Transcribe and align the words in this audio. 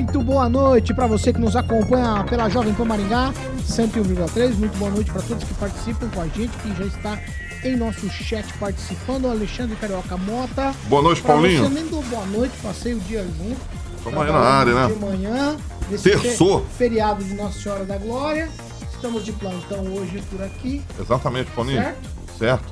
muito 0.00 0.20
boa 0.22 0.48
noite 0.48 0.94
para 0.94 1.06
você 1.06 1.30
que 1.32 1.38
nos 1.38 1.54
acompanha 1.54 2.24
pela 2.24 2.48
Jovem 2.48 2.72
Pan 2.72 2.86
Maringá 2.86 3.32
101,3. 3.68 4.54
Muito 4.56 4.76
boa 4.78 4.90
noite 4.90 5.10
para 5.12 5.20
todos 5.22 5.44
que 5.44 5.52
participam 5.54 6.08
com 6.08 6.22
a 6.22 6.26
gente, 6.26 6.56
que 6.58 6.74
já 6.74 6.84
está 6.84 7.18
em 7.62 7.76
nosso 7.76 8.08
chat 8.08 8.46
participando. 8.58 9.26
O 9.26 9.30
Alexandre 9.30 9.76
Carioca 9.76 10.16
Mota. 10.16 10.72
Boa 10.88 11.02
noite, 11.02 11.20
Pra 11.20 11.34
Paulinho. 11.34 11.64
Você 11.64 11.74
nem 11.74 11.86
dou 11.86 12.02
boa 12.04 12.24
noite, 12.26 12.54
passei 12.62 12.94
o 12.94 13.00
dia 13.00 13.22
junto. 13.24 13.60
Tamo 14.02 14.22
aí 14.22 14.32
na 14.32 14.38
área, 14.38 14.74
né? 14.74 14.86
De 14.94 14.98
manhã. 14.98 15.56
Terçou. 16.02 16.60
fe- 16.60 16.66
Feriado 16.78 17.22
de 17.22 17.34
Nossa 17.34 17.58
Senhora 17.60 17.84
da 17.84 17.98
Glória. 17.98 18.48
Estamos 18.94 19.22
de 19.24 19.32
plantão 19.32 19.80
hoje 19.94 20.22
por 20.30 20.42
aqui. 20.42 20.82
Exatamente, 20.98 21.50
Paulinho. 21.50 21.82
Certo? 21.82 21.98
Certo. 22.38 22.64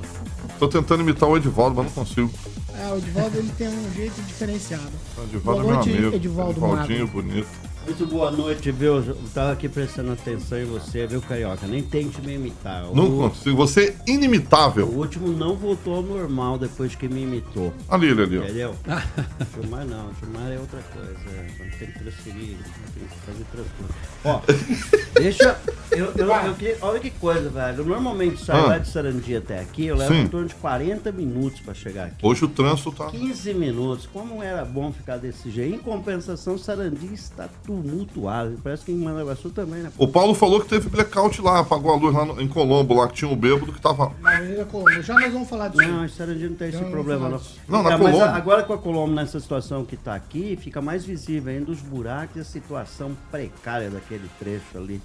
Tô 0.57 0.67
tentando 0.67 1.01
imitar 1.03 1.29
o 1.29 1.37
Edivaldo, 1.37 1.75
mas 1.75 1.85
não 1.85 1.91
consigo. 2.03 2.31
É, 2.79 2.93
o 2.93 2.97
Edivaldo 2.97 3.37
ele 3.37 3.51
tem 3.57 3.67
um 3.67 3.91
jeito 3.93 4.21
diferenciado. 4.21 4.91
O 5.17 5.23
Edivaldo 5.23 5.61
Boa 5.63 5.73
é 5.81 5.85
meu 5.85 5.97
amigo. 5.99 6.15
Edivaldo 6.15 6.51
Edivaldinho, 6.51 7.07
Magro. 7.07 7.21
bonito. 7.21 7.47
Muito 7.89 8.05
boa 8.05 8.29
noite, 8.29 8.71
viu? 8.71 8.97
Eu 8.97 9.17
tava 9.33 9.51
aqui 9.51 9.67
prestando 9.67 10.11
atenção 10.11 10.59
em 10.59 10.65
você, 10.65 11.07
viu, 11.07 11.19
Carioca? 11.23 11.65
Nem 11.65 11.81
tente 11.81 12.21
me 12.21 12.35
imitar. 12.35 12.85
O, 12.87 12.95
Não 12.95 13.09
consigo. 13.17 13.57
Você 13.57 13.95
é 14.07 14.11
o 14.11 14.13
inimitável. 14.13 14.85
último 14.87 15.29
não 15.29 15.55
voltou 15.55 15.95
ao 15.95 16.03
normal 16.03 16.59
depois 16.59 16.93
que 16.93 17.07
me 17.09 17.23
imitou. 17.23 17.73
Ali, 17.89 18.11
ali, 18.11 18.21
ali. 18.21 18.37
Entendeu? 18.37 18.75
Filmar 19.53 19.85
não, 19.87 20.13
filmar 20.13 20.51
é 20.51 20.59
outra 20.59 20.79
coisa. 20.93 21.09
É, 21.35 21.47
quando 21.57 21.71
tem 21.79 21.87
que 21.91 21.99
transferir, 21.99 22.57
tem 22.93 23.07
que 23.07 23.17
fazer 23.25 23.45
transporte. 23.51 23.95
Ó, 24.23 24.41
deixa. 25.19 25.59
Eu, 25.91 26.13
eu, 26.15 26.27
eu 26.27 26.53
queria- 26.53 26.77
olha 26.81 26.99
que 26.99 27.09
coisa, 27.09 27.49
velho. 27.49 27.79
Eu 27.79 27.85
normalmente 27.85 28.45
saio 28.45 28.65
Ah. 28.65 28.67
lá 28.67 28.77
de 28.77 28.87
Sarandi 28.87 29.35
até 29.35 29.59
aqui, 29.59 29.87
eu 29.87 29.95
levo 29.97 30.13
Sim. 30.13 30.21
em 30.21 30.27
torno 30.27 30.47
de 30.47 30.53
40 30.55 31.11
minutos 31.11 31.59
pra 31.61 31.73
chegar 31.73 32.05
aqui. 32.05 32.23
Hoje 32.23 32.45
o 32.45 32.47
trânsito 32.47 32.91
tá. 32.91 33.07
15 33.07 33.51
minutos. 33.55 34.07
Como 34.13 34.43
era 34.43 34.63
bom 34.63 34.93
ficar 34.93 35.17
desse 35.17 35.49
jeito. 35.49 35.75
Em 35.75 35.79
compensação, 35.79 36.55
Sarandi 36.57 37.11
está 37.11 37.49
tumultuado. 37.81 38.57
Parece 38.63 38.85
que 38.85 38.91
em 38.91 38.97
Managaçu 38.97 39.49
também, 39.49 39.81
né? 39.81 39.91
O 39.97 40.07
Paulo 40.07 40.33
falou 40.33 40.59
que 40.61 40.67
teve 40.69 40.89
blackout 40.89 41.41
lá, 41.41 41.59
apagou 41.59 41.91
a 41.91 41.95
luz 41.95 42.13
lá 42.15 42.25
no- 42.25 42.41
em 42.41 42.47
Colombo, 42.47 42.93
lá 42.95 43.07
que 43.07 43.13
tinha 43.15 43.29
um 43.31 43.35
bêbado 43.35 43.71
que 43.71 43.81
tava. 43.81 44.11
Na 44.21 44.37
Avenida 44.37 44.65
Colombo. 44.65 45.01
Já 45.01 45.13
nós 45.13 45.31
vamos 45.33 45.49
falar 45.49 45.69
disso. 45.69 45.87
Não, 45.91 46.05
em 46.05 46.09
Sarandi 46.09 46.47
não 46.49 46.55
tem 46.55 46.67
esse 46.69 46.77
Não, 46.77 46.83
não 46.85 46.91
problema, 46.91 47.29
não. 47.29 47.41
Não, 47.67 47.83
na 47.83 47.91
É, 47.93 47.97
mas 47.97 48.11
Colombo. 48.11 48.25
a- 48.25 48.35
agora 48.35 48.63
com 48.63 48.73
a 48.73 48.77
Colombo 48.77 49.13
nessa 49.13 49.39
situação 49.39 49.83
que 49.85 49.95
tá 49.97 50.15
aqui, 50.15 50.57
fica 50.61 50.81
mais 50.81 51.05
visível 51.05 51.51
ainda 51.53 51.71
os 51.71 51.79
buracos 51.81 52.35
e 52.35 52.39
a 52.39 52.43
situação 52.45 53.15
precária 53.31 53.89
daquele 53.89 54.29
trecho 54.39 54.77
ali. 54.77 55.01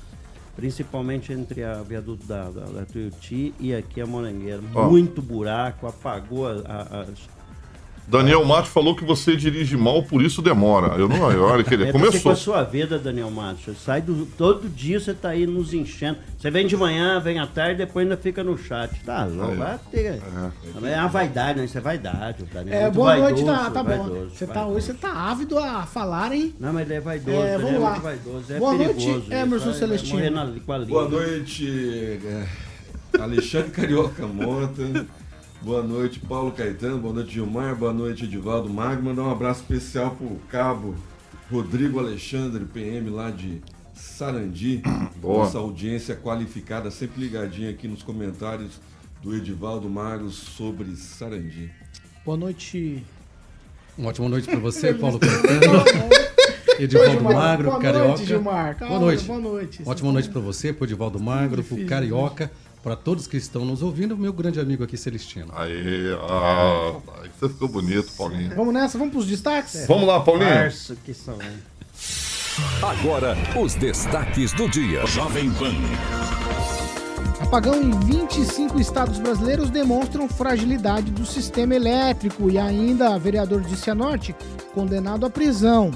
Principalmente 0.56 1.32
entre 1.32 1.64
a 1.64 1.82
viaduto 1.82 2.24
da, 2.26 2.44
da, 2.44 2.60
da 2.66 2.84
Tuiuti 2.84 3.52
e 3.58 3.74
aqui 3.74 4.00
a 4.00 4.06
Morangueira. 4.06 4.60
Ó. 4.72 4.88
Muito 4.88 5.20
buraco, 5.20 5.86
apagou 5.88 6.46
a- 6.46 6.62
a- 6.64 7.00
as. 7.00 7.08
Daniel 8.06 8.44
Matos 8.44 8.70
falou 8.70 8.94
que 8.94 9.02
você 9.04 9.34
dirige 9.34 9.76
mal, 9.78 10.02
por 10.02 10.20
isso 10.22 10.42
demora. 10.42 10.94
Eu 10.98 11.08
não. 11.08 11.22
Olha 11.42 11.64
que 11.64 11.72
ele 11.72 11.84
É, 11.84 11.86
tá 11.86 11.92
com 11.92 11.98
começou. 12.04 12.32
a 12.32 12.36
sua 12.36 12.62
vida, 12.62 12.98
Daniel 12.98 13.30
Matos. 13.30 13.78
Sai 13.82 14.02
do, 14.02 14.26
todo 14.26 14.68
dia 14.68 15.00
você 15.00 15.14
tá 15.14 15.30
aí 15.30 15.46
nos 15.46 15.72
enchendo. 15.72 16.18
Você 16.38 16.50
vem 16.50 16.66
de 16.66 16.76
manhã, 16.76 17.18
vem 17.18 17.38
à 17.38 17.46
tarde, 17.46 17.78
depois 17.78 18.04
ainda 18.04 18.16
fica 18.18 18.44
no 18.44 18.58
chat. 18.58 18.90
Tá 19.04 19.24
louco, 19.24 19.52
É. 19.52 19.56
vai 19.56 19.78
ter. 19.90 20.22
É, 20.84 20.98
uma 21.00 21.08
vaidade, 21.08 21.58
né? 21.58 21.64
Isso 21.64 21.78
é 21.78 21.80
vaidade. 21.80 22.42
O 22.42 22.46
Daniel 22.46 22.76
É, 22.78 22.82
muito 22.82 22.94
boa 22.94 23.16
noite, 23.16 23.42
vaidoso, 23.42 23.64
tá, 23.64 23.70
tá 23.70 23.82
bom. 23.82 23.88
vaidoso, 24.08 24.30
Você 24.36 24.46
tá, 24.46 24.66
hoje 24.66 24.86
você 24.86 24.94
tá 24.94 25.12
ávido 25.12 25.58
a 25.58 25.86
falar, 25.86 26.32
hein? 26.32 26.54
Não, 26.60 26.72
mas 26.74 26.82
ele 26.84 26.94
é 26.94 27.00
vaidoso, 27.00 27.36
É, 27.38 27.54
ele 27.54 27.62
vamos 27.62 27.76
é 27.76 27.78
lá. 27.78 27.90
muito 27.92 28.02
vaidoso, 28.02 28.52
é 28.52 28.58
Boa 28.58 28.76
perigoso. 28.76 29.08
noite, 29.08 29.22
isso, 29.24 29.32
Emerson 29.32 29.64
vai- 29.70 29.74
Celestino. 29.78 30.30
na- 30.30 30.46
com. 30.66 30.84
Boa 30.84 31.08
noite, 31.08 32.20
é, 32.22 32.46
Alexandre 33.18 33.70
Carioca 33.70 34.26
Mota. 34.26 35.06
Boa 35.64 35.82
noite, 35.82 36.20
Paulo 36.20 36.52
Caetano. 36.52 36.98
Boa 36.98 37.14
noite, 37.14 37.32
Gilmar. 37.32 37.74
Boa 37.74 37.92
noite, 37.92 38.24
Edivaldo 38.24 38.68
Magno. 38.68 39.04
Mandar 39.04 39.22
um 39.22 39.30
abraço 39.30 39.62
especial 39.62 40.10
pro 40.14 40.36
cabo 40.50 40.94
Rodrigo 41.50 41.98
Alexandre, 41.98 42.66
PM 42.66 43.08
lá 43.08 43.30
de 43.30 43.62
Sarandi. 43.94 44.82
Boa. 45.16 45.44
Nossa 45.44 45.56
audiência 45.56 46.14
qualificada, 46.16 46.90
sempre 46.90 47.22
ligadinha 47.22 47.70
aqui 47.70 47.88
nos 47.88 48.02
comentários 48.02 48.72
do 49.22 49.34
Edivaldo 49.34 49.88
Magro 49.88 50.28
sobre 50.28 50.94
Sarandi. 50.96 51.70
Boa 52.26 52.36
noite. 52.36 53.02
Uma 53.96 54.10
ótima 54.10 54.28
noite 54.28 54.46
para 54.46 54.58
você, 54.58 54.92
Paulo 54.94 55.18
Caetano, 55.18 55.82
Edivaldo 56.78 57.10
Gilmar. 57.12 57.32
Magro, 57.32 57.70
Boa 57.70 57.80
Carioca. 57.80 58.08
noite, 58.08 58.26
Gilmar. 58.26 58.76
Calma, 58.76 58.98
boa 58.98 59.00
noite. 59.06 59.24
boa 59.24 59.40
noite. 59.40 59.82
Ótima 59.86 60.12
noite 60.12 60.28
para 60.28 60.40
você, 60.42 60.74
para 60.74 60.84
Edivaldo 60.86 61.18
Magro, 61.18 61.62
para 61.62 61.74
o 61.74 61.76
difícil, 61.78 61.86
Carioca, 61.86 62.50
para 62.84 62.94
todos 62.94 63.26
que 63.26 63.38
estão 63.38 63.64
nos 63.64 63.82
ouvindo, 63.82 64.14
meu 64.14 64.30
grande 64.30 64.60
amigo 64.60 64.84
aqui, 64.84 64.94
Celestino. 64.94 65.50
Aí, 65.56 66.14
ah, 66.20 67.00
você 67.40 67.48
ficou 67.48 67.66
bonito, 67.66 68.12
Paulinho. 68.12 68.54
Vamos 68.54 68.74
nessa? 68.74 68.98
Vamos 68.98 69.14
pros 69.14 69.26
destaques? 69.26 69.86
Vamos 69.88 70.06
lá, 70.06 70.20
Paulinho. 70.20 70.50
Março 70.50 70.94
que 71.02 71.14
são, 71.14 71.32
hein? 71.40 71.58
Agora, 72.82 73.34
os 73.58 73.74
destaques 73.74 74.52
do 74.52 74.68
dia. 74.68 75.06
Jovem 75.06 75.50
Pan. 75.54 75.72
Apagão 77.40 77.82
em 77.82 77.98
25 78.00 78.78
estados 78.78 79.18
brasileiros 79.18 79.70
demonstram 79.70 80.28
fragilidade 80.28 81.10
do 81.10 81.24
sistema 81.24 81.74
elétrico 81.74 82.50
e 82.50 82.58
ainda 82.58 83.18
vereador 83.18 83.62
de 83.62 83.76
Cianorte 83.76 84.36
condenado 84.74 85.24
à 85.24 85.30
prisão 85.30 85.90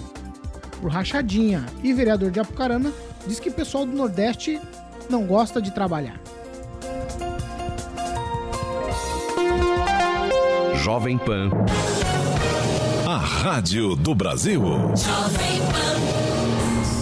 por 0.81 0.91
rachadinha. 0.91 1.66
E 1.82 1.93
vereador 1.93 2.31
de 2.31 2.41
Apucarana 2.41 2.91
diz 3.26 3.38
que 3.38 3.50
o 3.50 3.53
pessoal 3.53 3.84
do 3.84 3.93
Nordeste 3.93 4.59
não 5.10 5.26
gosta 5.26 5.60
de 5.60 5.70
trabalhar. 5.70 6.19
Jovem 10.88 11.19
Pan. 11.19 11.50
A 13.06 13.19
Rádio 13.19 13.94
do 13.94 14.15
Brasil. 14.15 14.62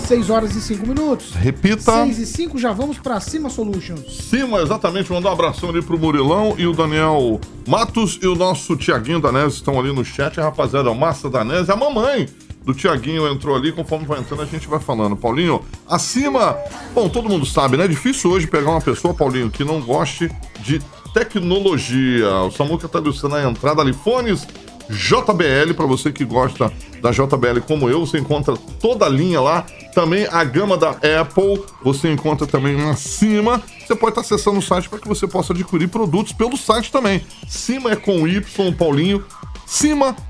6 0.09 0.29
horas 0.29 0.57
e 0.57 0.61
5 0.61 0.89
minutos. 0.89 1.31
Repita. 1.35 1.93
6 2.05 2.19
e 2.19 2.27
5, 2.27 2.59
já 2.59 2.73
vamos 2.73 2.99
pra 2.99 3.21
Cima 3.21 3.49
Solutions. 3.49 4.25
Cima, 4.29 4.59
exatamente. 4.59 5.13
Mandar 5.13 5.29
um 5.29 5.35
abração 5.35 5.69
ali 5.69 5.81
pro 5.81 5.97
Murilão 5.97 6.57
e 6.59 6.67
o 6.67 6.73
Daniel 6.73 7.41
Matos 7.65 8.19
e 8.21 8.27
o 8.27 8.35
nosso 8.35 8.75
Tiaguinho 8.77 9.21
Danese 9.21 9.55
estão 9.55 9.79
ali 9.79 9.93
no 9.93 10.05
chat. 10.05 10.41
A 10.41 10.43
rapaziada, 10.47 10.91
o 10.91 10.95
Massa 10.97 11.31
Danese, 11.31 11.71
a 11.71 11.77
mamãe 11.77 12.29
do 12.65 12.75
Tiaguinho 12.75 13.29
entrou 13.29 13.55
ali. 13.55 13.71
Conforme 13.71 14.05
vai 14.05 14.19
entrando, 14.19 14.43
a 14.43 14.47
gente 14.47 14.67
vai 14.67 14.81
falando. 14.81 15.17
Paulinho, 15.17 15.63
acima. 15.89 16.57
Bom, 16.93 17.09
todo 17.09 17.29
mundo 17.29 17.47
sabe, 17.47 17.77
né? 17.77 17.85
É 17.85 17.89
difícil 17.89 18.33
hoje 18.33 18.49
pegar 18.49 18.69
uma 18.73 18.81
pessoa, 18.81 19.15
Paulinho, 19.15 19.49
que 19.49 19.63
não 19.63 19.81
goste 19.81 20.29
de 20.59 20.81
tecnologia. 21.17 22.31
O 22.43 22.51
Samuca 22.51 22.87
tá 22.87 22.99
ilustrando 22.99 23.37
a 23.37 23.49
entrada 23.49 23.81
ali. 23.81 23.95
Fones 23.95 24.47
JBL, 24.91 25.73
para 25.75 25.87
você 25.87 26.13
que 26.13 26.27
gosta 26.27 26.71
da 27.01 27.11
JBL 27.11 27.61
como 27.67 27.89
eu, 27.89 28.05
você 28.05 28.19
encontra 28.19 28.55
toda 28.79 29.07
a 29.07 29.09
linha 29.09 29.41
lá. 29.41 29.65
Também 29.95 30.27
a 30.31 30.45
gama 30.45 30.77
da 30.77 30.91
Apple, 30.91 31.65
você 31.83 32.13
encontra 32.13 32.47
também 32.47 32.79
acima. 32.91 33.63
Você 33.81 33.97
pode 33.97 34.11
estar 34.11 34.21
acessando 34.21 34.59
o 34.59 34.63
site 34.63 34.91
para 34.91 34.99
que 34.99 35.09
você 35.09 35.27
possa 35.27 35.55
adquirir 35.55 35.89
produtos 35.89 36.35
pelo 36.35 36.55
site 36.55 36.93
também. 36.93 37.25
Cima 37.49 37.93
é 37.93 37.97
com 37.97 38.29
Y, 38.29 38.75
Paulinho. 38.77 39.25
Cima.com.br. 39.65 40.23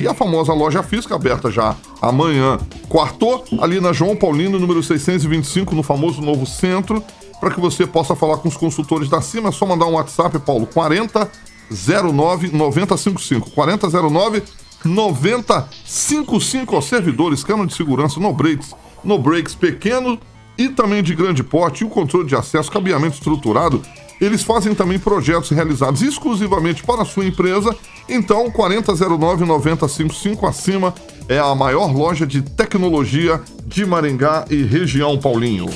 E 0.00 0.06
a 0.06 0.12
famosa 0.12 0.52
loja 0.52 0.82
física 0.82 1.14
aberta 1.14 1.50
já 1.50 1.74
amanhã, 2.02 2.58
quarto, 2.88 3.42
ali 3.60 3.80
na 3.80 3.92
João 3.92 4.14
Paulino, 4.14 4.58
número 4.58 4.82
625, 4.82 5.74
no 5.74 5.82
famoso 5.82 6.20
novo 6.20 6.44
centro, 6.44 7.02
para 7.42 7.52
que 7.52 7.60
você 7.60 7.84
possa 7.84 8.14
falar 8.14 8.36
com 8.36 8.46
os 8.46 8.56
consultores 8.56 9.08
da 9.08 9.20
Cima. 9.20 9.48
É 9.48 9.52
só 9.52 9.66
mandar 9.66 9.86
um 9.86 9.94
WhatsApp, 9.94 10.38
Paulo, 10.38 10.64
40 10.64 11.28
09 12.14 12.50
9055. 12.56 13.50
4009 13.50 14.44
9055 14.84 16.76
aos 16.76 16.84
servidores, 16.84 17.42
cano 17.42 17.66
de 17.66 17.74
segurança, 17.74 18.20
no 18.20 18.32
breaks, 18.32 18.72
no 19.02 19.18
breaks 19.18 19.56
pequeno 19.56 20.20
e 20.56 20.68
também 20.68 21.02
de 21.02 21.16
grande 21.16 21.42
porte 21.42 21.82
e 21.82 21.84
o 21.84 21.90
controle 21.90 22.28
de 22.28 22.36
acesso, 22.36 22.70
cabeamento 22.70 23.16
estruturado. 23.16 23.82
Eles 24.20 24.44
fazem 24.44 24.72
também 24.72 25.00
projetos 25.00 25.50
realizados 25.50 26.00
exclusivamente 26.00 26.84
para 26.84 27.02
a 27.02 27.04
sua 27.04 27.26
empresa. 27.26 27.76
Então, 28.08 28.52
4009 28.52 29.44
9055 29.44 30.46
acima 30.46 30.94
é 31.28 31.40
a 31.40 31.52
maior 31.56 31.92
loja 31.92 32.24
de 32.24 32.40
tecnologia 32.40 33.40
de 33.66 33.84
Maringá 33.84 34.44
e 34.48 34.62
região 34.62 35.18
Paulinho. 35.18 35.66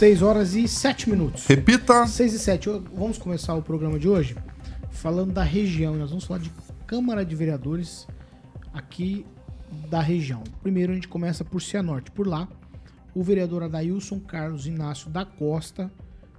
6 0.00 0.22
horas 0.22 0.54
e 0.54 0.66
7 0.66 1.10
minutos. 1.10 1.46
Repita. 1.46 2.06
6 2.06 2.32
e 2.32 2.38
7. 2.38 2.68
Eu- 2.68 2.80
Vamos 2.96 3.18
começar 3.18 3.54
o 3.54 3.60
programa 3.60 3.98
de 3.98 4.08
hoje 4.08 4.34
falando 4.90 5.30
da 5.30 5.42
região. 5.42 5.94
Nós 5.94 6.08
vamos 6.08 6.24
falar 6.24 6.40
de 6.40 6.50
Câmara 6.86 7.22
de 7.22 7.36
Vereadores 7.36 8.08
aqui 8.72 9.26
da 9.90 10.00
região. 10.00 10.42
Primeiro 10.62 10.92
a 10.92 10.94
gente 10.94 11.06
começa 11.06 11.44
por 11.44 11.60
Cianorte. 11.60 12.10
Por 12.12 12.26
lá, 12.26 12.48
o 13.14 13.22
vereador 13.22 13.62
Adailson 13.62 14.18
Carlos 14.20 14.66
Inácio 14.66 15.10
da 15.10 15.26
Costa, 15.26 15.92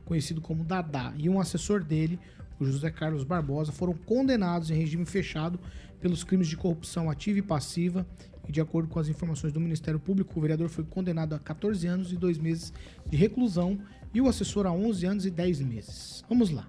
conhecido 0.06 0.42
como 0.42 0.64
Dadá, 0.64 1.14
e 1.16 1.30
um 1.30 1.40
assessor 1.40 1.84
dele, 1.84 2.20
o 2.60 2.66
José 2.66 2.90
Carlos 2.90 3.24
Barbosa, 3.24 3.72
foram 3.72 3.94
condenados 3.94 4.72
em 4.72 4.74
regime 4.74 5.06
fechado 5.06 5.60
pelos 6.00 6.24
crimes 6.24 6.48
de 6.48 6.58
corrupção 6.58 7.12
ativa 7.12 7.38
e 7.38 7.44
passiva. 7.44 8.08
E 8.48 8.52
de 8.52 8.60
acordo 8.60 8.90
com 8.90 9.00
as 9.00 9.08
informações 9.08 9.54
do 9.54 9.60
Ministério 9.60 10.00
Público, 10.00 10.38
o 10.38 10.42
vereador 10.42 10.70
foi 10.70 10.84
condenado 10.84 11.34
a 11.34 11.40
14 11.40 11.88
anos 11.88 12.12
e 12.12 12.16
2 12.16 12.38
meses 12.38 12.74
de 13.08 13.16
reclusão 13.16 13.80
e 14.14 14.20
o 14.20 14.28
assessor 14.28 14.66
a 14.66 14.72
11 14.72 15.06
anos 15.06 15.26
e 15.26 15.30
10 15.30 15.62
meses. 15.62 16.24
Vamos 16.28 16.50
lá. 16.50 16.68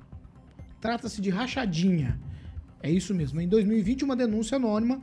Trata-se 0.80 1.20
de 1.20 1.30
rachadinha. 1.30 2.20
É 2.82 2.90
isso 2.90 3.14
mesmo. 3.14 3.40
Em 3.40 3.48
2020, 3.48 4.04
uma 4.04 4.16
denúncia 4.16 4.56
anônima 4.56 5.00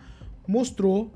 mostrou 0.47 1.11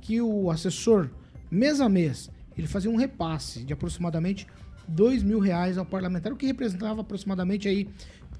que 0.00 0.20
o 0.20 0.50
assessor, 0.50 1.10
mês 1.50 1.80
a 1.80 1.88
mês, 1.88 2.30
ele 2.56 2.66
fazia 2.66 2.90
um 2.90 2.96
repasse 2.96 3.64
de 3.64 3.72
aproximadamente 3.72 4.46
dois 4.86 5.22
mil 5.22 5.38
reais 5.38 5.78
ao 5.78 5.84
parlamentar, 5.86 6.32
o 6.32 6.36
que 6.36 6.46
representava 6.46 7.00
aproximadamente 7.00 7.66
aí 7.68 7.88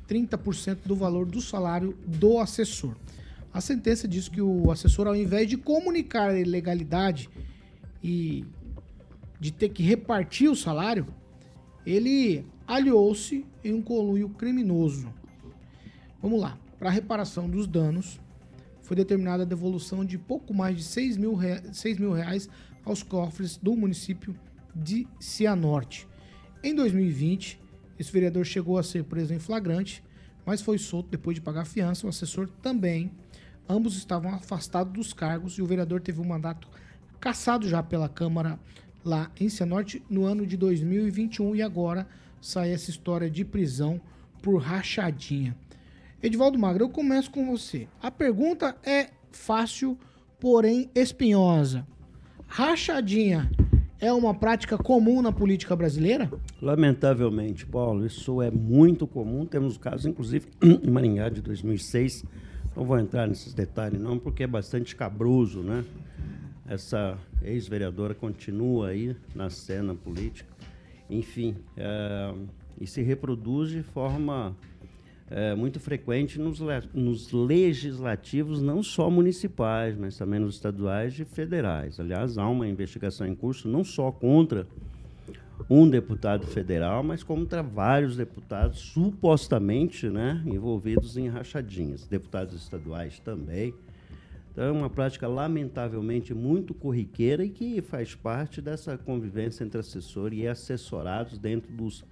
30% 0.08 0.78
do 0.84 0.94
valor 0.94 1.26
do 1.26 1.40
salário 1.40 1.96
do 2.06 2.38
assessor. 2.38 2.94
A 3.54 3.60
sentença 3.60 4.08
diz 4.08 4.28
que 4.28 4.42
o 4.42 4.72
assessor, 4.72 5.06
ao 5.06 5.14
invés 5.14 5.48
de 5.48 5.56
comunicar 5.56 6.30
a 6.30 6.40
ilegalidade 6.40 7.30
e 8.02 8.44
de 9.38 9.52
ter 9.52 9.68
que 9.68 9.80
repartir 9.80 10.50
o 10.50 10.56
salário, 10.56 11.06
ele 11.86 12.44
aliou-se 12.66 13.46
em 13.62 13.72
um 13.72 13.80
conluio 13.80 14.28
criminoso. 14.30 15.08
Vamos 16.20 16.40
lá. 16.40 16.58
Para 16.80 16.90
reparação 16.90 17.48
dos 17.48 17.68
danos, 17.68 18.20
foi 18.82 18.96
determinada 18.96 19.44
a 19.44 19.46
devolução 19.46 20.04
de 20.04 20.18
pouco 20.18 20.52
mais 20.52 20.76
de 20.76 20.82
6 20.82 21.16
mil, 21.16 21.34
rea 21.34 21.62
6 21.72 21.98
mil 21.98 22.12
reais 22.12 22.48
aos 22.84 23.04
cofres 23.04 23.56
do 23.56 23.76
município 23.76 24.34
de 24.74 25.06
Cianorte. 25.20 26.08
Em 26.60 26.74
2020, 26.74 27.60
esse 28.00 28.10
vereador 28.10 28.44
chegou 28.44 28.78
a 28.78 28.82
ser 28.82 29.04
preso 29.04 29.32
em 29.32 29.38
flagrante, 29.38 30.02
mas 30.44 30.60
foi 30.60 30.76
solto 30.76 31.08
depois 31.08 31.36
de 31.36 31.40
pagar 31.40 31.64
fiança. 31.64 32.04
O 32.04 32.10
assessor 32.10 32.48
também. 32.60 33.12
Ambos 33.68 33.96
estavam 33.96 34.34
afastados 34.34 34.92
dos 34.92 35.12
cargos 35.12 35.54
e 35.54 35.62
o 35.62 35.66
vereador 35.66 36.00
teve 36.00 36.20
um 36.20 36.24
mandato 36.24 36.68
cassado 37.18 37.68
já 37.68 37.82
pela 37.82 38.08
Câmara 38.08 38.58
lá 39.04 39.30
em 39.40 39.48
Cianorte 39.48 40.02
no 40.08 40.24
ano 40.24 40.46
de 40.46 40.56
2021 40.56 41.56
e 41.56 41.62
agora 41.62 42.06
sai 42.40 42.72
essa 42.72 42.90
história 42.90 43.30
de 43.30 43.44
prisão 43.44 44.00
por 44.42 44.58
rachadinha. 44.58 45.56
Edivaldo 46.22 46.58
Magra, 46.58 46.82
eu 46.82 46.88
começo 46.88 47.30
com 47.30 47.46
você. 47.46 47.88
A 48.02 48.10
pergunta 48.10 48.76
é 48.82 49.10
fácil, 49.30 49.98
porém 50.38 50.90
espinhosa. 50.94 51.86
Rachadinha 52.46 53.50
é 53.98 54.12
uma 54.12 54.34
prática 54.34 54.76
comum 54.76 55.22
na 55.22 55.32
política 55.32 55.74
brasileira? 55.74 56.30
Lamentavelmente, 56.60 57.64
Paulo, 57.64 58.04
isso 58.04 58.42
é 58.42 58.50
muito 58.50 59.06
comum. 59.06 59.46
Temos 59.46 59.78
casos, 59.78 60.04
inclusive, 60.04 60.48
em 60.62 60.90
Maringá 60.90 61.30
de 61.30 61.40
2006. 61.40 62.24
Não 62.76 62.84
vou 62.84 62.98
entrar 62.98 63.28
nesses 63.28 63.54
detalhes, 63.54 64.00
não, 64.00 64.18
porque 64.18 64.42
é 64.42 64.46
bastante 64.46 64.96
cabroso, 64.96 65.60
né? 65.60 65.84
Essa 66.66 67.16
ex-vereadora 67.42 68.14
continua 68.14 68.88
aí 68.88 69.14
na 69.34 69.48
cena 69.48 69.94
política. 69.94 70.52
Enfim, 71.08 71.56
é, 71.76 72.34
e 72.80 72.86
se 72.86 73.02
reproduz 73.02 73.70
de 73.70 73.82
forma 73.82 74.56
é, 75.30 75.54
muito 75.54 75.78
frequente 75.78 76.40
nos, 76.40 76.60
nos, 76.92 77.32
legislativos, 77.32 78.60
não 78.60 78.82
só 78.82 79.08
municipais, 79.08 79.96
mas 79.96 80.16
também 80.16 80.40
nos 80.40 80.56
estaduais 80.56 81.18
e 81.18 81.24
federais. 81.24 82.00
Aliás, 82.00 82.38
há 82.38 82.48
uma 82.48 82.66
investigação 82.66 83.26
em 83.26 83.34
curso 83.34 83.68
não 83.68 83.84
só 83.84 84.10
contra 84.10 84.66
um 85.68 85.88
deputado 85.88 86.46
federal, 86.46 87.02
mas 87.02 87.22
contra 87.22 87.62
vários 87.62 88.16
deputados 88.16 88.78
supostamente 88.80 90.08
né, 90.08 90.42
envolvidos 90.46 91.16
em 91.16 91.28
rachadinhas. 91.28 92.06
Deputados 92.06 92.54
estaduais 92.54 93.18
também. 93.20 93.74
Então, 94.52 94.64
é 94.64 94.70
uma 94.70 94.90
prática 94.90 95.26
lamentavelmente 95.26 96.32
muito 96.32 96.74
corriqueira 96.74 97.44
e 97.44 97.50
que 97.50 97.82
faz 97.82 98.14
parte 98.14 98.60
dessa 98.60 98.96
convivência 98.96 99.64
entre 99.64 99.80
assessor 99.80 100.32
e 100.32 100.46
assessorados 100.46 101.38
dentro 101.38 101.72
dos 101.72 102.04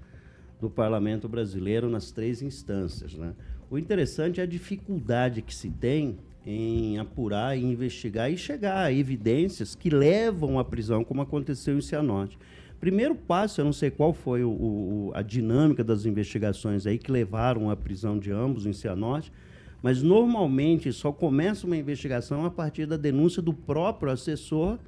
do 0.63 0.71
parlamento 0.71 1.29
brasileiro 1.29 1.91
nas 1.91 2.13
três 2.13 2.41
instâncias. 2.41 3.15
Né? 3.15 3.35
O 3.69 3.77
interessante 3.77 4.39
é 4.39 4.45
a 4.45 4.47
dificuldade 4.47 5.43
que 5.43 5.53
se 5.53 5.69
tem 5.69 6.17
em 6.47 6.99
apurar 6.99 7.59
e 7.59 7.65
investigar 7.65 8.31
e 8.31 8.39
chegar 8.39 8.85
a 8.85 8.93
evidências 8.93 9.75
que 9.75 9.91
levam 9.91 10.61
à 10.61 10.65
prisão, 10.65 11.03
como 11.03 11.21
aconteceu 11.21 11.77
em 11.77 11.81
Cianorte. 11.81 12.39
Primeiro 12.83 13.15
passo, 13.15 13.61
eu 13.61 13.65
não 13.65 13.73
sei 13.73 13.93
qual 13.93 14.13
foi 14.13 14.43
o, 14.43 14.51
o, 14.51 15.13
a 15.15 15.23
dinâmica 15.23 15.85
das 15.85 16.05
investigações 16.05 16.85
aí 16.85 16.99
que 16.99 17.13
levaram 17.13 17.71
à 17.71 17.77
prisão 17.77 18.19
de 18.19 18.33
ambos 18.33 18.67
em 18.67 18.73
Cianorte, 18.73 19.33
mas 19.81 20.03
normalmente 20.03 20.93
só 20.93 21.13
começa 21.13 21.65
uma 21.65 21.77
investigação 21.77 22.45
a 22.45 22.51
partir 22.51 22.87
da 22.87 22.97
denúncia 22.97 23.41
do 23.41 23.55
próprio 23.55 24.11
assessor 24.11 24.81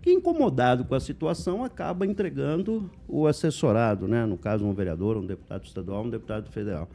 que, 0.00 0.10
incomodado 0.10 0.86
com 0.86 0.94
a 0.94 1.00
situação, 1.00 1.62
acaba 1.62 2.06
entregando 2.06 2.90
o 3.06 3.26
assessorado, 3.26 4.08
né? 4.08 4.24
no 4.24 4.38
caso, 4.38 4.64
um 4.64 4.72
vereador, 4.72 5.18
um 5.18 5.26
deputado 5.26 5.66
estadual, 5.66 6.04
um 6.04 6.08
deputado 6.08 6.50
federal. 6.50 6.88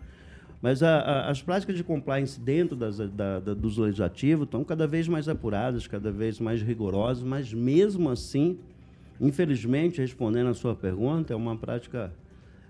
Mas 0.60 0.82
a, 0.82 0.98
a, 0.98 1.30
as 1.30 1.40
práticas 1.40 1.78
de 1.78 1.84
compliance 1.84 2.40
dentro 2.40 2.76
das, 2.76 2.98
da, 2.98 3.40
da, 3.40 3.54
dos 3.54 3.78
legislativos 3.78 4.46
estão 4.46 4.64
cada 4.64 4.88
vez 4.88 5.08
mais 5.08 5.30
apuradas, 5.30 5.86
cada 5.86 6.12
vez 6.12 6.40
mais 6.40 6.64
rigorosas, 6.64 7.22
mas 7.22 7.54
mesmo 7.54 8.10
assim, 8.10 8.58
infelizmente, 9.20 10.02
respondendo 10.02 10.48
a 10.48 10.54
sua 10.54 10.76
pergunta, 10.76 11.34
é 11.34 11.36
uma 11.36 11.56
prática 11.56 12.14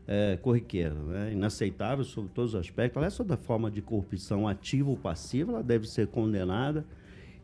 é, 0.07 0.37
corriqueira, 0.41 0.93
né? 0.93 1.33
inaceitável 1.33 2.03
sobre 2.03 2.31
todos 2.33 2.53
os 2.53 2.59
aspectos. 2.59 2.97
Ela 2.97 3.07
é 3.07 3.09
só 3.09 3.23
da 3.23 3.37
forma 3.37 3.69
de 3.69 3.81
corrupção 3.81 4.47
ativa 4.47 4.89
ou 4.89 4.97
passiva, 4.97 5.51
ela 5.51 5.63
deve 5.63 5.87
ser 5.87 6.07
condenada 6.07 6.85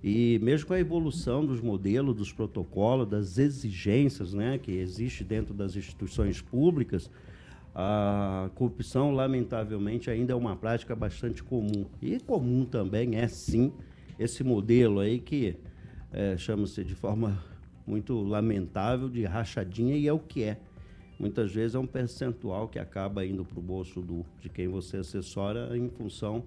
e 0.04 0.38
mesmo 0.40 0.68
com 0.68 0.74
a 0.74 0.80
evolução 0.80 1.46
dos 1.46 1.62
modelos, 1.62 2.14
dos 2.14 2.34
protocolos, 2.34 3.08
das 3.08 3.38
exigências 3.38 4.34
né, 4.34 4.58
que 4.58 4.74
existe 4.74 5.24
dentro 5.24 5.54
das 5.54 5.78
instituições 5.78 6.42
públicas, 6.42 7.10
a 7.74 8.50
corrupção, 8.54 9.12
lamentavelmente, 9.12 10.10
ainda 10.10 10.34
é 10.34 10.36
uma 10.36 10.58
prática 10.58 10.94
bastante 10.94 11.42
comum. 11.42 11.86
E 12.02 12.20
comum 12.20 12.66
também 12.66 13.16
é, 13.16 13.28
sim, 13.30 13.72
esse 14.20 14.44
modelo 14.44 15.00
aí 15.00 15.20
que 15.20 15.56
é, 16.12 16.36
chama-se 16.38 16.84
de 16.84 16.94
forma 16.94 17.42
muito 17.86 18.22
lamentável 18.22 19.10
de 19.10 19.24
rachadinha, 19.26 19.96
e 19.96 20.08
é 20.08 20.14
o 20.14 20.20
que 20.20 20.44
é. 20.44 20.58
Muitas 21.20 21.54
vezes 21.54 21.76
é 21.76 21.80
um 21.80 21.86
percentual 21.86 22.68
que 22.68 22.80
acaba 22.80 23.26
indo 23.26 23.46
para 23.46 23.60
o 23.60 23.62
bolso 23.62 24.02
do, 24.02 24.26
de 24.42 24.50
quem 24.50 24.68
você 24.68 24.98
assessora 24.98 25.78
em 25.78 25.90
função 25.90 26.44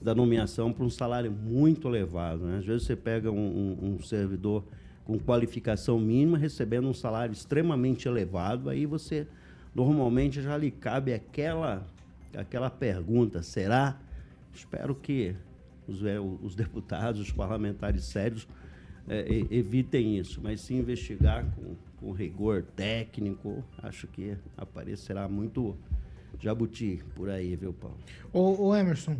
da 0.00 0.14
nomeação 0.14 0.72
para 0.72 0.84
um 0.84 0.90
salário 0.90 1.30
muito 1.30 1.88
elevado. 1.88 2.44
Né? 2.44 2.58
Às 2.58 2.64
vezes 2.64 2.84
você 2.84 2.96
pega 2.96 3.30
um, 3.30 3.36
um, 3.80 3.94
um, 3.94 4.02
servidor 4.02 4.64
com 5.04 5.18
qualificação 5.18 5.98
mínima 5.98 6.38
recebendo 6.38 6.88
um 6.88 6.94
salário 6.94 7.32
extremamente 7.32 8.08
elevado, 8.08 8.68
aí 8.68 8.86
você 8.86 9.26
normalmente 9.74 10.42
já 10.42 10.56
lhe 10.56 10.70
cabe 10.70 11.12
aquela, 11.12 11.86
aquela 12.36 12.70
pergunta: 12.70 13.42
será? 13.42 13.98
Espero 14.54 14.94
que 14.94 15.34
os, 15.86 16.04
é, 16.04 16.18
os 16.18 16.54
deputados, 16.54 17.20
os 17.20 17.30
parlamentares 17.30 18.04
sérios 18.04 18.46
é, 19.08 19.26
evitem 19.50 20.18
isso, 20.18 20.40
mas 20.42 20.60
se 20.60 20.74
investigar 20.74 21.44
com, 21.54 21.74
com 21.98 22.12
rigor 22.12 22.62
técnico, 22.76 23.64
acho 23.82 24.06
que 24.06 24.36
aparecerá 24.56 25.28
muito 25.28 25.76
jabuti 26.40 27.00
por 27.14 27.30
aí, 27.30 27.56
viu, 27.56 27.72
Paulo? 27.72 27.96
Ô, 28.32 28.68
ô 28.68 28.76
Emerson, 28.76 29.16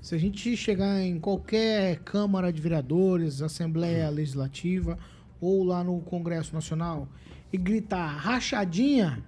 se 0.00 0.14
a 0.14 0.18
gente 0.18 0.56
chegar 0.56 1.00
em 1.00 1.18
qualquer 1.18 1.98
Câmara 2.00 2.52
de 2.52 2.60
Vereadores, 2.60 3.42
Assembleia 3.42 4.08
Legislativa 4.08 4.98
ou 5.40 5.64
lá 5.64 5.84
no 5.84 6.00
Congresso 6.00 6.54
Nacional 6.54 7.08
e 7.52 7.58
gritar 7.58 8.06
rachadinha, 8.16 9.22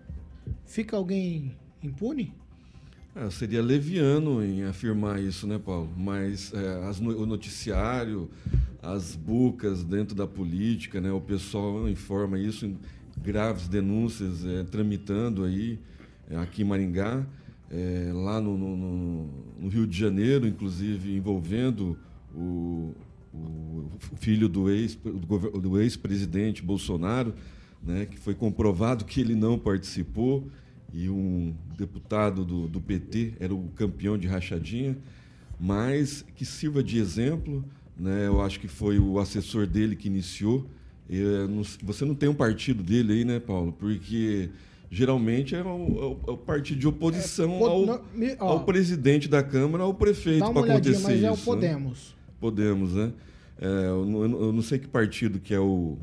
fica 0.65 0.97
alguém 0.97 1.57
impune? 1.83 2.33
É, 3.15 3.29
seria 3.29 3.61
leviano 3.61 4.43
em 4.43 4.65
afirmar 4.65 5.21
isso, 5.21 5.47
né, 5.47 5.59
Paulo? 5.59 5.91
Mas 5.95 6.53
é, 6.55 6.89
as, 6.89 6.99
o 6.99 7.27
noticiário, 7.27 8.31
as 8.83 9.15
bucas 9.15 9.85
dentro 9.85 10.15
da 10.15 10.27
política, 10.27 11.01
né, 11.01 11.13
o 11.13 11.21
pessoal 11.21 11.89
informa 11.89 12.39
isso, 12.39 12.75
graves 13.17 13.69
denúncias 13.69 14.45
é, 14.45 14.65
tramitando 14.65 15.45
aí 15.45 15.79
é, 16.29 16.37
aqui 16.37 16.63
em 16.63 16.65
Maringá 16.65 17.25
é, 17.71 18.11
lá 18.13 18.41
no, 18.41 18.59
no, 18.59 19.29
no, 19.61 19.69
Rio 19.69 19.87
de 19.87 19.97
Janeiro, 19.97 20.47
inclusive 20.49 21.15
envolvendo 21.15 21.97
o, 22.35 22.93
o 23.33 23.89
filho 24.17 24.49
do 24.49 24.69
ex-presidente 25.81 26.59
ex 26.59 26.67
Bolsonaro, 26.67 27.33
né, 27.83 28.07
que 28.07 28.19
foi 28.19 28.35
comprovado 28.35 29.05
que 29.05 29.21
ele 29.21 29.35
não 29.35 29.59
participou 29.59 30.49
e 30.93 31.09
um 31.09 31.55
deputado 31.79 32.45
do, 32.45 32.69
do 32.69 32.81
PT 32.81 33.35
era 33.41 33.55
o 33.55 33.69
campeão 33.77 34.19
de 34.19 34.27
rachadinha, 34.27 34.99
mas 35.59 36.25
que 36.35 36.45
sirva 36.45 36.83
de 36.83 36.99
exemplo 36.99 37.65
né? 38.03 38.27
Eu 38.27 38.41
acho 38.43 38.59
que 38.59 38.67
foi 38.69 38.99
o 38.99 39.19
assessor 39.19 39.67
dele 39.67 39.95
que 39.95 40.09
iniciou. 40.09 40.67
Não- 41.49 41.63
você 41.83 42.05
não 42.05 42.15
tem 42.15 42.29
um 42.29 42.35
partido 42.35 42.83
dele 42.83 43.13
aí, 43.13 43.25
né, 43.25 43.39
Paulo? 43.39 43.73
Porque 43.79 44.49
geralmente 44.91 45.55
é 45.55 45.63
o, 45.63 45.67
é 45.67 46.31
o- 46.31 46.35
é 46.35 46.37
partido 46.37 46.81
de 46.81 46.87
oposição 46.89 47.59
po- 47.59 47.67
ao, 47.67 47.87
não, 47.87 48.01
me- 48.15 48.35
ao 48.39 48.65
presidente 48.65 49.29
da 49.29 49.43
Câmara, 49.43 49.85
ao 49.85 49.95
prefeito 49.95 50.41
para 50.41 50.51
uma 50.51 50.61
olhadinha, 50.63 50.95
acontecer 50.99 51.13
mas 51.15 51.23
é 51.25 51.31
o 51.31 51.35
isso, 51.35 51.41
né? 51.51 51.55
Podemos. 51.55 52.15
Podemos, 52.41 52.95
né? 52.95 53.13
É, 53.61 53.67
eu, 53.89 54.05
não, 54.05 54.23
eu 54.23 54.29
não- 54.29 54.41
eu 54.43 54.53
não 54.53 54.63
sei 54.63 54.79
que 54.79 54.89
partido 54.89 55.39
que 55.39 55.55
é 55.55 55.61
o 55.61 55.97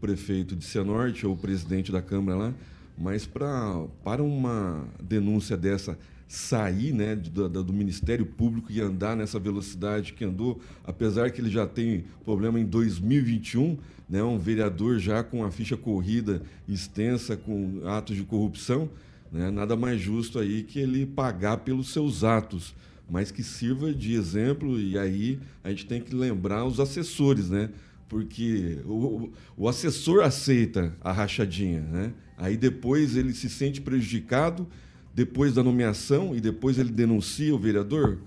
prefeito 0.00 0.56
de 0.56 0.64
Cianorte 0.64 1.26
ou 1.26 1.34
o 1.34 1.36
presidente 1.36 1.92
da 1.92 2.00
Câmara 2.02 2.36
lá, 2.38 2.54
mas 2.96 3.26
pra, 3.26 3.84
para 4.02 4.22
uma 4.22 4.84
denúncia 5.02 5.56
dessa 5.56 5.96
sair 6.28 6.92
né, 6.92 7.16
do, 7.16 7.48
do- 7.48 7.72
Ministério 7.72 8.26
Público 8.26 8.70
e 8.70 8.80
andar 8.80 9.16
nessa 9.16 9.38
velocidade 9.40 10.12
que 10.12 10.24
andou, 10.24 10.60
apesar 10.84 11.30
que 11.30 11.40
ele 11.40 11.50
já 11.50 11.66
tem 11.66 12.04
problema 12.24 12.60
em 12.60 12.66
2021, 12.66 13.78
né, 14.08 14.22
um 14.22 14.38
vereador 14.38 14.98
já 14.98 15.24
com 15.24 15.42
a 15.44 15.50
ficha 15.50 15.76
corrida 15.76 16.42
extensa, 16.68 17.36
com 17.36 17.80
atos 17.86 18.14
de 18.14 18.22
corrupção, 18.24 18.90
né, 19.32 19.50
nada 19.50 19.74
mais 19.74 20.00
justo 20.00 20.38
aí 20.38 20.62
que 20.62 20.78
ele 20.78 21.06
pagar 21.06 21.58
pelos 21.58 21.92
seus 21.92 22.22
atos 22.24 22.74
mas 23.10 23.30
que 23.30 23.42
sirva 23.42 23.90
de 23.94 24.12
exemplo 24.12 24.78
e 24.78 24.98
aí 24.98 25.38
a 25.64 25.70
gente 25.70 25.86
tem 25.86 25.98
que 25.98 26.14
lembrar 26.14 26.66
os 26.66 26.78
assessores, 26.78 27.48
né? 27.48 27.70
Porque 28.06 28.80
o- 28.84 29.30
o 29.56 29.66
assessor 29.66 30.22
aceita 30.22 30.94
a 31.00 31.10
rachadinha, 31.10 31.80
né? 31.80 32.12
Aí 32.36 32.54
depois 32.54 33.16
ele 33.16 33.32
se 33.32 33.48
sente 33.48 33.80
prejudicado 33.80 34.66
depois 35.14 35.54
da 35.54 35.62
nomeação 35.62 36.34
e 36.34 36.40
depois 36.40 36.78
ele 36.78 36.90
denuncia 36.90 37.54
o 37.54 37.58
vereador. 37.58 38.18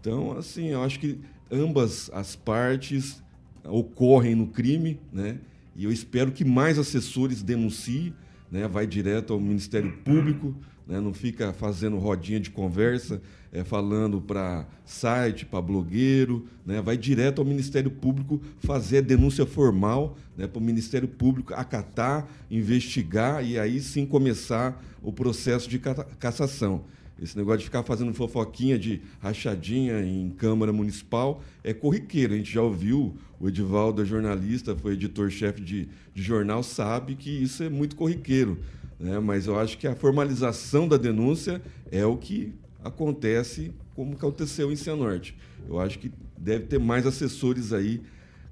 Então, 0.00 0.36
assim, 0.36 0.68
eu 0.68 0.82
acho 0.82 1.00
que 1.00 1.18
ambas 1.50 2.10
as 2.12 2.36
partes 2.36 3.22
ocorrem 3.64 4.34
no 4.34 4.46
crime, 4.46 5.00
né? 5.12 5.38
E 5.74 5.84
eu 5.84 5.92
espero 5.92 6.32
que 6.32 6.44
mais 6.44 6.78
assessores 6.78 7.42
denunciem, 7.42 8.14
né? 8.50 8.66
Vai 8.68 8.86
direto 8.86 9.32
ao 9.32 9.40
Ministério 9.40 9.92
Público, 10.04 10.54
né? 10.86 11.00
Não 11.00 11.12
fica 11.12 11.52
fazendo 11.52 11.98
rodinha 11.98 12.40
de 12.40 12.50
conversa, 12.50 13.20
é, 13.56 13.64
falando 13.64 14.20
para 14.20 14.66
site, 14.84 15.46
para 15.46 15.62
blogueiro, 15.62 16.46
né? 16.64 16.82
Vai 16.82 16.98
direto 16.98 17.40
ao 17.40 17.44
Ministério 17.46 17.90
Público 17.90 18.38
fazer 18.58 18.98
a 18.98 19.00
denúncia 19.00 19.46
formal, 19.46 20.14
né? 20.36 20.46
Para 20.46 20.58
o 20.58 20.62
Ministério 20.62 21.08
Público 21.08 21.54
acatar, 21.54 22.28
investigar 22.50 23.42
e 23.42 23.58
aí 23.58 23.80
sim 23.80 24.04
começar 24.04 24.84
o 25.02 25.10
processo 25.10 25.70
de 25.70 25.78
ca- 25.78 26.04
cassação. 26.18 26.84
Esse 27.18 27.34
negócio 27.34 27.60
de 27.60 27.64
ficar 27.64 27.82
fazendo 27.82 28.12
fofoquinha 28.12 28.78
de 28.78 29.00
rachadinha 29.20 30.02
em 30.02 30.28
Câmara 30.36 30.70
Municipal 30.70 31.42
é 31.64 31.72
corriqueiro. 31.72 32.34
A 32.34 32.36
gente 32.36 32.52
já 32.52 32.60
ouviu, 32.60 33.16
o 33.40 33.48
Edivaldo 33.48 34.02
é 34.02 34.04
jornalista, 34.04 34.76
foi 34.76 34.92
editor-chefe 34.92 35.62
de, 35.62 35.88
de 36.14 36.22
jornal, 36.22 36.62
sabe 36.62 37.14
que 37.14 37.30
isso 37.30 37.62
é 37.62 37.70
muito 37.70 37.96
corriqueiro. 37.96 38.58
Né? 39.00 39.18
Mas 39.18 39.46
eu 39.46 39.58
acho 39.58 39.78
que 39.78 39.86
a 39.86 39.94
formalização 39.94 40.86
da 40.86 40.98
denúncia 40.98 41.62
é 41.90 42.04
o 42.04 42.18
que 42.18 42.52
acontece 42.86 43.72
como 43.94 44.14
aconteceu 44.14 44.72
em 44.72 44.76
Cianorte. 44.76 45.36
Eu 45.68 45.80
acho 45.80 45.98
que 45.98 46.12
deve 46.36 46.66
ter 46.66 46.78
mais 46.78 47.06
assessores 47.06 47.72
aí 47.72 48.02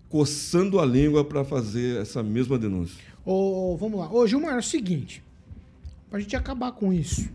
coçando 0.08 0.78
a 0.78 0.86
língua 0.86 1.24
para 1.24 1.44
fazer 1.44 2.00
essa 2.00 2.22
mesma 2.22 2.58
denúncia. 2.58 3.02
Ô, 3.24 3.76
vamos 3.76 3.98
lá. 3.98 4.12
Ô, 4.12 4.26
Gilmar, 4.26 4.54
é 4.54 4.58
o 4.58 4.62
seguinte. 4.62 5.22
Pra 6.10 6.20
gente 6.20 6.36
acabar 6.36 6.72
com 6.72 6.92
isso. 6.92 7.28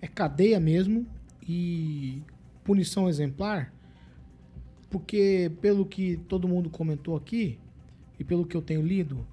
É 0.00 0.06
cadeia 0.06 0.60
mesmo 0.60 1.06
e 1.48 2.22
punição 2.64 3.08
exemplar. 3.08 3.72
Porque, 4.90 5.50
pelo 5.60 5.86
que 5.86 6.18
todo 6.28 6.46
mundo 6.46 6.68
comentou 6.68 7.16
aqui, 7.16 7.58
e 8.18 8.24
pelo 8.24 8.44
que 8.44 8.56
eu 8.56 8.62
tenho 8.62 8.82
lido, 8.82 9.26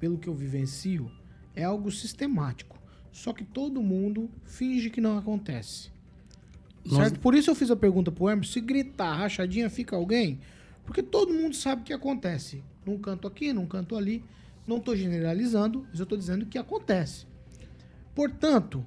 pelo 0.00 0.18
que 0.18 0.28
eu 0.28 0.34
vivencio, 0.34 1.10
é 1.54 1.62
algo 1.64 1.90
sistemático. 1.90 2.76
Só 3.12 3.32
que 3.32 3.44
todo 3.44 3.82
mundo 3.82 4.28
finge 4.44 4.90
que 4.90 5.00
não 5.00 5.16
acontece. 5.16 5.90
Nós- 6.86 7.08
Certo? 7.08 7.20
Por 7.20 7.34
isso 7.34 7.50
eu 7.50 7.54
fiz 7.54 7.70
a 7.70 7.76
pergunta 7.76 8.10
pro 8.12 8.28
Hermes, 8.28 8.50
se 8.50 8.60
gritar 8.60 9.14
rachadinha 9.14 9.68
fica 9.70 9.96
alguém? 9.96 10.38
Porque 10.84 11.02
todo 11.02 11.32
mundo 11.34 11.54
sabe 11.56 11.82
que 11.82 11.92
acontece. 11.92 12.62
Num 12.84 12.98
canto 12.98 13.26
aqui, 13.26 13.52
num 13.52 13.66
canto 13.66 13.96
ali. 13.96 14.22
Não 14.66 14.78
estou 14.78 14.94
generalizando, 14.96 15.86
mas 15.90 15.98
eu 15.98 16.04
estou 16.04 16.16
dizendo 16.18 16.46
que 16.46 16.58
acontece. 16.58 17.26
Portanto, 18.14 18.84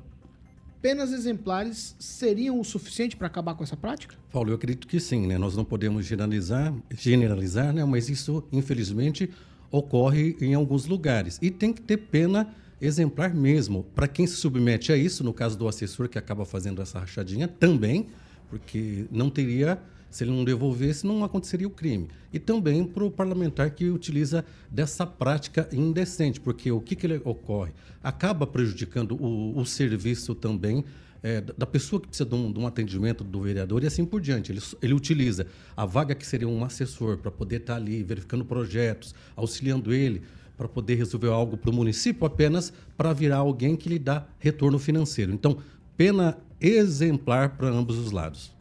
penas 0.82 1.12
exemplares 1.12 1.96
seriam 2.00 2.60
o 2.60 2.64
suficiente 2.64 3.16
para 3.16 3.28
acabar 3.28 3.54
com 3.56 3.64
essa 3.64 3.78
prática? 3.78 4.16
Paulo, 4.32 4.50
eu 4.52 4.56
acredito 4.56 4.88
que 4.88 5.00
sim, 5.00 5.28
né? 5.28 5.38
Nós 5.38 5.56
não 5.56 5.64
podemos 5.66 6.06
generalizar, 6.06 6.74
generalizar, 6.92 7.74
né? 7.74 7.84
Mas 7.86 8.10
isso, 8.10 8.44
infelizmente, 8.52 9.30
ocorre 9.72 10.36
em 10.42 10.54
alguns 10.54 10.86
lugares. 10.86 11.38
E 11.42 11.52
tem 11.52 11.72
que 11.74 11.82
ter 11.82 11.98
pena 11.98 12.54
exemplar 12.82 13.34
mesmo. 13.34 13.84
Para 13.96 14.08
quem 14.08 14.26
se 14.26 14.36
submete 14.36 14.92
a 14.92 14.98
isso, 14.98 15.24
no 15.24 15.34
caso 15.34 15.58
do 15.58 15.68
assessor 15.68 16.08
que 16.08 16.18
acaba 16.18 16.46
fazendo 16.46 16.82
essa 16.82 17.00
rachadinha, 17.00 17.48
também, 17.48 18.08
porque 18.50 19.06
não 19.12 19.30
teria, 19.30 19.80
se 20.10 20.24
ele 20.24 20.32
não 20.32 20.44
devolvesse, 20.44 21.06
não 21.06 21.24
aconteceria 21.24 21.68
o 21.68 21.72
crime. 21.72 22.08
E 22.32 22.40
também 22.40 22.84
para 22.84 23.04
o 23.04 23.12
parlamentar 23.12 23.72
que 23.72 23.90
utiliza 23.90 24.46
dessa 24.70 25.06
prática 25.06 25.68
indecente, 25.72 26.40
porque 26.40 26.72
o 26.72 26.80
que, 26.80 26.96
que 26.96 27.06
ele 27.06 27.22
ocorre? 27.24 27.72
Acaba 28.04 28.48
prejudicando 28.48 29.16
o, 29.22 29.58
o 29.58 29.66
serviço 29.66 30.34
também 30.34 30.84
é, 31.22 31.42
da 31.42 31.66
pessoa 31.66 32.02
que 32.02 32.08
precisa 32.08 32.28
de 32.28 32.36
um, 32.36 32.52
de 32.52 32.60
um 32.60 32.66
atendimento 32.66 33.24
do 33.24 33.42
vereador 33.42 33.84
e 33.84 33.88
assim 33.88 34.06
por 34.06 34.22
diante. 34.22 34.52
Ele, 34.52 34.62
ele 34.82 34.94
utiliza 34.94 35.48
a 35.76 35.86
vaga 35.86 36.16
que 36.16 36.26
seria 36.26 36.48
um 36.48 36.64
assessor 36.64 37.18
para 37.18 37.30
poder 37.30 37.58
estar 37.58 37.76
ali 37.76 38.02
verificando 38.04 38.46
projetos, 38.46 39.14
auxiliando 39.36 39.94
ele 39.94 40.22
para 40.60 40.68
poder 40.68 40.96
resolver 40.96 41.30
algo 41.30 41.56
para 41.56 41.70
o 41.70 41.74
município 41.74 42.28
apenas 42.28 42.74
para 42.98 43.14
virar 43.14 43.38
alguém 43.38 43.78
que 43.78 43.88
lhe 43.88 43.98
dá 43.98 44.26
retorno 44.38 44.78
financeiro. 44.78 45.32
Então, 45.32 45.58
pena 45.96 46.38
exemplar 46.60 47.56
para 47.56 47.70
ambos 47.70 47.98
os 47.98 48.12
lados. 48.12 48.54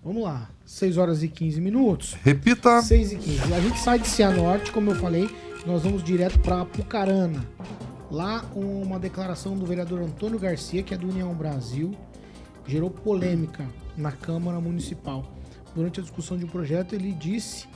Vamos 0.00 0.22
lá. 0.22 0.48
6 0.64 0.96
horas 0.96 1.24
e 1.24 1.28
15 1.28 1.60
minutos. 1.60 2.14
Repita. 2.22 2.80
6 2.82 3.12
e 3.12 3.16
15. 3.16 3.52
A 3.52 3.60
gente 3.60 3.80
sai 3.80 3.98
de 3.98 4.06
Cianorte, 4.06 4.70
como 4.70 4.92
eu 4.92 4.94
falei, 4.94 5.28
nós 5.66 5.82
vamos 5.82 6.04
direto 6.04 6.38
para 6.38 6.60
Apucarana. 6.60 7.44
Lá, 8.08 8.44
uma 8.54 9.00
declaração 9.00 9.56
do 9.56 9.66
vereador 9.66 10.00
Antônio 10.00 10.38
Garcia, 10.38 10.84
que 10.84 10.94
é 10.94 10.96
do 10.96 11.08
União 11.08 11.34
Brasil, 11.34 11.96
gerou 12.64 12.90
polêmica 12.90 13.66
na 13.96 14.12
Câmara 14.12 14.60
Municipal. 14.60 15.32
Durante 15.74 15.98
a 15.98 16.02
discussão 16.04 16.38
de 16.38 16.44
um 16.44 16.48
projeto, 16.48 16.94
ele 16.94 17.10
disse: 17.10 17.66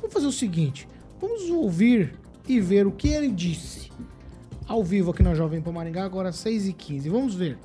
Vamos 0.00 0.14
fazer 0.14 0.26
o 0.26 0.32
seguinte, 0.32 0.88
vamos 1.20 1.50
ouvir 1.50 2.14
e 2.48 2.60
ver 2.60 2.86
o 2.86 2.92
que 2.92 3.08
ele 3.08 3.28
disse. 3.30 3.92
Ao 4.66 4.82
vivo 4.82 5.10
aqui 5.10 5.22
na 5.22 5.34
Jovem 5.34 5.60
Pan 5.60 5.72
Maringá, 5.72 6.04
agora 6.04 6.32
6 6.32 6.68
e 6.68 6.72
15 6.72 7.08
Vamos 7.08 7.34
ver 7.34 7.58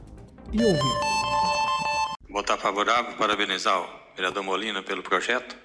e 0.51 0.63
ouvir. 0.63 0.79
votar 2.29 2.57
favorável, 2.57 3.15
parabenizar 3.17 3.79
o 3.81 3.87
vereador 4.15 4.43
Molina 4.43 4.83
pelo 4.83 5.01
projeto 5.01 5.55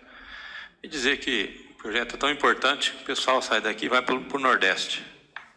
e 0.82 0.88
dizer 0.88 1.18
que 1.18 1.68
o 1.72 1.82
projeto 1.82 2.14
é 2.14 2.18
tão 2.18 2.30
importante 2.30 2.92
que 2.92 3.02
o 3.02 3.06
pessoal 3.06 3.42
sai 3.42 3.60
daqui 3.60 3.86
e 3.86 3.88
vai 3.88 4.02
para 4.02 4.14
o 4.14 4.38
Nordeste. 4.38 5.04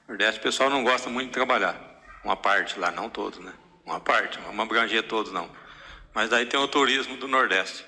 Nordeste 0.07 0.39
o 0.39 0.43
pessoal 0.43 0.69
não 0.69 0.83
gosta 0.83 1.09
muito 1.09 1.27
de 1.27 1.33
trabalhar. 1.33 1.79
Uma 2.23 2.35
parte 2.35 2.77
lá, 2.79 2.91
não 2.91 3.09
todos, 3.09 3.39
né? 3.39 3.53
Uma 3.85 3.99
parte, 3.99 4.37
não 4.39 4.47
vamos 4.47 4.65
abranger 4.65 5.03
todos 5.03 5.31
não. 5.31 5.49
Mas 6.13 6.29
daí 6.29 6.45
tem 6.45 6.59
o 6.59 6.67
turismo 6.67 7.17
do 7.17 7.27
Nordeste. 7.27 7.85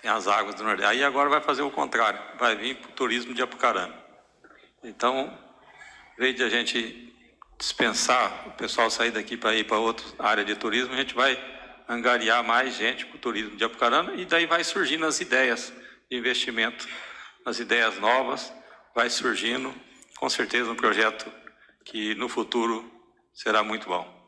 Tem 0.00 0.10
as 0.10 0.28
águas 0.28 0.54
do 0.54 0.62
Nordeste. 0.62 0.92
Aí 0.92 1.02
agora 1.02 1.28
vai 1.28 1.40
fazer 1.40 1.62
o 1.62 1.70
contrário, 1.70 2.20
vai 2.38 2.54
vir 2.56 2.76
para 2.76 2.90
o 2.90 2.92
turismo 2.92 3.34
de 3.34 3.42
Apucarana. 3.42 3.94
Então, 4.82 5.36
vez 6.18 6.34
de 6.34 6.42
a 6.42 6.48
gente 6.48 7.12
dispensar 7.58 8.48
o 8.48 8.52
pessoal 8.52 8.90
sair 8.90 9.10
daqui 9.10 9.36
para 9.36 9.54
ir 9.54 9.64
para 9.64 9.78
outra 9.78 10.04
área 10.18 10.44
de 10.44 10.54
turismo, 10.54 10.94
a 10.94 10.96
gente 10.96 11.14
vai 11.14 11.38
angariar 11.88 12.42
mais 12.42 12.74
gente 12.76 13.04
para 13.04 13.16
o 13.16 13.20
turismo 13.20 13.56
de 13.56 13.64
Apucarana 13.64 14.14
e 14.14 14.24
daí 14.24 14.46
vai 14.46 14.64
surgindo 14.64 15.04
as 15.04 15.20
ideias 15.20 15.72
de 16.10 16.16
investimento, 16.16 16.88
as 17.44 17.58
ideias 17.58 17.98
novas, 17.98 18.52
vai 18.94 19.10
surgindo, 19.10 19.74
com 20.16 20.30
certeza 20.30 20.70
um 20.70 20.76
projeto 20.76 21.30
que 21.84 22.14
no 22.14 22.28
futuro 22.28 22.90
será 23.34 23.62
muito 23.62 23.88
bom. 23.88 24.19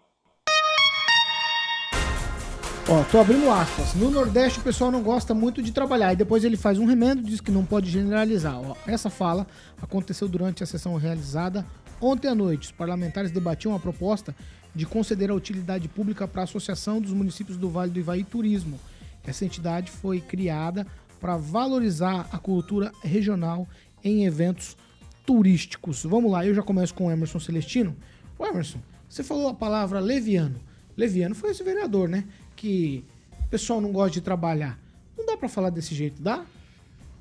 Ó, 2.89 3.05
tô 3.05 3.21
abrindo 3.21 3.49
aspas. 3.49 3.95
No 3.95 4.11
Nordeste 4.11 4.59
o 4.59 4.63
pessoal 4.63 4.91
não 4.91 5.03
gosta 5.03 5.33
muito 5.33 5.63
de 5.63 5.71
trabalhar. 5.71 6.13
E 6.13 6.17
depois 6.17 6.43
ele 6.43 6.57
faz 6.57 6.79
um 6.79 6.85
remendo, 6.85 7.23
diz 7.23 7.41
que 7.41 7.51
não 7.51 7.65
pode 7.65 7.89
generalizar. 7.89 8.61
Ó, 8.61 8.75
essa 8.87 9.09
fala 9.09 9.47
aconteceu 9.81 10.27
durante 10.27 10.65
a 10.65 10.67
sessão 10.67 10.97
realizada 10.97 11.65
ontem 12.01 12.29
à 12.29 12.35
noite. 12.35 12.67
Os 12.67 12.73
parlamentares 12.73 13.31
debatiam 13.31 13.75
a 13.75 13.79
proposta 13.79 14.35
de 14.75 14.85
conceder 14.85 15.31
a 15.31 15.35
utilidade 15.35 15.89
pública 15.89 16.27
para 16.27 16.43
a 16.43 16.45
Associação 16.45 17.01
dos 17.01 17.13
Municípios 17.13 17.57
do 17.57 17.71
Vale 17.71 17.93
do 17.93 18.01
Ivaí 18.01 18.25
Turismo. 18.25 18.81
Essa 19.25 19.45
entidade 19.45 19.91
foi 19.91 20.21
criada 20.21 20.85
para 21.21 21.37
valorizar 21.37 22.29
a 22.33 22.39
cultura 22.39 22.91
regional 23.03 23.69
em 24.03 24.25
eventos 24.25 24.77
turísticos. 25.25 26.03
Vamos 26.05 26.33
lá, 26.33 26.45
eu 26.45 26.55
já 26.55 26.63
começo 26.63 26.93
com 26.95 27.07
o 27.07 27.11
Emerson 27.13 27.39
Celestino. 27.39 27.97
Emerson, 28.41 28.81
você 29.09 29.23
falou 29.23 29.49
a 29.49 29.55
palavra 29.55 30.01
leviano. 30.01 30.59
Leviano 30.97 31.35
foi 31.35 31.51
esse 31.51 31.63
vereador, 31.63 32.09
né? 32.09 32.25
Que 32.63 33.03
o 33.45 33.49
pessoal 33.49 33.81
não 33.81 33.91
gosta 33.91 34.13
de 34.13 34.21
trabalhar. 34.21 34.79
Não 35.19 35.27
dá 35.27 35.37
pra 35.37 35.49
falar 35.49 35.69
desse 35.69 35.97
jeito, 35.97 36.23
dá? 36.23 36.47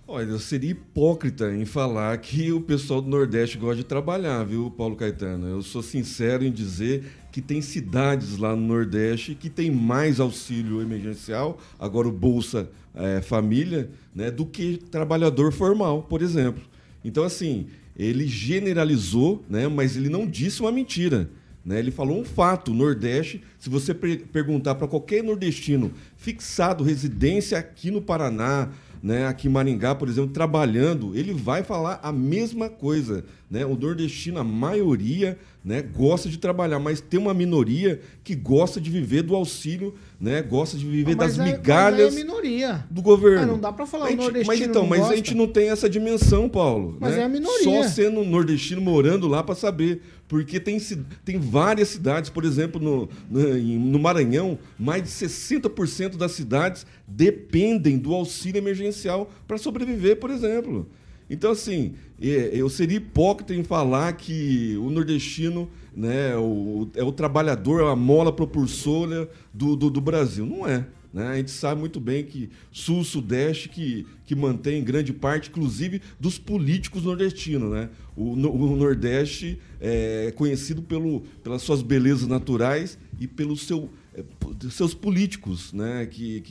Olha, 0.07 0.29
eu 0.29 0.38
seria 0.38 0.69
hipócrita 0.69 1.51
em 1.51 1.65
falar 1.65 2.15
que 2.19 2.51
o 2.51 2.62
pessoal 2.62 3.01
do 3.01 3.10
Nordeste 3.10 3.57
gosta 3.57 3.77
de 3.77 3.83
trabalhar, 3.83 4.43
viu, 4.43 4.69
Paulo 4.69 4.95
Caetano? 4.95 5.48
Eu 5.48 5.63
sou 5.63 5.81
sincero 5.81 6.43
em 6.43 6.51
dizer 6.51 7.05
que 7.31 7.41
tem 7.41 7.60
cidades 7.60 8.38
lá 8.38 8.55
no 8.55 8.62
Nordeste 8.62 9.33
que 9.33 9.50
tem 9.50 9.71
mais 9.71 10.19
auxílio 10.19 10.79
emergencial, 10.79 11.57
agora 11.79 12.07
o 12.07 12.12
Bolsa 12.12 12.69
é, 12.93 13.19
Família, 13.19 13.89
né, 14.13 14.29
do 14.29 14.45
que 14.45 14.77
trabalhador 14.91 15.51
formal, 15.51 16.03
por 16.03 16.21
exemplo. 16.21 16.62
Então, 17.03 17.24
assim, 17.24 17.65
ele 17.98 18.27
generalizou, 18.27 19.43
né, 19.50 19.67
mas 19.67 19.98
ele 19.98 20.07
não 20.07 20.27
disse 20.27 20.62
uma 20.62 20.71
mentira. 20.71 21.31
Né? 21.63 21.79
Ele 21.79 21.91
falou 21.91 22.19
um 22.19 22.25
fato: 22.25 22.71
o 22.71 22.73
Nordeste, 22.73 23.43
se 23.59 23.69
você 23.69 23.93
perguntar 23.93 24.75
para 24.75 24.87
qualquer 24.87 25.23
nordestino 25.23 25.91
fixado, 26.17 26.83
residência 26.83 27.57
aqui 27.57 27.91
no 27.91 28.01
Paraná, 28.01 28.69
né, 29.01 29.25
aqui 29.25 29.47
em 29.47 29.51
Maringá, 29.51 29.95
por 29.95 30.07
exemplo, 30.07 30.31
trabalhando, 30.31 31.15
ele 31.15 31.33
vai 31.33 31.63
falar 31.63 31.99
a 32.03 32.11
mesma 32.11 32.69
coisa. 32.69 33.25
Né? 33.51 33.65
O 33.65 33.75
nordestino, 33.75 34.39
a 34.39 34.46
maioria, 34.46 35.38
né, 35.62 35.81
gosta 35.81 36.29
de 36.29 36.38
trabalhar, 36.38 36.79
mas 36.79 37.01
tem 37.01 37.20
uma 37.20 37.34
minoria 37.34 38.00
que 38.24 38.34
gosta 38.34 38.79
de 38.79 38.89
viver 38.89 39.24
do 39.24 39.36
auxílio, 39.36 39.93
né, 40.17 40.41
gosta 40.41 40.77
de 40.77 40.86
viver 40.86 41.15
das 41.15 41.38
é, 41.38 41.43
migalhas 41.43 42.13
é 42.13 42.15
minoria. 42.15 42.86
do 42.89 43.01
governo. 43.01 43.41
Ah, 43.41 43.46
não 43.46 43.60
dá 43.60 43.74
para 43.74 43.86
falar 43.86 44.08
gente, 44.08 44.20
o 44.20 44.24
nordestino 44.24 44.48
Mas 44.48 44.62
então, 44.62 44.88
mas 44.88 45.00
gosta. 45.00 45.13
a 45.13 45.17
gente 45.17 45.36
não 45.36 45.48
tem 45.50 45.70
essa 45.70 45.89
dimensão, 45.89 46.48
Paulo. 46.48 46.96
Mas 46.98 47.15
né? 47.15 47.24
é 47.24 47.24
a 47.25 47.29
minoria. 47.29 47.84
Só 47.84 47.84
sendo 47.89 48.24
nordestino 48.24 48.79
morando 48.79 49.27
lá 49.27 49.43
para 49.43 49.53
saber. 49.53 50.01
Porque 50.29 50.58
tem, 50.58 50.79
tem 51.25 51.38
várias 51.38 51.89
cidades, 51.89 52.29
por 52.29 52.46
exemplo, 52.46 52.79
no, 52.81 53.10
no, 53.29 53.60
no 53.60 54.00
Maranhão, 54.00 54.58
mais 54.79 55.03
de 55.03 55.10
60% 55.10 56.15
das 56.15 56.31
cidades 56.31 56.86
dependem 57.05 57.98
do 57.98 58.13
auxílio 58.13 58.58
emergencial 58.58 59.29
para 59.46 59.58
sobreviver, 59.58 60.22
por 60.22 60.29
exemplo. 60.29 60.88
Então, 61.31 61.51
assim, 61.51 61.93
eu 62.19 62.69
seria 62.69 62.97
hipócrita 62.97 63.55
em 63.55 63.63
falar 63.63 64.11
que 64.13 64.75
o 64.75 64.89
nordestino 64.89 65.69
né, 65.95 66.35
o, 66.35 66.89
é 66.93 67.01
o 67.01 67.11
trabalhador, 67.13 67.81
é 67.81 67.89
a 67.89 67.95
mola 67.95 68.33
propulsora 68.33 69.29
do, 69.53 69.77
do, 69.77 69.89
do 69.89 70.01
Brasil. 70.01 70.45
Não 70.45 70.67
é. 70.67 70.85
Né? 71.13 71.27
A 71.27 71.38
gente 71.38 71.51
sabe 71.51 71.79
muito 71.79 72.01
bem 72.01 72.25
que 72.25 72.50
Sul, 72.69 73.05
Sudeste, 73.05 73.69
que, 73.69 74.05
que 74.25 74.35
mantém 74.35 74.83
grande 74.83 75.13
parte, 75.13 75.50
inclusive, 75.50 76.01
dos 76.19 76.38
políticos 76.38 77.03
nordestinos. 77.03 77.71
Né? 77.71 77.89
O, 78.13 78.33
o 78.33 78.75
Nordeste 78.75 79.57
é 79.79 80.33
conhecido 80.35 80.81
pelo, 80.81 81.21
pelas 81.41 81.61
suas 81.61 81.81
belezas 81.81 82.27
naturais 82.27 83.00
e 83.17 83.25
pelos 83.25 83.65
seu, 83.65 83.89
é, 84.13 84.21
seus 84.69 84.93
políticos 84.93 85.71
né? 85.71 86.05
que 86.05 86.43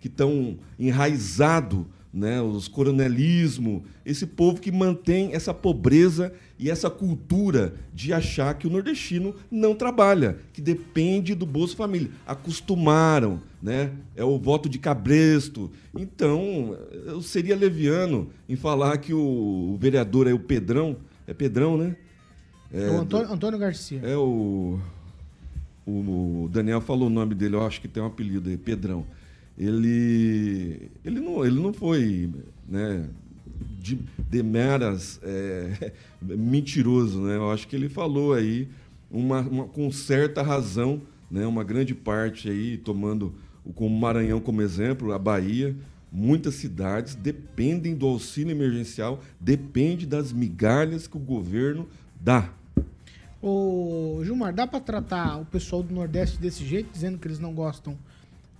estão 0.00 0.56
que, 0.76 0.84
que 0.84 0.86
enraizados 0.86 1.84
né, 2.12 2.40
os 2.40 2.68
coronelismo, 2.68 3.84
esse 4.04 4.26
povo 4.26 4.60
que 4.60 4.72
mantém 4.72 5.34
essa 5.34 5.52
pobreza 5.52 6.32
e 6.58 6.70
essa 6.70 6.88
cultura 6.88 7.74
de 7.94 8.12
achar 8.12 8.54
que 8.54 8.66
o 8.66 8.70
nordestino 8.70 9.34
não 9.50 9.74
trabalha, 9.74 10.38
que 10.52 10.60
depende 10.60 11.34
do 11.34 11.44
Bolsa 11.44 11.76
Família. 11.76 12.10
Acostumaram, 12.26 13.40
né? 13.62 13.92
É 14.16 14.24
o 14.24 14.38
voto 14.38 14.68
de 14.68 14.78
cabresto. 14.78 15.70
Então, 15.96 16.76
eu 17.06 17.20
seria 17.20 17.54
leviano 17.54 18.30
em 18.48 18.56
falar 18.56 18.96
que 18.98 19.12
o, 19.12 19.76
vereador 19.78 20.26
é 20.26 20.32
o 20.32 20.38
Pedrão, 20.38 20.96
é 21.26 21.34
Pedrão, 21.34 21.76
né? 21.76 21.96
É, 22.72 22.90
o 22.90 23.00
Antônio, 23.00 23.32
Antônio 23.32 23.58
Garcia. 23.58 24.00
É 24.02 24.16
o, 24.16 24.78
o, 25.86 26.44
o 26.44 26.48
Daniel 26.50 26.80
falou 26.80 27.06
o 27.06 27.10
nome 27.10 27.34
dele, 27.34 27.54
eu 27.54 27.64
acho 27.64 27.80
que 27.80 27.88
tem 27.88 28.02
um 28.02 28.06
apelido 28.06 28.48
aí, 28.48 28.56
Pedrão 28.56 29.06
ele, 29.58 30.90
ele, 31.04 31.18
não, 31.18 31.44
ele 31.44 31.60
não 31.60 31.72
foi 31.72 32.30
né, 32.68 33.08
de, 33.80 33.98
de 34.30 34.42
meras 34.42 35.20
é, 35.22 35.92
mentiroso. 36.22 37.20
Né? 37.22 37.36
Eu 37.36 37.50
acho 37.50 37.66
que 37.66 37.74
ele 37.74 37.88
falou 37.88 38.32
aí 38.34 38.68
uma, 39.10 39.40
uma, 39.40 39.64
com 39.64 39.90
certa 39.90 40.42
razão, 40.42 41.02
né, 41.28 41.44
uma 41.46 41.64
grande 41.64 41.94
parte 41.94 42.48
aí, 42.48 42.76
tomando 42.76 43.34
o 43.64 43.88
Maranhão 43.88 44.40
como 44.40 44.62
exemplo, 44.62 45.12
a 45.12 45.18
Bahia, 45.18 45.76
muitas 46.10 46.54
cidades 46.54 47.14
dependem 47.14 47.94
do 47.94 48.06
auxílio 48.06 48.52
emergencial, 48.52 49.20
depende 49.40 50.06
das 50.06 50.32
migalhas 50.32 51.06
que 51.06 51.16
o 51.16 51.20
governo 51.20 51.86
dá. 52.20 52.50
Ô, 53.42 54.20
Gilmar, 54.24 54.54
dá 54.54 54.66
para 54.66 54.80
tratar 54.80 55.36
o 55.36 55.44
pessoal 55.44 55.82
do 55.82 55.94
Nordeste 55.94 56.38
desse 56.38 56.64
jeito, 56.64 56.90
dizendo 56.92 57.18
que 57.18 57.26
eles 57.26 57.38
não 57.38 57.52
gostam 57.52 57.96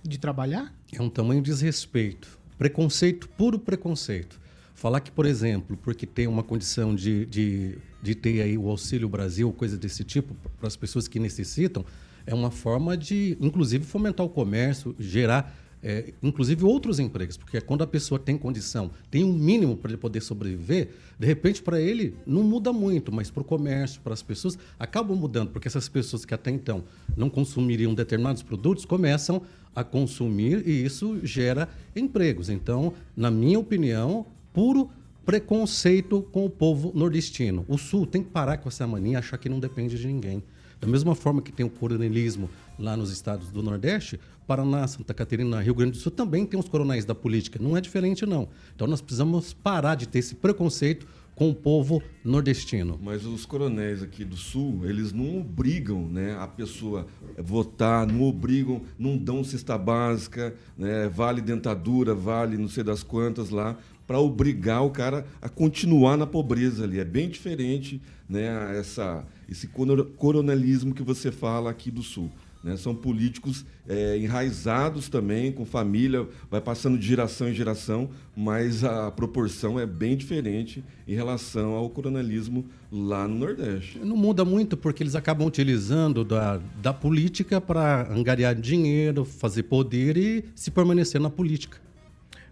de 0.03 0.17
trabalhar? 0.17 0.73
É 0.91 1.01
um 1.01 1.09
tamanho 1.09 1.41
desrespeito. 1.41 2.39
Preconceito, 2.57 3.27
puro 3.29 3.57
preconceito. 3.59 4.39
Falar 4.73 5.01
que, 5.01 5.11
por 5.11 5.25
exemplo, 5.25 5.77
porque 5.77 6.05
tem 6.05 6.27
uma 6.27 6.43
condição 6.43 6.95
de, 6.95 7.25
de, 7.25 7.77
de 8.01 8.15
ter 8.15 8.41
aí 8.41 8.57
o 8.57 8.69
Auxílio 8.69 9.09
Brasil, 9.09 9.51
coisa 9.51 9.77
desse 9.77 10.03
tipo, 10.03 10.35
para 10.57 10.67
as 10.67 10.75
pessoas 10.75 11.07
que 11.07 11.19
necessitam, 11.19 11.85
é 12.25 12.33
uma 12.33 12.51
forma 12.51 12.95
de, 12.95 13.37
inclusive, 13.41 13.83
fomentar 13.83 14.25
o 14.25 14.29
comércio, 14.29 14.95
gerar 14.99 15.53
é, 15.81 16.13
inclusive 16.21 16.63
outros 16.65 16.99
empregos, 16.99 17.37
porque 17.37 17.59
quando 17.61 17.83
a 17.83 17.87
pessoa 17.87 18.19
tem 18.19 18.37
condição, 18.37 18.91
tem 19.09 19.23
um 19.23 19.33
mínimo 19.33 19.77
para 19.77 19.91
ele 19.91 19.97
poder 19.97 20.21
sobreviver, 20.21 20.89
de 21.17 21.25
repente 21.25 21.61
para 21.61 21.79
ele 21.79 22.15
não 22.25 22.43
muda 22.43 22.73
muito, 22.73 23.11
mas 23.11 23.31
para 23.31 23.41
o 23.41 23.45
comércio, 23.45 24.01
para 24.01 24.13
as 24.13 24.21
pessoas, 24.21 24.57
acabam 24.77 25.17
mudando, 25.17 25.51
porque 25.51 25.67
essas 25.67 25.87
pessoas 25.87 26.25
que 26.25 26.33
até 26.33 26.51
então 26.51 26.83
não 27.15 27.29
consumiriam 27.29 27.93
determinados 27.93 28.43
produtos 28.43 28.85
começam 28.85 29.41
a 29.75 29.83
consumir 29.83 30.67
e 30.67 30.83
isso 30.83 31.19
gera 31.23 31.69
empregos. 31.95 32.49
Então, 32.49 32.93
na 33.15 33.29
minha 33.29 33.59
opinião, 33.59 34.25
puro 34.53 34.89
preconceito 35.25 36.21
com 36.31 36.45
o 36.45 36.49
povo 36.49 36.91
nordestino. 36.95 37.63
O 37.67 37.77
Sul 37.77 38.05
tem 38.05 38.23
que 38.23 38.29
parar 38.29 38.57
com 38.57 38.67
essa 38.67 38.87
mania, 38.87 39.19
achar 39.19 39.37
que 39.37 39.47
não 39.47 39.59
depende 39.59 39.97
de 39.97 40.07
ninguém. 40.07 40.43
Da 40.81 40.87
mesma 40.87 41.13
forma 41.13 41.41
que 41.41 41.51
tem 41.51 41.65
o 41.65 41.69
coronelismo 41.69 42.49
lá 42.77 42.95
nos 42.95 43.11
estados 43.11 43.51
do 43.51 43.61
Nordeste, 43.61 44.19
Paraná, 44.47 44.87
Santa 44.87 45.13
Catarina, 45.13 45.61
Rio 45.61 45.75
Grande 45.75 45.91
do 45.91 45.97
Sul 45.97 46.11
também 46.11 46.45
tem 46.45 46.59
os 46.59 46.67
coronéis 46.67 47.05
da 47.05 47.13
política. 47.13 47.59
Não 47.61 47.77
é 47.77 47.81
diferente, 47.81 48.25
não. 48.25 48.47
Então 48.75 48.87
nós 48.87 49.01
precisamos 49.01 49.53
parar 49.53 49.93
de 49.93 50.07
ter 50.07 50.19
esse 50.19 50.33
preconceito 50.33 51.05
com 51.39 51.51
o 51.51 51.55
povo 51.55 52.03
nordestino. 52.21 52.99
Mas 53.01 53.25
os 53.25 53.45
coronéis 53.45 54.03
aqui 54.03 54.25
do 54.25 54.35
Sul, 54.35 54.81
eles 54.83 55.13
não 55.13 55.39
obrigam 55.39 56.05
né, 56.05 56.35
a 56.37 56.45
pessoa 56.45 57.07
votar, 57.37 58.05
não 58.05 58.23
obrigam, 58.23 58.81
não 58.99 59.17
dão 59.17 59.41
cesta 59.41 59.77
básica, 59.77 60.53
né, 60.77 61.07
vale 61.07 61.39
dentadura, 61.39 62.13
vale 62.13 62.57
não 62.57 62.67
sei 62.67 62.83
das 62.83 63.03
quantas 63.03 63.51
lá, 63.51 63.77
para 64.05 64.19
obrigar 64.19 64.83
o 64.83 64.89
cara 64.89 65.25
a 65.41 65.47
continuar 65.47 66.17
na 66.17 66.27
pobreza 66.27 66.83
ali. 66.83 66.99
É 66.99 67.05
bem 67.05 67.29
diferente 67.29 68.01
né, 68.27 68.77
essa, 68.77 69.25
esse 69.47 69.69
coronelismo 70.17 70.93
que 70.93 71.03
você 71.03 71.31
fala 71.31 71.69
aqui 71.69 71.89
do 71.89 72.03
Sul. 72.03 72.29
Né? 72.63 72.75
São 72.77 72.93
políticos 72.93 73.65
é, 73.87 74.17
enraizados 74.17 75.09
também, 75.09 75.51
com 75.51 75.65
família, 75.65 76.27
vai 76.49 76.59
passando 76.59 76.97
de 76.97 77.07
geração 77.07 77.49
em 77.49 77.53
geração, 77.53 78.09
mas 78.35 78.83
a 78.83 79.09
proporção 79.11 79.79
é 79.79 79.85
bem 79.85 80.15
diferente 80.17 80.83
em 81.07 81.13
relação 81.13 81.71
ao 81.71 81.89
coronelismo 81.89 82.65
lá 82.91 83.27
no 83.27 83.35
Nordeste. 83.35 83.99
Não 83.99 84.17
muda 84.17 84.43
muito, 84.43 84.75
porque 84.75 85.03
eles 85.03 85.15
acabam 85.15 85.47
utilizando 85.47 86.23
da, 86.23 86.59
da 86.81 86.93
política 86.93 87.61
para 87.61 88.11
angariar 88.11 88.55
dinheiro, 88.55 89.23
fazer 89.23 89.63
poder 89.63 90.17
e 90.17 90.45
se 90.55 90.69
permanecer 90.69 91.19
na 91.19 91.29
política. 91.29 91.77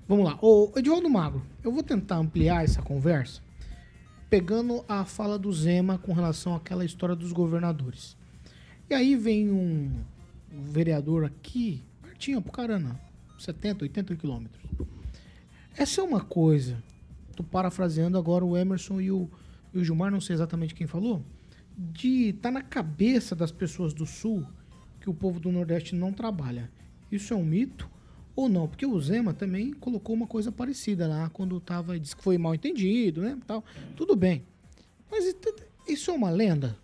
Vamos 0.08 0.26
lá. 0.26 0.38
Ô, 0.42 0.72
Edivaldo 0.76 1.10
Magro, 1.10 1.42
eu 1.64 1.72
vou 1.72 1.84
tentar 1.84 2.18
ampliar 2.18 2.64
essa 2.64 2.82
conversa 2.82 3.42
pegando 4.30 4.84
a 4.88 5.06
fala 5.06 5.40
do 5.40 5.52
Zema 5.54 5.98
com 5.98 6.14
relação 6.14 6.56
àquela 6.56 6.84
história 6.84 7.16
dos 7.16 7.32
governadores. 7.32 8.17
E 8.90 8.94
aí 8.94 9.16
vem 9.16 9.52
um, 9.52 9.92
vereador 10.50 11.26
aqui, 11.26 11.84
pertinho, 12.02 12.42
Pucarana, 12.42 13.00
70, 13.38 13.84
80 13.84 14.16
quilômetros. 14.16 14.64
Essa 15.76 16.02
é 16.02 16.04
uma 16.04 16.22
coisa, 16.22 16.82
tô 17.36 17.44
parafraseando 17.44 18.18
agora 18.18 18.46
o 18.46 18.56
Emerson 18.56 19.02
e 19.02 19.12
o, 19.12 19.30
e 19.74 19.80
o 19.80 19.84
Gilmar, 19.84 20.10
não 20.10 20.22
sei 20.22 20.36
exatamente 20.36 20.74
quem 20.74 20.88
falou, 20.88 21.22
de 21.78 22.34
tá 22.42 22.50
na 22.50 22.62
cabeça 22.62 23.36
das 23.36 23.52
pessoas 23.52 23.94
do 23.94 24.06
Sul 24.06 24.48
que 25.02 25.10
o 25.10 25.14
povo 25.14 25.40
do 25.40 25.52
Nordeste 25.52 25.94
não 25.94 26.14
trabalha. 26.14 26.72
Isso 27.12 27.34
é 27.34 27.38
um 27.38 27.46
mito 27.46 27.90
ou 28.36 28.48
não? 28.48 28.68
Porque 28.68 28.86
o 28.86 29.00
Zema 29.02 29.34
também 29.34 29.74
colocou 29.74 30.16
uma 30.16 30.28
coisa 30.28 30.52
parecida 30.52 31.08
lá 31.08 31.30
quando 31.30 31.60
tava, 31.60 32.00
disse 32.00 32.16
que 32.16 32.24
foi 32.24 32.38
mal 32.38 32.56
entendido, 32.56 33.22
né? 33.22 33.38
Tal. 33.46 33.64
Tudo 33.96 34.16
bem. 34.16 34.44
Mas 35.12 35.36
isso 35.88 36.10
é 36.10 36.14
uma 36.14 36.30
lenda? 36.30 36.78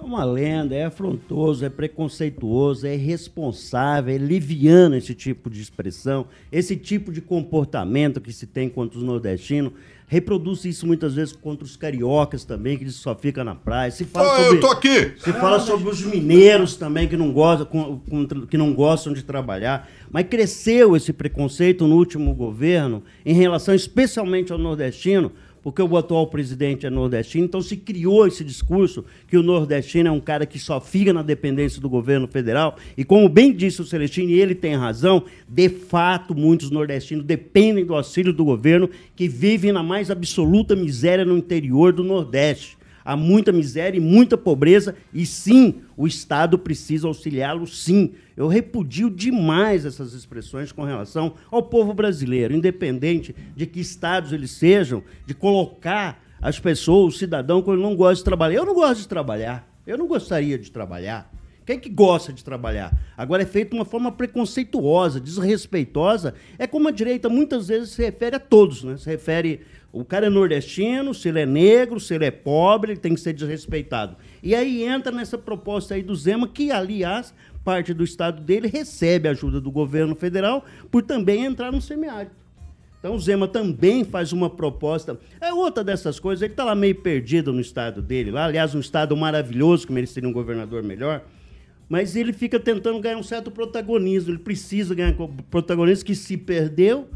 É 0.00 0.04
uma 0.04 0.24
lenda, 0.24 0.76
é 0.76 0.84
afrontoso, 0.84 1.64
é 1.64 1.68
preconceituoso, 1.68 2.86
é 2.86 2.94
irresponsável, 2.94 4.14
é 4.14 4.16
liviano 4.16 4.94
esse 4.94 5.12
tipo 5.12 5.50
de 5.50 5.60
expressão, 5.60 6.26
esse 6.52 6.76
tipo 6.76 7.12
de 7.12 7.20
comportamento 7.20 8.20
que 8.20 8.32
se 8.32 8.46
tem 8.46 8.68
contra 8.68 8.96
os 8.96 9.04
nordestinos. 9.04 9.72
Reproduz 10.06 10.64
isso 10.64 10.86
muitas 10.86 11.14
vezes 11.14 11.34
contra 11.34 11.64
os 11.64 11.76
cariocas 11.76 12.44
também, 12.44 12.78
que 12.78 12.84
eles 12.84 12.94
só 12.94 13.14
ficam 13.14 13.44
na 13.44 13.54
praia. 13.56 13.90
Se 13.90 14.04
fala 14.04 14.32
Ô, 14.32 14.36
sobre, 14.36 14.56
eu 14.56 14.60
tô 14.60 14.66
aqui! 14.68 15.12
se 15.18 15.32
fala 15.32 15.60
sobre 15.60 15.90
os 15.90 16.02
mineiros 16.02 16.76
também 16.76 17.08
que 17.08 17.16
não, 17.16 17.32
gostam, 17.32 18.00
que 18.48 18.56
não 18.56 18.72
gostam 18.72 19.12
de 19.12 19.22
trabalhar. 19.22 19.86
Mas 20.10 20.26
cresceu 20.28 20.96
esse 20.96 21.12
preconceito 21.12 21.86
no 21.86 21.96
último 21.96 22.32
governo 22.34 23.02
em 23.26 23.34
relação 23.34 23.74
especialmente 23.74 24.50
ao 24.50 24.58
nordestino, 24.58 25.32
porque 25.68 25.82
o 25.82 25.96
atual 25.98 26.26
presidente 26.26 26.86
é 26.86 26.90
nordestino, 26.90 27.44
então 27.44 27.60
se 27.60 27.76
criou 27.76 28.26
esse 28.26 28.42
discurso 28.42 29.04
que 29.26 29.36
o 29.36 29.42
nordestino 29.42 30.08
é 30.08 30.10
um 30.10 30.18
cara 30.18 30.46
que 30.46 30.58
só 30.58 30.80
fica 30.80 31.12
na 31.12 31.20
dependência 31.20 31.78
do 31.78 31.90
governo 31.90 32.26
federal. 32.26 32.78
E 32.96 33.04
como 33.04 33.28
bem 33.28 33.52
disse 33.52 33.82
o 33.82 33.84
Celestino, 33.84 34.30
e 34.30 34.40
ele 34.40 34.54
tem 34.54 34.74
razão, 34.74 35.24
de 35.46 35.68
fato, 35.68 36.34
muitos 36.34 36.70
nordestinos 36.70 37.22
dependem 37.22 37.84
do 37.84 37.94
auxílio 37.94 38.32
do 38.32 38.46
governo, 38.46 38.88
que 39.14 39.28
vivem 39.28 39.70
na 39.70 39.82
mais 39.82 40.10
absoluta 40.10 40.74
miséria 40.74 41.22
no 41.22 41.36
interior 41.36 41.92
do 41.92 42.02
Nordeste 42.02 42.77
há 43.08 43.16
muita 43.16 43.50
miséria 43.50 43.96
e 43.96 44.02
muita 44.02 44.36
pobreza, 44.36 44.94
e 45.14 45.24
sim, 45.24 45.76
o 45.96 46.06
Estado 46.06 46.58
precisa 46.58 47.08
auxiliá-lo, 47.08 47.66
sim. 47.66 48.12
Eu 48.36 48.48
repudio 48.48 49.08
demais 49.08 49.86
essas 49.86 50.12
expressões 50.12 50.72
com 50.72 50.84
relação 50.84 51.32
ao 51.50 51.62
povo 51.62 51.94
brasileiro, 51.94 52.54
independente 52.54 53.34
de 53.56 53.64
que 53.64 53.80
estados 53.80 54.30
eles 54.30 54.50
sejam, 54.50 55.02
de 55.24 55.32
colocar 55.32 56.22
as 56.38 56.60
pessoas, 56.60 57.14
o 57.14 57.18
cidadão, 57.18 57.62
quando 57.62 57.80
não 57.80 57.96
gosta 57.96 58.16
de 58.16 58.24
trabalhar. 58.24 58.58
Eu 58.58 58.66
não 58.66 58.74
gosto 58.74 59.00
de 59.00 59.08
trabalhar, 59.08 59.66
eu 59.86 59.96
não 59.96 60.06
gostaria 60.06 60.58
de 60.58 60.70
trabalhar. 60.70 61.32
Quem 61.64 61.78
que 61.78 61.88
gosta 61.88 62.30
de 62.30 62.44
trabalhar? 62.44 62.92
Agora 63.16 63.42
é 63.42 63.46
feito 63.46 63.70
de 63.70 63.76
uma 63.76 63.84
forma 63.86 64.12
preconceituosa, 64.12 65.18
desrespeitosa. 65.18 66.34
É 66.58 66.66
como 66.66 66.88
a 66.88 66.90
direita 66.90 67.28
muitas 67.28 67.68
vezes 67.68 67.90
se 67.90 68.02
refere 68.02 68.36
a 68.36 68.40
todos, 68.40 68.84
né? 68.84 68.96
Se 68.98 69.08
refere 69.08 69.60
o 70.00 70.04
cara 70.04 70.26
é 70.26 70.30
nordestino, 70.30 71.12
se 71.12 71.28
ele 71.28 71.40
é 71.40 71.46
negro, 71.46 71.98
se 71.98 72.14
ele 72.14 72.24
é 72.24 72.30
pobre, 72.30 72.92
ele 72.92 73.00
tem 73.00 73.14
que 73.14 73.20
ser 73.20 73.32
desrespeitado. 73.32 74.16
E 74.40 74.54
aí 74.54 74.84
entra 74.84 75.10
nessa 75.10 75.36
proposta 75.36 75.94
aí 75.94 76.02
do 76.02 76.14
Zema, 76.14 76.46
que, 76.46 76.70
aliás, 76.70 77.34
parte 77.64 77.92
do 77.92 78.04
estado 78.04 78.40
dele 78.40 78.68
recebe 78.68 79.28
ajuda 79.28 79.60
do 79.60 79.72
governo 79.72 80.14
federal 80.14 80.64
por 80.88 81.02
também 81.02 81.44
entrar 81.44 81.72
no 81.72 81.80
semiárido. 81.80 82.30
Então 83.00 83.14
o 83.14 83.18
Zema 83.18 83.48
também 83.48 84.04
faz 84.04 84.32
uma 84.32 84.48
proposta. 84.48 85.18
É 85.40 85.52
outra 85.52 85.82
dessas 85.82 86.20
coisas, 86.20 86.42
ele 86.42 86.52
está 86.52 86.64
lá 86.64 86.76
meio 86.76 86.94
perdido 86.94 87.52
no 87.52 87.60
estado 87.60 88.00
dele, 88.00 88.30
lá, 88.30 88.44
aliás, 88.44 88.76
um 88.76 88.80
estado 88.80 89.16
maravilhoso, 89.16 89.84
que 89.84 89.92
mereceria 89.92 90.28
um 90.28 90.32
governador 90.32 90.80
melhor. 90.80 91.24
Mas 91.88 92.14
ele 92.14 92.32
fica 92.32 92.60
tentando 92.60 93.00
ganhar 93.00 93.16
um 93.16 93.22
certo 93.22 93.50
protagonismo. 93.50 94.30
Ele 94.30 94.38
precisa 94.38 94.94
ganhar 94.94 95.14
protagonismo 95.50 96.04
que 96.04 96.14
se 96.14 96.36
perdeu 96.36 97.08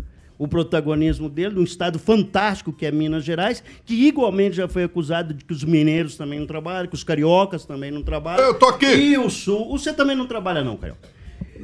o 0.43 0.49
protagonismo 0.49 1.29
dele, 1.29 1.55
num 1.55 1.63
estado 1.63 2.01
fantástico 2.01 2.73
que 2.73 2.85
é 2.85 2.91
Minas 2.91 3.23
Gerais, 3.25 3.63
que 3.85 3.95
igualmente 3.95 4.57
já 4.57 4.67
foi 4.67 4.83
acusado 4.83 5.33
de 5.33 5.45
que 5.45 5.53
os 5.53 5.63
mineiros 5.63 6.17
também 6.17 6.41
não 6.41 6.47
trabalham, 6.49 6.89
que 6.89 6.95
os 6.97 7.05
cariocas 7.05 7.65
também 7.65 7.93
não 7.93 8.03
trabalham. 8.03 8.45
Eu 8.45 8.55
tô 8.59 8.67
aqui. 8.67 8.87
E 8.87 9.17
o 9.17 9.31
Sul. 9.31 9.69
Você 9.71 9.93
também 9.93 10.17
não 10.17 10.27
trabalha, 10.27 10.65
não, 10.65 10.77
Carioca. 10.77 11.09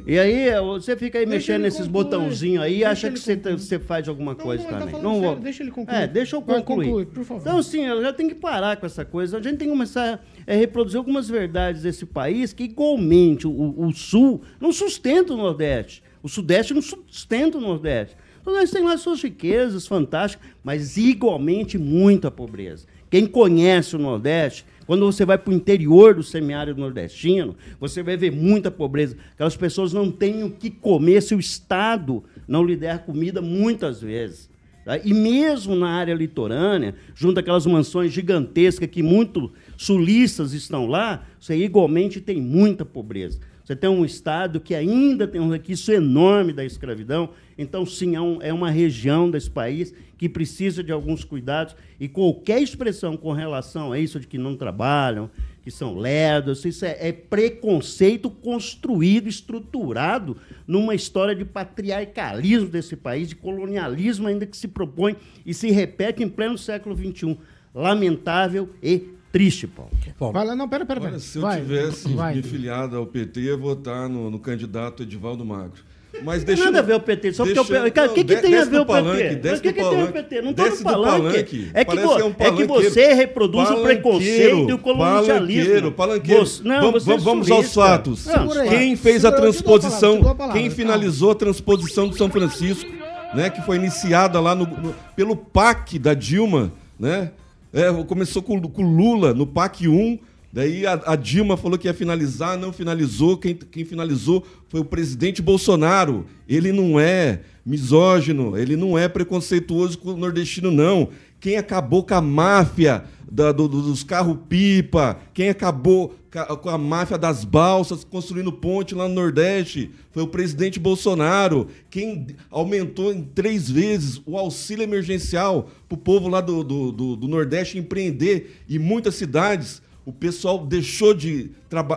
E 0.07 0.17
aí, 0.17 0.49
você 0.61 0.95
fica 0.95 1.19
aí 1.19 1.25
Deixa 1.25 1.51
mexendo 1.51 1.61
nesses 1.63 1.85
botãozinhos 1.85 2.63
aí 2.63 2.77
e 2.77 2.85
acha 2.85 3.11
que 3.11 3.19
você, 3.19 3.35
concluir. 3.35 3.59
você 3.59 3.77
faz 3.79 4.07
alguma 4.07 4.33
coisa 4.33 4.63
não, 4.63 4.69
ele 4.69 4.73
tá 4.79 4.85
também. 4.85 5.01
falando 5.01 5.13
vou- 5.19 5.23
sério, 5.29 5.43
deixa 5.43 5.63
ele 5.63 5.71
concluir. 5.71 5.97
É, 5.97 6.07
deixa 6.07 6.35
eu 6.37 6.41
concluir. 6.41 6.85
conclui, 6.87 7.05
por 7.05 7.23
favor. 7.25 7.41
Então, 7.41 7.61
sim, 7.61 7.85
eu 7.85 8.01
já 8.01 8.13
tenho 8.13 8.29
que 8.29 8.35
parar 8.35 8.77
com 8.77 8.85
essa 8.85 9.03
coisa. 9.03 9.37
A 9.37 9.41
gente 9.41 9.57
tem 9.57 9.67
que 9.67 9.73
começar 9.73 10.23
a 10.47 10.53
reproduzir 10.53 10.97
algumas 10.97 11.27
verdades 11.29 11.81
desse 11.81 12.05
país 12.05 12.53
que, 12.53 12.63
igualmente, 12.63 13.45
o, 13.45 13.75
o 13.77 13.91
Sul 13.93 14.41
não 14.59 14.71
sustenta 14.71 15.33
o 15.33 15.37
Nordeste. 15.37 16.01
O 16.23 16.29
Sudeste 16.29 16.73
não 16.73 16.81
sustenta 16.81 17.57
o 17.57 17.61
Nordeste. 17.61 18.15
O 18.49 18.51
Nordeste 18.51 18.77
tem 18.77 18.83
lá 18.83 18.97
suas 18.97 19.21
riquezas 19.21 19.85
fantásticas, 19.85 20.49
mas 20.63 20.97
igualmente 20.97 21.77
muita 21.77 22.31
pobreza. 22.31 22.87
Quem 23.07 23.27
conhece 23.27 23.95
o 23.95 23.99
Nordeste, 23.99 24.65
quando 24.87 25.05
você 25.05 25.23
vai 25.23 25.37
para 25.37 25.51
o 25.51 25.53
interior 25.53 26.15
do 26.15 26.23
semiárido 26.23 26.81
nordestino, 26.81 27.55
você 27.79 28.01
vai 28.01 28.17
ver 28.17 28.31
muita 28.31 28.71
pobreza. 28.71 29.15
Aquelas 29.33 29.55
pessoas 29.55 29.93
não 29.93 30.09
têm 30.09 30.43
o 30.43 30.49
que 30.49 30.71
comer 30.71 31.21
se 31.21 31.35
o 31.35 31.39
Estado 31.39 32.23
não 32.47 32.63
lhe 32.63 32.75
der 32.75 33.05
comida 33.05 33.39
muitas 33.39 34.01
vezes. 34.01 34.49
Tá? 34.83 34.97
E 34.97 35.13
mesmo 35.13 35.75
na 35.75 35.91
área 35.91 36.15
litorânea, 36.15 36.95
junto 37.13 37.39
àquelas 37.39 37.67
mansões 37.67 38.11
gigantescas 38.11 38.89
que 38.89 39.03
muitos 39.03 39.51
sulistas 39.77 40.53
estão 40.53 40.87
lá, 40.87 41.23
você 41.39 41.55
igualmente 41.55 42.19
tem 42.19 42.41
muita 42.41 42.83
pobreza. 42.83 43.39
Você 43.69 43.75
tem 43.75 43.87
um 43.87 44.03
estado 44.03 44.59
que 44.59 44.73
ainda 44.73 45.27
tem 45.27 45.39
um 45.39 45.51
requisito 45.51 45.91
enorme 45.91 46.51
da 46.51 46.65
escravidão. 46.65 47.29
Então, 47.61 47.85
sim, 47.85 48.15
é, 48.15 48.21
um- 48.21 48.41
é 48.41 48.53
uma 48.53 48.71
região 48.71 49.29
desse 49.29 49.49
país 49.51 49.93
que 50.17 50.27
precisa 50.29 50.81
de 50.83 50.91
alguns 50.91 51.23
cuidados. 51.23 51.75
E 51.99 52.07
qualquer 52.07 52.61
expressão 52.61 53.15
com 53.17 53.31
relação 53.33 53.91
a 53.91 53.99
isso 53.99 54.19
de 54.19 54.25
que 54.27 54.37
não 54.37 54.55
trabalham, 54.55 55.29
que 55.61 55.69
são 55.69 55.97
lerdos, 55.97 56.63
isso 56.63 56.85
é, 56.85 56.97
é 56.99 57.11
preconceito 57.11 58.29
construído, 58.29 59.27
estruturado 59.27 60.37
numa 60.65 60.95
história 60.95 61.35
de 61.35 61.43
patriarcalismo 61.43 62.69
desse 62.69 62.95
país, 62.95 63.27
de 63.27 63.35
colonialismo 63.35 64.27
ainda 64.27 64.45
que 64.45 64.55
se 64.57 64.67
propõe 64.67 65.15
e 65.45 65.53
se 65.53 65.69
repete 65.69 66.23
em 66.23 66.29
pleno 66.29 66.57
século 66.57 66.95
XXI. 66.95 67.37
Lamentável 67.75 68.69
e 68.81 69.09
triste, 69.31 69.67
Paulo. 69.67 69.91
Bom, 70.19 70.31
Vai 70.31 70.45
lá, 70.45 70.55
não, 70.55 70.67
pera, 70.67 70.85
pera, 70.85 70.99
pera. 70.99 71.11
Olha, 71.13 71.19
se 71.19 71.37
eu 71.37 71.41
vai, 71.41 71.61
tivesse 71.61 72.07
vai. 72.13 72.35
me 72.35 72.41
filiado 72.41 72.95
ao 72.97 73.05
PT, 73.05 73.41
ia 73.41 73.57
votar 73.57 74.09
no, 74.09 74.31
no 74.31 74.39
candidato 74.39 75.03
Edivaldo 75.03 75.45
Magro. 75.45 75.83
Mas 76.23 76.43
Tem 76.43 76.47
deixa 76.55 76.65
nada 76.65 76.77
eu- 76.79 76.83
a 76.83 76.85
ver 76.85 76.93
o 76.95 76.99
PT, 76.99 77.33
só 77.33 77.45
deixa 77.45 77.61
porque 77.63 77.77
o 77.77 77.81
PT. 77.83 78.01
O 78.01 78.13
que, 78.13 78.23
que 78.23 78.35
tem 78.37 78.55
a 78.55 78.65
ver 78.65 78.79
o 78.81 78.85
PT? 78.85 78.85
palanque, 78.85 79.39
Mas 79.43 79.59
o 79.59 79.61
que, 79.61 79.73
que 79.73 79.79
tem 79.79 79.85
a 79.87 79.89
ver 79.89 80.03
o. 80.03 80.11
PT? 80.11 80.41
Não 80.41 80.53
Desce 80.53 80.77
no 80.83 80.89
palanque. 80.91 81.21
palanque. 81.21 81.37
É 81.73 81.85
que, 81.85 81.97
é 81.99 82.23
um 82.25 82.35
é 82.39 82.51
que 82.51 82.63
você 82.65 83.13
reproduz 83.13 83.69
o 83.69 83.81
preconceito 83.83 84.69
e 84.69 84.73
o 84.73 84.77
colonialismo. 84.79 85.63
Palanqueiro, 85.63 85.91
palanqueiro. 85.91 86.45
Você- 86.45 86.63
não, 86.63 86.81
vamos 86.81 87.03
você 87.03 87.11
é 87.13 87.17
vamos, 87.17 87.47
vamos 87.47 87.51
aos 87.51 87.73
fatos. 87.73 88.25
Não. 88.25 88.49
Quem 88.67 88.95
fez 88.95 89.23
a 89.23 89.31
transposição, 89.31 90.19
quem 90.51 90.69
finalizou 90.69 91.31
a 91.31 91.35
transposição 91.35 92.07
do 92.07 92.17
São 92.17 92.29
Francisco, 92.29 92.89
né, 93.33 93.49
que 93.49 93.61
foi 93.61 93.77
iniciada 93.77 94.39
lá 94.39 94.55
no, 94.55 94.65
no- 94.65 94.95
pelo 95.15 95.35
PAC 95.35 95.99
da 95.99 96.13
Dilma, 96.13 96.73
né? 96.99 97.31
É, 97.71 97.91
começou 98.03 98.41
com 98.41 98.57
o 98.57 98.81
Lula 98.81 99.31
no 99.33 99.45
PAC 99.45 99.87
1, 99.87 100.17
daí 100.51 100.85
a, 100.85 100.93
a 101.05 101.15
Dilma 101.15 101.55
falou 101.57 101.77
que 101.77 101.87
ia 101.87 101.93
finalizar, 101.93 102.57
não 102.57 102.71
finalizou. 102.73 103.37
Quem, 103.37 103.55
quem 103.55 103.85
finalizou 103.85 104.45
foi 104.67 104.79
o 104.79 104.85
presidente 104.85 105.41
Bolsonaro. 105.41 106.25
Ele 106.47 106.71
não 106.71 106.99
é 106.99 107.41
misógino, 107.65 108.57
ele 108.57 108.75
não 108.75 108.97
é 108.97 109.07
preconceituoso 109.07 109.97
com 109.97 110.09
o 110.13 110.17
nordestino, 110.17 110.71
não. 110.71 111.09
Quem 111.39 111.55
acabou 111.57 112.03
com 112.03 112.13
a 112.15 112.21
máfia 112.21 113.03
da- 113.31 113.51
do- 113.51 113.67
do- 113.67 113.83
dos 113.83 114.03
carros-pipa, 114.03 115.19
quem 115.33 115.49
acabou 115.49 116.15
ca- 116.31 116.47
com 116.57 116.69
a 116.69 116.77
máfia 116.77 117.17
das 117.17 117.45
balsas, 117.45 118.03
construindo 118.03 118.51
ponte 118.51 118.95
lá 118.95 119.07
no 119.07 119.13
Nordeste, 119.13 119.91
foi 120.11 120.23
o 120.23 120.27
presidente 120.27 120.79
Bolsonaro. 120.79 121.67
Quem 121.89 122.27
aumentou 122.49 123.13
em 123.13 123.21
três 123.21 123.69
vezes 123.69 124.19
o 124.25 124.37
auxílio 124.37 124.83
emergencial 124.83 125.69
para 125.87 125.95
o 125.95 125.97
povo 125.99 126.27
lá 126.27 126.41
do, 126.41 126.63
do, 126.63 126.91
do- 126.91 127.15
do 127.15 127.27
Nordeste 127.27 127.77
empreender. 127.77 128.57
E 128.67 128.77
muitas 128.79 129.15
cidades, 129.15 129.81
o 130.05 130.11
pessoal 130.11 130.65
deixou 130.65 131.13
de, 131.13 131.51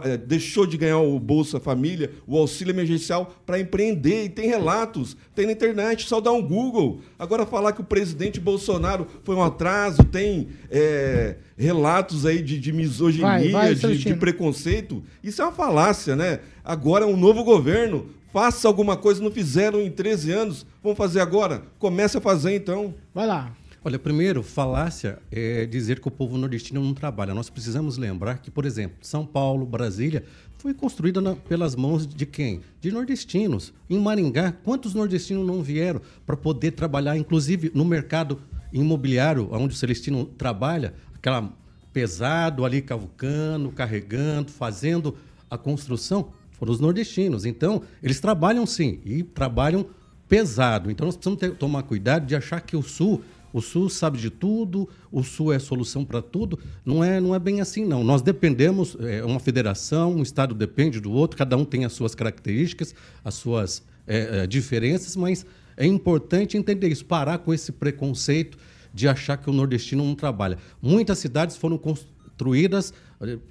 eh, 0.04 0.16
deixou 0.18 0.66
de 0.66 0.76
ganhar 0.76 0.98
o 0.98 1.18
Bolsa 1.18 1.58
Família, 1.58 2.10
o 2.26 2.36
auxílio 2.36 2.72
emergencial, 2.72 3.34
para 3.46 3.58
empreender. 3.58 4.24
E 4.24 4.28
tem 4.28 4.46
relatos, 4.48 5.16
tem 5.34 5.46
na 5.46 5.52
internet, 5.52 6.06
só 6.08 6.20
dá 6.20 6.30
um 6.30 6.42
Google. 6.42 7.00
Agora 7.18 7.46
falar 7.46 7.72
que 7.72 7.80
o 7.80 7.84
presidente 7.84 8.38
Bolsonaro 8.38 9.06
foi 9.24 9.34
um 9.34 9.42
atraso, 9.42 10.04
tem 10.04 10.48
eh, 10.70 11.36
relatos 11.56 12.26
aí 12.26 12.42
de, 12.42 12.58
de 12.60 12.72
misoginia, 12.72 13.26
Vai, 13.26 13.48
vai, 13.48 13.74
de- 13.74 13.98
de, 13.98 14.14
preconceito. 14.14 15.02
Isso 15.22 15.40
é 15.40 15.44
uma 15.44 15.52
falácia, 15.52 16.14
né? 16.14 16.40
Agora 16.64 17.04
é 17.04 17.08
um 17.08 17.16
novo 17.16 17.42
governo. 17.44 18.06
Faça 18.32 18.66
alguma 18.66 18.96
coisa, 18.96 19.22
não 19.22 19.30
fizeram 19.30 19.80
em 19.80 19.90
13 19.90 20.32
anos. 20.32 20.66
Vamos 20.82 20.96
fazer 20.96 21.20
agora? 21.20 21.62
Comece 21.78 22.16
a 22.16 22.20
fazer 22.20 22.54
então. 22.54 22.94
Vai 23.14 23.26
lá. 23.26 23.52
Olha, 23.84 23.98
primeiro, 23.98 24.44
falácia 24.44 25.18
é 25.30 25.66
dizer 25.66 25.98
que 25.98 26.06
o 26.06 26.10
povo 26.10 26.38
nordestino 26.38 26.80
não 26.80 26.94
trabalha. 26.94 27.34
Nós 27.34 27.50
precisamos 27.50 27.96
lembrar 27.98 28.38
que, 28.38 28.48
por 28.48 28.64
exemplo, 28.64 28.96
São 29.02 29.26
Paulo, 29.26 29.66
Brasília, 29.66 30.22
foi 30.56 30.72
construída 30.72 31.20
na- 31.20 31.34
pelas 31.34 31.74
mãos 31.74 32.06
de 32.06 32.24
quem? 32.24 32.60
De 32.80 32.92
nordestinos. 32.92 33.72
Em 33.90 33.98
Maringá, 33.98 34.52
quantos 34.52 34.94
nordestinos 34.94 35.44
não 35.44 35.62
vieram 35.62 36.00
para 36.24 36.36
poder 36.36 36.70
trabalhar, 36.72 37.16
inclusive 37.16 37.72
no 37.74 37.84
mercado 37.84 38.40
imobiliário, 38.72 39.48
onde 39.50 39.74
o 39.74 39.76
Celestino 39.76 40.26
trabalha, 40.26 40.94
aquela 41.14 41.52
pesado 41.92 42.64
ali 42.64 42.80
cavucando, 42.80 43.70
carregando, 43.72 44.52
fazendo 44.52 45.16
a 45.50 45.58
construção, 45.58 46.28
foram 46.52 46.72
os 46.72 46.78
nordestinos. 46.78 47.44
Então, 47.44 47.82
eles 48.00 48.20
trabalham 48.20 48.64
sim, 48.64 49.00
e 49.04 49.24
trabalham 49.24 49.84
pesado. 50.28 50.88
Então 50.90 51.04
nós 51.04 51.16
precisamos 51.16 51.40
ter- 51.40 51.56
tomar 51.56 51.82
cuidado 51.82 52.24
de 52.24 52.34
achar 52.36 52.60
que 52.60 52.76
o 52.76 52.82
Sul, 52.82 53.20
o 53.52 53.60
Sul 53.60 53.88
sabe 53.88 54.18
de 54.18 54.30
tudo, 54.30 54.88
o 55.10 55.22
Sul 55.22 55.52
é 55.52 55.58
solução 55.58 56.04
para 56.04 56.22
tudo. 56.22 56.58
Não 56.84 57.02
é, 57.04 57.20
não 57.20 57.34
é 57.34 57.38
bem 57.38 57.60
assim, 57.60 57.84
não. 57.84 58.02
Nós 58.02 58.22
dependemos, 58.22 58.96
é 59.00 59.24
uma 59.24 59.40
federação, 59.40 60.14
um 60.14 60.22
Estado 60.22 60.54
depende 60.54 61.00
do 61.00 61.12
outro, 61.12 61.36
cada 61.36 61.56
um 61.56 61.64
tem 61.64 61.84
as 61.84 61.92
suas 61.92 62.14
características, 62.14 62.94
as 63.24 63.34
suas 63.34 63.82
é, 64.06 64.42
é, 64.42 64.46
diferenças, 64.46 65.16
mas 65.16 65.44
é 65.76 65.86
importante 65.86 66.56
entender 66.56 66.88
isso, 66.88 67.04
parar 67.04 67.38
com 67.38 67.52
esse 67.52 67.72
preconceito 67.72 68.58
de 68.92 69.08
achar 69.08 69.36
que 69.36 69.48
o 69.48 69.52
nordestino 69.52 70.04
não 70.04 70.14
trabalha. 70.14 70.58
Muitas 70.80 71.18
cidades 71.18 71.56
foram 71.56 71.78
construídas 71.78 72.92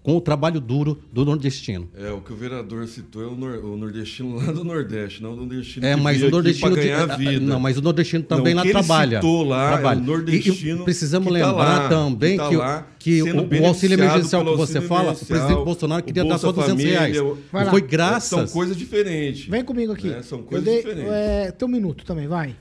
com 0.04 0.18
o 0.18 0.22
trabalho 0.22 0.60
duro 0.60 1.00
do 1.12 1.24
nordestino. 1.24 1.90
É, 1.96 2.12
o 2.12 2.22
que 2.22 2.34
o 2.34 2.36
vereador 2.36 2.88
citou 2.88 3.24
é 3.24 3.28
o, 3.28 3.36
nor 3.36 3.64
o 3.64 3.78
nordestino 3.78 4.36
lá 4.36 4.52
do 4.52 4.64
Nordeste, 4.64 5.24
não 5.24 5.34
o 5.34 5.36
nordestino 5.36 5.86
é, 5.86 5.96
mas 5.96 6.22
o 6.22 6.30
nordestino 6.30 6.72
para 6.72 6.82
ganhar 6.82 7.08
de, 7.08 7.18
vida. 7.18 7.46
Não, 7.46 7.60
mas 7.60 7.78
o 7.78 7.82
nordestino 7.82 8.24
também 8.24 8.54
não, 8.54 8.64
lá 8.64 8.70
trabalha. 8.70 9.18
Citou 9.18 9.44
lá 9.44 9.72
trabalha. 9.74 10.00
É 10.00 10.02
o 10.02 10.06
nordestino 10.06 10.82
e, 10.82 10.84
precisamos 10.84 11.28
que 11.28 11.34
lembrar 11.34 11.54
tá 11.54 11.84
lá, 11.84 11.90
também 11.90 12.38
que, 12.38 12.58
tá 12.58 12.88
que, 13.00 13.24
que 13.24 13.24
o, 13.24 13.64
o, 13.64 13.66
auxílio 13.66 13.96
emergencial 13.96 14.44
que 14.44 14.58
você 14.58 14.82
fala, 14.82 15.14
o 15.14 15.26
presidente 15.26 15.64
Bolsonaro 15.64 16.04
queria 16.04 16.26
dar 16.26 16.38
só 16.38 16.52
200 16.52 16.72
família, 16.72 17.00
reais. 17.00 17.38
Vai 17.52 17.70
foi 17.70 17.82
graças... 17.82 18.30
São 18.30 18.48
coisas 18.48 18.76
diferentes. 18.76 19.48
Vem 19.48 19.64
comigo 19.64 19.94
aqui. 19.94 20.12
É, 20.12 20.22
são 20.22 20.44
coisas 20.44 20.66
dei, 20.66 20.78
diferentes. 20.78 21.12
É, 21.12 21.52
teu 21.52 21.68
minuto 21.68 22.06
também, 22.06 22.28
vai. 22.28 22.56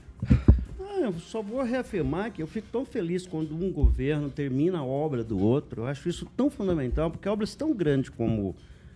Eu 1.14 1.20
só 1.20 1.42
vou 1.42 1.62
reafirmar 1.62 2.32
que 2.32 2.42
eu 2.42 2.46
fico 2.46 2.68
tão 2.70 2.84
feliz 2.84 3.26
quando 3.26 3.54
um 3.54 3.70
governo 3.70 4.30
termina 4.30 4.78
a 4.78 4.84
obra 4.84 5.24
do 5.24 5.38
outro. 5.38 5.82
Eu 5.82 5.86
acho 5.86 6.08
isso 6.08 6.26
tão 6.36 6.50
fundamental, 6.50 7.10
porque 7.10 7.28
obras 7.28 7.54
tão 7.54 7.74
grandes 7.74 8.10
como 8.10 8.54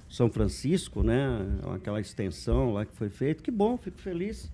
São 0.08 0.30
Francisco, 0.30 1.02
né, 1.02 1.46
aquela 1.74 2.00
extensão 2.00 2.72
lá 2.72 2.84
que 2.84 2.94
foi 2.94 3.08
feita, 3.08 3.42
que 3.42 3.50
bom, 3.50 3.76
fico 3.76 3.98
feliz. 3.98 4.50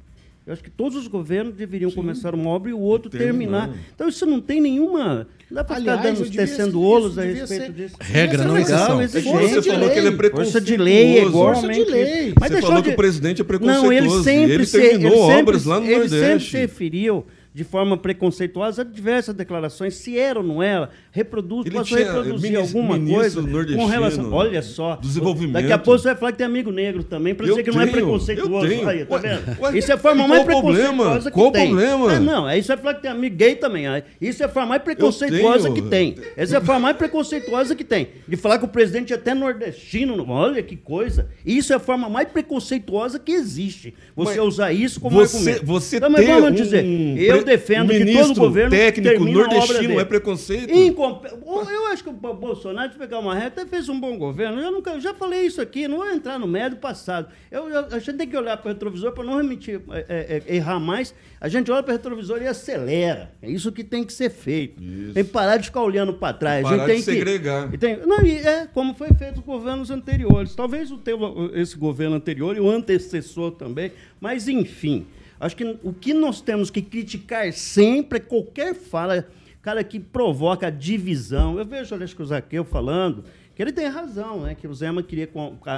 Eu 0.47 0.55
acho 0.55 0.65
que 0.65 0.71
todos 0.71 0.97
os 0.97 1.07
governos 1.07 1.55
deveriam 1.55 1.91
Sim. 1.91 1.97
começar 1.97 2.35
uma 2.35 2.49
obra 2.51 2.71
e 2.71 2.73
o 2.73 2.79
outro 2.79 3.11
terminar. 3.11 3.69
terminar. 3.69 3.87
Então 3.95 4.09
isso 4.09 4.25
não 4.25 4.41
tem 4.41 4.61
nenhuma. 4.61 5.29
Não 5.51 5.55
dá 5.55 5.63
para 5.63 5.77
ficar 5.77 5.97
dando, 5.97 6.31
tecendo 6.31 6.83
olos 6.83 7.19
a 7.19 7.23
respeito 7.23 7.67
ser, 7.67 7.73
disso. 7.73 7.97
Regra, 8.01 8.45
não 8.45 8.57
exceção. 8.57 8.97
Você 8.97 9.23
falou 9.63 9.91
que 9.91 9.99
ele 9.99 10.09
é 10.09 10.11
preconceituoso. 10.11 10.51
Força 10.51 10.61
de 10.61 10.77
lei, 10.77 11.19
é 11.19 11.25
de 11.25 11.91
lei. 11.91 12.35
Mas 12.41 12.51
você 12.51 12.63
falou 12.63 12.79
de... 12.79 12.89
que 12.89 12.91
o 12.91 12.97
presidente 12.97 13.43
é 13.43 13.45
preconceituoso. 13.45 13.87
Não, 13.87 13.93
ele 13.93 14.11
sempre 14.25 14.53
ele 14.55 14.67
se, 14.67 14.81
terminou 14.81 15.27
sempre, 15.27 15.41
obras 15.41 15.65
lá 15.67 15.79
no 15.79 15.87
ele 15.87 15.95
Nordeste. 15.95 16.17
Ele 16.17 16.31
sempre 16.31 16.45
se 16.47 16.57
referiu 16.57 17.27
de 17.53 17.65
forma 17.65 17.97
preconceituosa 17.97 18.85
diversas 18.85 19.35
declarações, 19.35 19.95
se 19.95 20.17
era 20.19 20.39
ou 20.39 20.45
não 20.45 20.63
era, 20.63 20.91
reproduz, 21.11 21.67
Ele 21.67 21.75
posso 21.75 21.95
reproduzir 21.97 22.57
alguma 22.57 22.99
coisa 22.99 23.43
com 23.77 23.87
relação. 23.87 24.33
Olha 24.33 24.63
só. 24.63 24.97
desenvolvimento. 24.97 25.55
Daqui 25.55 25.73
a 25.73 25.79
pouco 25.79 25.99
você 25.99 26.09
vai 26.09 26.17
falar 26.17 26.33
que 26.33 26.39
tem 26.39 26.47
amigo 26.47 26.71
negro 26.71 27.03
também, 27.03 27.35
para 27.35 27.47
dizer 27.47 27.63
que 27.65 27.71
não 27.73 27.81
é 27.81 27.87
tenho, 27.87 27.97
preconceituoso. 27.97 28.69
tenho. 28.69 28.89
Aí, 28.89 29.05
tá 29.05 29.17
vendo? 29.17 29.61
ué, 29.61 29.79
isso 29.79 29.91
é 29.91 29.95
a 29.95 29.99
forma 29.99 30.29
mais 30.29 30.43
o 30.43 30.47
problema? 30.47 30.73
preconceituosa 30.93 31.31
que 31.31 31.35
Qual 31.35 31.49
o 31.49 31.53
tem. 31.53 31.67
problema? 31.69 32.13
Ah, 32.13 32.21
não, 32.21 32.47
aí 32.47 32.63
você 32.63 32.69
vai 32.69 32.77
falar 32.77 32.95
que 32.95 33.03
tem 33.03 33.11
amigo 33.11 33.37
gay 33.37 33.57
também. 33.57 33.87
aí. 33.89 34.03
Isso 34.21 34.43
é 34.43 34.47
a 34.47 34.49
forma 34.49 34.69
mais 34.69 34.83
preconceituosa 34.83 35.65
tenho. 35.71 35.75
que 35.75 35.83
tem. 35.83 36.15
Essa 36.37 36.55
é 36.55 36.59
a 36.59 36.61
forma 36.61 36.81
mais 36.81 36.97
preconceituosa 36.97 37.75
que 37.75 37.85
tem. 37.85 38.09
De 38.29 38.37
falar 38.37 38.59
que 38.59 38.65
o 38.65 38.69
presidente 38.69 39.13
é 39.13 39.17
até 39.17 39.35
nordestino. 39.35 40.25
Olha 40.29 40.63
que 40.63 40.77
coisa. 40.77 41.29
Isso 41.45 41.73
é 41.73 41.77
a 41.77 41.81
forma 41.81 42.09
mais 42.09 42.29
preconceituosa 42.29 43.19
que 43.19 43.33
existe. 43.33 43.93
Você 44.15 44.37
Mas 44.37 44.47
usar 44.47 44.73
isso 44.73 45.01
como 45.01 45.17
Você, 45.17 45.37
argumento. 45.37 45.67
você 45.67 45.97
Então, 45.97 46.11
mas 46.11 46.27
vamos 46.27 46.51
um 46.51 46.55
dizer, 46.55 46.85
eu 46.85 47.40
pre- 47.43 47.53
defendo 47.57 47.89
que 47.93 48.13
todo 48.13 48.35
governo 48.35 48.71
técnico 48.71 49.23
a 49.23 49.27
nordestino 49.31 49.99
é 50.01 50.05
preconceito? 50.05 50.71
Incompe- 50.73 51.29
Eu 51.29 51.87
acho 51.89 52.03
que 52.05 52.11
o 52.11 52.13
Bolsonaro, 52.13 52.91
de 52.93 52.99
pegar 52.99 53.19
uma 53.19 53.35
reta, 53.35 53.63
até 53.63 53.67
fez 53.71 53.89
um 53.89 53.99
bom 53.99 54.17
governo. 54.17 54.61
Eu, 54.61 54.71
nunca, 54.71 54.91
eu 54.91 55.01
já 55.01 55.13
falei 55.15 55.43
isso 55.47 55.61
aqui, 55.61 55.89
não 55.89 55.99
vou 55.99 56.07
entrar 56.11 56.39
no 56.39 56.47
médio 56.47 56.79
passado. 56.79 57.29
Eu, 57.51 57.69
eu- 57.69 57.87
a 57.91 57.99
gente 57.99 58.15
tem 58.17 58.29
que 58.29 58.37
olhar 58.37 58.57
para 58.57 58.71
o 58.71 58.73
retrovisor 58.73 59.13
para 59.13 59.25
não 59.25 59.37
remitir, 59.37 59.81
é, 59.91 60.05
é, 60.09 60.43
é, 60.47 60.57
errar 60.57 60.79
mais. 60.79 61.15
A 61.41 61.49
gente 61.49 61.71
olha 61.71 61.83
para 61.83 61.91
o 61.93 61.97
retrovisor 61.97 62.41
e 62.43 62.47
acelera. 62.47 63.33
É 63.43 63.51
isso 63.51 63.73
que 63.73 63.83
tem 63.83 64.05
que 64.05 64.13
ser 64.13 64.31
feito. 64.31 64.81
Tem 65.15 65.25
que 65.25 65.31
parar 65.31 65.57
de 65.57 65.65
ficar 65.67 65.83
olhando 65.83 66.13
para 66.15 66.33
trás. 66.35 66.65
a 66.67 66.69
Parar 66.71 66.79
gente 66.79 66.87
tem 66.87 66.97
de 66.99 67.05
que, 67.05 67.13
segregar. 67.31 67.71
tem- 67.79 67.97
não, 68.07 68.25
e 68.25 68.39
é 68.39 68.67
como 68.73 68.95
foi 68.95 69.09
feito 69.15 69.39
os 69.41 69.45
governos 69.45 69.91
anteriores. 69.91 70.55
Talvez 70.55 70.91
o 70.91 70.99
teu, 70.99 71.51
esse 71.55 71.77
governo 71.77 72.17
anterior 72.17 72.57
e 72.57 72.61
o 72.61 72.71
antecessor 72.71 73.53
também. 73.53 73.91
Mas, 74.21 74.49
enfim, 74.49 75.07
acho 75.41 75.57
que 75.57 75.65
o 75.83 75.93
que 75.93 76.13
nós 76.15 76.41
temos 76.41 76.71
que 76.71 76.83
criticar 76.83 77.53
sempre 77.53 78.19
é 78.19 78.21
qualquer 78.21 78.75
fala, 78.75 79.27
cara, 79.63 79.83
que 79.83 79.99
provoca 79.99 80.71
divisão. 80.71 81.59
Eu 81.59 81.65
vejo, 81.65 81.95
acho 81.95 82.15
que 82.15 82.23
o 82.23 82.27
Zaqueu 82.27 82.65
falando, 82.65 83.25
que 83.57 83.63
ele 83.63 83.73
tem 83.73 83.87
razão, 83.89 84.43
né? 84.43 84.55
Que 84.55 84.69
o 84.69 84.75
Zema 84.75 85.03
queria, 85.03 85.29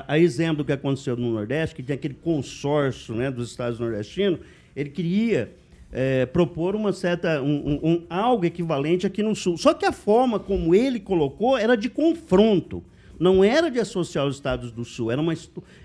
a 0.06 0.18
exemplo 0.18 0.58
do 0.58 0.64
que 0.64 0.72
aconteceu 0.72 1.16
no 1.16 1.32
Nordeste, 1.32 1.74
que 1.76 1.82
tem 1.82 1.94
aquele 1.94 2.14
consórcio 2.14 3.14
né, 3.14 3.30
dos 3.30 3.50
estados 3.50 3.78
nordestinos, 3.80 4.40
ele 4.76 4.90
queria 4.90 5.52
é, 5.94 6.24
propor 6.24 6.74
uma 6.74 6.90
certa, 6.92 7.42
um, 7.42 7.46
um- 7.54 7.80
um- 7.90 8.06
algo 8.08 8.46
equivalente 8.46 9.06
aqui 9.06 9.22
no 9.22 9.36
Sul. 9.36 9.58
Só 9.58 9.74
que 9.74 9.84
a 9.84 9.92
forma 9.92 10.38
como 10.38 10.74
ele 10.74 10.98
colocou 10.98 11.58
era 11.58 11.76
de 11.76 11.90
confronto. 11.90 12.82
Não 13.22 13.44
era 13.44 13.70
de 13.70 13.78
associar 13.78 14.26
os 14.26 14.34
estados 14.34 14.72
do 14.72 14.84
Sul, 14.84 15.10
era, 15.12 15.20
uma, 15.20 15.32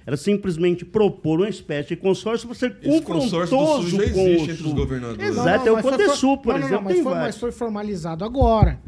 era 0.07 0.17
simplesmente 0.17 0.83
propor 0.83 1.39
uma 1.39 1.49
espécie 1.49 1.89
de 1.89 1.95
consórcio 1.97 2.47
para 2.47 2.57
ser 2.57 2.75
Esse 2.81 3.01
consórcio 3.01 3.55
do 3.55 3.63
confrontoso 3.63 3.89
Sul 3.91 3.99
já 4.05 4.11
com 4.13 4.19
existe 4.21 4.39
o 4.39 4.41
entre 4.41 4.51
os 4.53 4.57
Sul. 4.59 4.73
governadores. 4.73 5.29
Exato, 5.29 5.67
é 5.67 5.71
o 5.71 5.75
mas 5.75 5.83
foi 5.83 5.91
Podesul, 5.91 6.35
for- 6.35 6.37
por 6.39 6.53
não, 6.53 6.59
não, 6.61 6.67
exemplo, 6.67 6.83
mas 6.85 6.93
tem 6.95 7.03
foi, 7.03 7.13
mas 7.13 7.37
foi 7.37 7.51
formalizado 7.51 8.25
agora. 8.25 8.79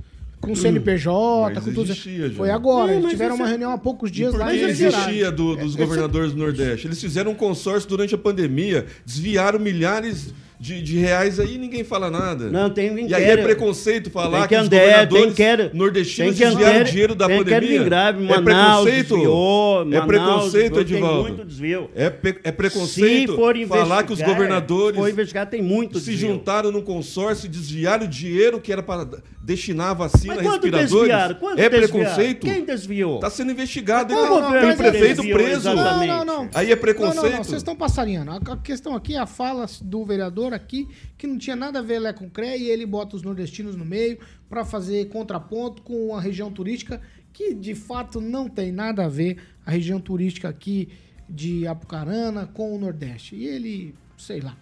Com 0.42 0.54
o 0.54 0.56
CNPJ, 0.56 1.52
Mas 1.54 1.64
com 1.66 1.74
tudo. 1.74 1.92
existia 1.92 2.30
já. 2.30 2.36
Foi 2.36 2.50
agora. 2.50 2.86
Não, 2.88 2.94
Eles 2.94 3.04
mas 3.04 3.12
tiveram 3.12 3.34
isso 3.36 3.44
uma 3.44 3.48
é- 3.48 3.52
reunião 3.52 3.72
há 3.74 3.78
poucos 3.78 4.10
dias 4.10 4.34
lá 4.34 4.54
e 4.54 4.58
viraram. 4.74 5.00
existia 5.00 5.32
do- 5.32 5.56
dos 5.58 5.76
governadores 5.76 6.32
do 6.32 6.40
Nordeste? 6.40 6.88
Eles 6.88 7.00
fizeram 7.02 7.32
um 7.32 7.36
consórcio 7.36 7.90
durante 7.90 8.16
a 8.16 8.18
pandemia, 8.18 8.86
desviaram 9.06 9.60
milhares 9.60 10.34
de, 10.60 10.82
de 10.82 10.98
reais 10.98 11.40
aí 11.40 11.58
ninguém 11.58 11.84
fala 11.86 12.12
nada. 12.12 12.50
Não, 12.50 12.70
tem 12.70 13.08
E 13.08 13.14
aí 13.14 13.24
é 13.24 13.38
preconceito 13.38 14.10
falar 14.12 14.40
Tem 14.40 14.48
que, 14.50 14.56
que 14.56 14.56
os 14.62 14.68
andar, 14.68 14.78
governadores 15.08 15.74
nordestinos 15.74 16.36
Tem 16.36 16.38
que 16.38 16.46
desviaram 16.50 16.72
inquérito- 16.74 16.92
dinheiro 16.92 17.16
da 17.16 17.28
tem 17.28 17.38
pandemia. 17.38 17.78
em 17.82 17.84
grave, 17.86 18.24
é 18.26 18.28
Manaus 18.28 18.44
preconceito? 18.84 19.10
desviou, 19.16 19.82
é 19.82 19.86
Manaus 19.86 20.06
preconceito, 20.08 20.52
desviou, 20.52 20.86
tem 20.86 20.96
Edivaldo. 20.96 21.22
muito 21.24 21.46
desvio. 21.46 21.90
É, 21.96 22.10
pe- 22.10 22.40
é 22.44 22.52
preconceito 22.52 23.38
falar 23.68 24.04
que 24.04 24.12
os 24.12 24.20
investigar, 24.20 24.30
governadores 24.36 25.00
for 25.00 25.10
investigar, 25.10 25.50
tem 25.50 25.62
muito 25.62 25.98
se 26.00 26.12
desvio. 26.12 26.30
juntaram 26.32 26.72
num 26.72 26.82
consórcio 26.82 27.46
e 27.46 27.50
desviaram 27.50 28.06
dinheiro 28.06 28.60
que 28.60 28.72
era 28.74 28.84
para 28.84 29.08
destinar 29.42 29.92
a 29.92 29.94
vacina, 29.94 30.36
Mas 30.36 30.44
quanto 30.44 30.64
respiradores. 30.64 30.92
desviaram? 30.92 31.36
Quanto 31.36 31.60
é 31.60 31.70
desviaram? 31.70 31.88
preconceito? 32.06 32.40
Quem 32.46 32.66
desviou? 32.66 33.16
Está 33.16 33.30
sendo 33.30 33.52
investigado. 33.52 34.14
Ele 34.14 34.22
tá- 34.22 34.28
governo 34.28 34.60
tem 34.60 34.70
que 34.72 34.78
prefeito 34.92 35.22
preso. 35.22 35.70
exatamente? 35.70 36.08
Não, 36.10 36.26
não, 36.26 36.44
não. 36.44 36.50
Aí 36.54 36.66
é 36.66 36.70
Não, 36.70 36.76
não, 36.76 36.82
preconceito. 36.82 37.32
não, 37.36 37.44
vocês 37.44 37.58
estão 37.58 37.76
passarinhando. 37.76 38.32
A 38.32 38.40
a 38.50 38.58
questão 38.58 38.96
aqui 38.96 39.16
é 39.16 39.20
a 39.20 39.26
fala 39.28 39.66
do 39.82 40.04
vereador 40.04 40.49
aqui, 40.56 40.88
que 41.18 41.28
não 41.28 41.38
tinha 41.38 41.56
nada 41.56 41.80
a 41.80 41.82
ver 41.82 42.00
lá 42.00 42.14
com 42.14 42.26
o 42.26 42.30
CREA, 42.30 42.58
e 42.58 42.70
ele 42.70 42.86
bota 42.86 43.16
os 43.16 43.22
nordestinos 43.22 43.76
no 43.76 43.86
meio 43.86 44.20
para 44.50 44.66
fazer 44.66 45.10
contraponto 45.10 45.82
com 45.82 46.16
a 46.16 46.22
região 46.22 46.52
turística, 46.52 47.02
que 47.32 47.54
de 47.54 47.76
fato 47.76 48.20
não 48.20 48.50
tem 48.50 48.72
nada 48.72 49.06
a 49.06 49.10
ver 49.10 49.38
a 49.66 49.72
região 49.72 50.00
turística 50.00 50.50
aqui 50.50 50.90
de 51.30 51.68
Apucarana 51.68 52.48
com 52.48 52.76
o 52.76 52.80
Nordeste. 52.80 53.36
E 53.36 53.46
ele, 53.46 53.96
sei 54.18 54.42
lá, 54.42 54.58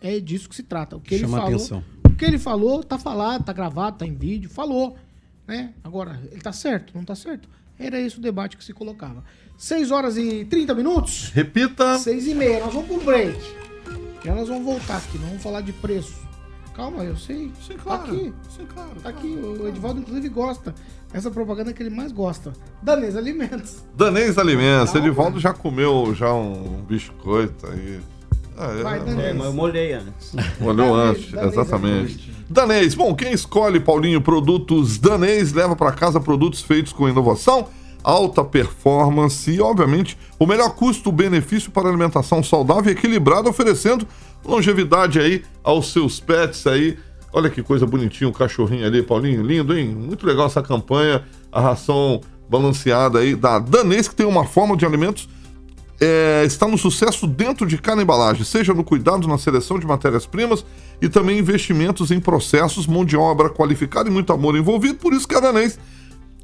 é 0.00 0.18
disso 0.18 0.48
que 0.48 0.56
se 0.56 0.62
trata. 0.62 0.96
O 0.96 1.00
que 1.00 1.14
ele 1.14 1.24
Chama 1.24 1.38
falou, 1.38 1.54
atenção. 1.54 1.84
O 2.04 2.10
que 2.16 2.24
ele 2.24 2.38
falou, 2.38 2.82
tá 2.82 2.98
falado, 2.98 3.44
tá 3.44 3.52
gravado, 3.52 3.98
tá 3.98 4.06
em 4.06 4.14
vídeo, 4.14 4.48
falou. 4.48 4.96
Né? 5.46 5.74
Agora, 5.84 6.20
ele 6.30 6.40
tá 6.40 6.52
certo? 6.52 6.92
Não 6.94 7.04
tá 7.04 7.14
certo? 7.14 7.48
Era 7.78 7.98
esse 8.00 8.18
o 8.18 8.20
debate 8.20 8.56
que 8.56 8.64
se 8.64 8.72
colocava. 8.72 9.24
6 9.56 9.90
horas 9.90 10.16
e 10.16 10.44
30 10.44 10.74
minutos? 10.74 11.30
Repita. 11.34 11.98
Seis 11.98 12.26
e 12.26 12.34
meia, 12.34 12.60
nós 12.60 12.72
vamos 12.72 12.88
pro 12.88 13.04
break. 13.04 13.59
Já 14.24 14.34
nós 14.34 14.48
vamos 14.48 14.64
voltar 14.64 14.96
aqui, 14.98 15.18
nós 15.18 15.28
vamos 15.28 15.42
falar 15.42 15.60
de 15.62 15.72
preço. 15.72 16.28
Calma, 16.74 17.02
eu 17.04 17.16
sei. 17.16 17.50
Sim, 17.66 17.74
Tá 17.76 17.82
claro. 17.82 18.02
aqui. 18.04 18.32
Sim, 18.56 18.66
claro. 18.72 18.90
Tá 19.02 19.08
aqui. 19.08 19.26
O 19.26 19.68
Edivaldo, 19.68 20.00
inclusive, 20.00 20.28
gosta. 20.28 20.74
Essa 21.12 21.30
propaganda 21.30 21.72
que 21.72 21.82
ele 21.82 21.90
mais 21.94 22.12
gosta. 22.12 22.52
Danês 22.82 23.16
Alimentos. 23.16 23.82
Danês 23.96 24.38
Alimentos. 24.38 24.92
Calma. 24.92 25.06
Edivaldo 25.08 25.40
já 25.40 25.52
comeu 25.52 26.14
já 26.14 26.32
um 26.32 26.82
biscoito 26.88 27.66
aí. 27.66 28.00
Ah, 28.56 28.72
é, 28.78 28.82
Vai, 28.82 29.00
Danês. 29.00 29.18
É, 29.28 29.32
mas 29.32 29.46
eu 29.46 29.52
molhei 29.52 29.92
antes. 29.94 30.32
Olhou 30.60 30.96
Danês, 30.96 31.18
antes, 31.18 31.32
Danês 31.32 31.52
exatamente. 31.52 32.32
Danês, 32.48 32.94
bom, 32.94 33.14
quem 33.14 33.32
escolhe, 33.32 33.78
Paulinho, 33.80 34.20
produtos 34.20 34.98
Danês 34.98 35.52
leva 35.52 35.74
para 35.76 35.92
casa 35.92 36.20
produtos 36.20 36.60
feitos 36.62 36.92
com 36.92 37.08
inovação, 37.08 37.68
alta 38.02 38.44
performance 38.44 39.50
e, 39.50 39.60
obviamente, 39.60 40.16
o 40.38 40.46
melhor 40.46 40.70
custo-benefício 40.74 41.70
para 41.70 41.88
alimentação 41.88 42.42
saudável 42.42 42.92
e 42.92 42.96
equilibrada, 42.96 43.48
oferecendo 43.48 44.06
longevidade 44.44 45.18
aí 45.18 45.42
aos 45.62 45.92
seus 45.92 46.20
pets 46.20 46.66
aí. 46.66 46.98
Olha 47.32 47.48
que 47.48 47.62
coisa 47.62 47.86
bonitinha 47.86 48.28
o 48.28 48.32
cachorrinho 48.32 48.86
ali, 48.86 49.02
Paulinho, 49.02 49.42
lindo, 49.42 49.76
hein? 49.76 49.88
Muito 49.88 50.26
legal 50.26 50.46
essa 50.46 50.62
campanha, 50.62 51.24
a 51.52 51.60
ração 51.60 52.20
balanceada 52.48 53.20
aí 53.20 53.36
da 53.36 53.58
Danês, 53.58 54.08
que 54.08 54.14
tem 54.14 54.26
uma 54.26 54.44
forma 54.44 54.76
de 54.76 54.84
alimentos 54.84 55.28
é, 56.00 56.44
está 56.46 56.66
no 56.66 56.78
sucesso 56.78 57.26
dentro 57.26 57.66
de 57.66 57.76
cada 57.76 58.00
embalagem, 58.00 58.42
seja 58.42 58.72
no 58.72 58.82
cuidado 58.82 59.28
na 59.28 59.36
seleção 59.36 59.78
de 59.78 59.86
matérias-primas 59.86 60.64
e 61.00 61.08
também 61.08 61.38
investimentos 61.38 62.10
em 62.10 62.18
processos, 62.18 62.86
mão 62.86 63.04
de 63.04 63.16
obra 63.16 63.50
qualificada 63.50 64.08
e 64.08 64.12
muito 64.12 64.32
amor 64.32 64.56
envolvido. 64.56 64.94
Por 64.94 65.12
isso 65.12 65.28
que 65.28 65.34
a 65.34 65.40
Danês 65.40 65.78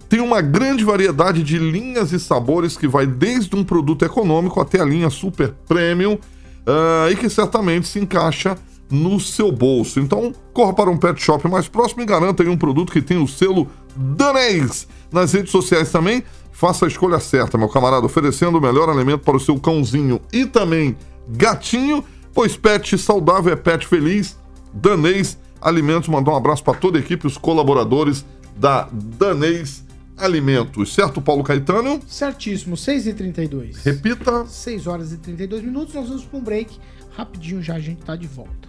tem 0.09 0.21
uma 0.21 0.40
grande 0.40 0.85
variedade 0.85 1.42
de 1.42 1.59
linhas 1.59 2.12
e 2.12 2.21
sabores 2.21 2.77
que 2.77 2.87
vai 2.87 3.07
desde 3.07 3.55
um 3.57 3.64
produto 3.64 4.05
econômico 4.05 4.61
até 4.61 4.81
a 4.81 4.85
linha 4.85 5.11
super 5.11 5.55
premium 5.66 6.19
ah, 6.66 7.09
e 7.11 7.16
que 7.16 7.29
certamente 7.29 7.87
se 7.87 7.99
encaixa 7.99 8.57
no 8.90 9.19
seu 9.19 9.51
bolso. 9.51 9.99
Então, 10.01 10.33
corra 10.53 10.73
para 10.73 10.90
um 10.90 10.97
pet 10.97 11.21
shop 11.21 11.49
mais 11.49 11.69
próximo 11.69 12.03
e 12.03 12.07
garanta 12.07 12.42
aí 12.42 12.49
um 12.49 12.57
produto 12.57 12.92
que 12.92 13.03
tem 13.03 13.21
o 13.21 13.27
selo 13.27 13.69
Danês. 13.97 14.87
Nas 15.11 15.33
redes 15.33 15.51
sociais 15.51 15.90
também, 15.90 16.23
faça 16.53 16.85
a 16.85 16.88
escolha 16.88 17.19
certa, 17.19 17.59
meu 17.59 17.69
camarada, 17.69 18.07
oferecendo 18.07 18.59
o 18.59 18.61
melhor 18.61 18.88
alimento 18.88 19.21
para 19.21 19.37
o 19.37 19.40
seu 19.40 19.59
cãozinho 19.59 20.21
e 20.33 20.47
também 20.47 20.97
gatinho, 21.29 22.05
pois 22.33 22.57
pet 22.57 22.97
saudável 22.97 23.53
é 23.53 23.57
pet 23.57 23.87
feliz. 23.87 24.38
Danês 24.73 25.38
Alimentos 25.61 26.09
mandou 26.09 26.35
um 26.35 26.37
abraço 26.37 26.62
para 26.62 26.79
toda 26.79 26.99
a 26.99 27.01
equipe, 27.01 27.27
os 27.27 27.38
colaboradores 27.38 28.25
da 28.57 28.88
Danês 28.92 29.86
Alimentos. 30.16 30.94
Certo, 30.94 31.20
Paulo 31.20 31.42
Caetano? 31.42 32.00
Certíssimo, 32.07 32.76
6h32. 32.76 33.76
Repita. 33.85 34.46
6 34.46 34.87
horas 34.87 35.12
e 35.12 35.18
32 35.18 35.62
minutos, 35.62 35.94
nós 35.94 36.09
vamos 36.09 36.24
para 36.24 36.38
um 36.38 36.42
break. 36.42 36.79
Rapidinho 37.11 37.62
já 37.62 37.74
a 37.74 37.81
gente 37.81 38.02
tá 38.02 38.16
de 38.16 38.26
volta. 38.26 38.66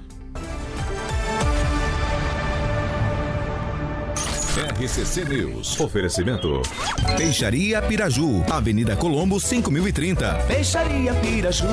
RCC 4.57 5.23
News. 5.25 5.79
Oferecimento. 5.79 6.63
Peixaria 7.15 7.79
Piraju, 7.79 8.43
Avenida 8.49 8.95
Colombo 8.95 9.39
5030. 9.39 10.33
Peixaria 10.47 11.13
Piraju. 11.13 11.67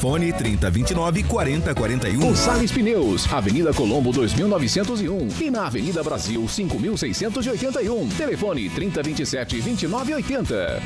Fone 0.00 0.32
3029 0.32 1.22
4041. 1.22 2.18
Gonçalves 2.18 2.72
Pneus, 2.72 3.32
Avenida 3.32 3.72
Colombo 3.72 4.10
2901 4.10 5.28
e 5.40 5.48
na 5.48 5.68
Avenida 5.68 6.02
Brasil 6.02 6.48
5681. 6.48 8.08
Telefone 8.08 8.68
3027 8.68 9.60
2980. 9.62 10.82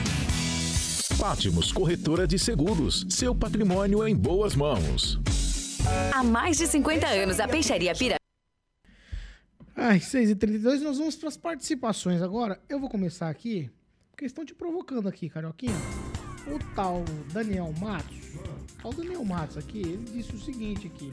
Pátimos 1.18 1.72
Corretora 1.72 2.26
de 2.26 2.38
Seguros. 2.38 3.06
Seu 3.08 3.34
patrimônio 3.34 4.06
em 4.06 4.14
boas 4.14 4.54
mãos. 4.54 5.18
Há 6.12 6.22
mais 6.22 6.58
de 6.58 6.66
50 6.66 7.06
anos, 7.06 7.40
a 7.40 7.48
Peixaria 7.48 7.94
Piraju. 7.94 8.17
Ai, 9.80 10.00
6h32, 10.00 10.80
nós 10.80 10.98
vamos 10.98 11.14
para 11.14 11.28
as 11.28 11.36
participações 11.36 12.20
agora. 12.20 12.60
Eu 12.68 12.80
vou 12.80 12.90
começar 12.90 13.28
aqui, 13.28 13.70
porque 14.10 14.24
estão 14.24 14.44
te 14.44 14.52
provocando 14.52 15.08
aqui, 15.08 15.28
Carioquinha. 15.28 15.72
O 16.48 16.74
tal 16.74 17.04
Daniel 17.32 17.72
Matos, 17.78 18.34
o 18.34 18.82
tal 18.82 18.92
Daniel 18.92 19.24
Matos 19.24 19.56
aqui, 19.56 19.78
ele 19.78 20.04
disse 20.12 20.34
o 20.34 20.40
seguinte 20.40 20.88
aqui, 20.88 21.12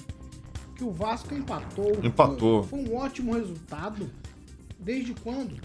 que 0.76 0.84
o 0.84 0.90
Vasco 0.90 1.36
empatou. 1.36 2.04
Empatou. 2.04 2.64
Foi, 2.64 2.84
foi 2.84 2.90
um 2.90 2.98
ótimo 2.98 3.36
resultado. 3.36 4.10
Desde 4.80 5.14
quando? 5.14 5.62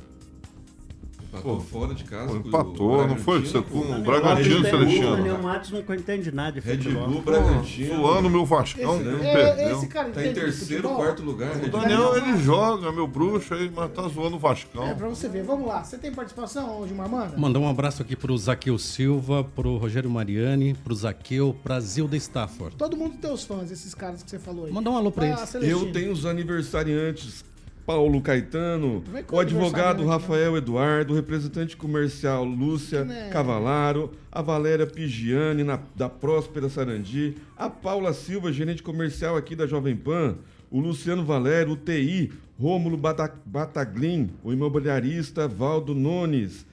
Empatou 1.33 1.61
fora 1.61 1.95
de 1.95 2.03
casa. 2.05 2.27
Pô, 2.29 2.35
o 2.35 2.49
empatou, 2.49 3.07
não 3.07 3.17
foi? 3.17 3.39
Bragantino, 3.41 3.63
Você 3.63 3.63
com 3.63 3.81
pô. 3.83 3.95
o 3.95 4.01
Bragantino, 4.03 4.63
Daniel 4.63 4.71
Celestino. 4.71 5.39
Matos 5.43 5.71
não 5.71 5.79
entende 5.95 6.33
nada 6.33 6.61
de 6.61 6.67
Red 6.67 6.77
futebol. 6.79 7.09
Bull, 7.09 7.23
Bragantino. 7.23 7.97
Zoando 7.97 8.31
meu 8.31 8.45
Vascão, 8.45 8.97
Esse- 8.97 9.05
não 9.05 9.19
é, 9.25 9.73
esse 9.73 9.87
cara 9.87 10.11
Tá 10.11 10.27
em 10.27 10.33
terceiro, 10.35 10.89
quarto 10.89 11.23
lugar. 11.23 11.55
Red 11.55 11.69
O 11.69 11.71
Bull. 11.71 11.81
Daniel, 11.81 12.17
ele 12.17 12.37
joga, 12.39 12.91
meu 12.91 13.07
bruxo 13.07 13.55
aí, 13.55 13.71
mas 13.75 13.93
tá 13.93 14.03
zoando 14.09 14.37
o 14.37 14.39
Vascão. 14.41 14.87
É, 14.89 14.95
pra 14.95 15.09
você 15.09 15.29
ver. 15.29 15.45
Vamos 15.45 15.69
lá. 15.69 15.85
Você 15.85 15.97
tem 15.99 16.13
participação, 16.13 16.87
Gilmar 16.87 17.09
Manda? 17.09 17.37
Mandar 17.39 17.61
um 17.61 17.69
abraço 17.69 18.03
aqui 18.03 18.17
pro 18.17 18.37
Zaqueu 18.37 18.77
Silva, 18.79 19.45
pro 19.45 19.77
Rogério 19.77 20.11
Mariani, 20.11 20.75
pro 20.75 20.95
Zaqueu, 20.95 21.57
pra 21.63 21.79
Zilda 21.81 22.17
Stafford. 22.17 22.75
Todo 22.77 22.97
mundo 22.97 23.17
tem 23.19 23.33
os 23.33 23.45
fãs, 23.45 23.71
esses 23.71 23.95
caras 23.95 24.23
que 24.23 24.31
você 24.31 24.39
falou 24.39 24.67
aí. 24.67 24.73
Mandar 24.73 24.91
um 24.91 24.97
alô 24.97 25.13
pra 25.13 25.25
lá, 25.25 25.31
eles. 25.39 25.49
Celestino. 25.49 25.87
Eu 25.87 25.93
tenho 25.93 26.13
os 26.13 26.27
aniversariantes. 26.27 27.45
Paulo 27.91 28.21
Caetano, 28.21 29.03
o 29.33 29.41
advogado 29.41 30.05
né? 30.05 30.09
Rafael 30.09 30.57
Eduardo, 30.57 31.13
o 31.13 31.17
representante 31.17 31.77
comercial 31.77 32.45
Lúcia 32.45 33.05
Né? 33.05 33.31
Cavalaro, 33.31 34.13
a 34.31 34.41
Valéria 34.41 34.87
Pigiani, 34.87 35.65
na- 35.65 35.81
da 35.97 36.09
Próspera 36.09 36.69
Sarandi, 36.69 37.35
a 37.57 37.69
Paula 37.69 38.13
Silva, 38.13 38.53
gerente 38.53 38.81
comercial 38.81 39.37
aqui 39.37 39.57
da 39.57 39.67
Jovem 39.67 39.97
Pan, 39.97 40.37
o 40.71 40.79
Luciano 40.79 41.25
Valério, 41.25 41.73
o 41.73 41.77
TI, 41.77 42.31
Rômulo 42.61 42.97
Bata- 42.97 43.35
Bataglin, 43.45 44.31
o 44.45 44.53
imobiliarista 44.53 45.49
Valdo 45.49 45.93
Nunes, 45.93 46.65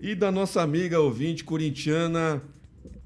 e 0.00 0.14
da 0.14 0.32
nossa 0.32 0.62
amiga 0.62 0.98
ouvinte 1.00 1.44
corintiana 1.44 2.40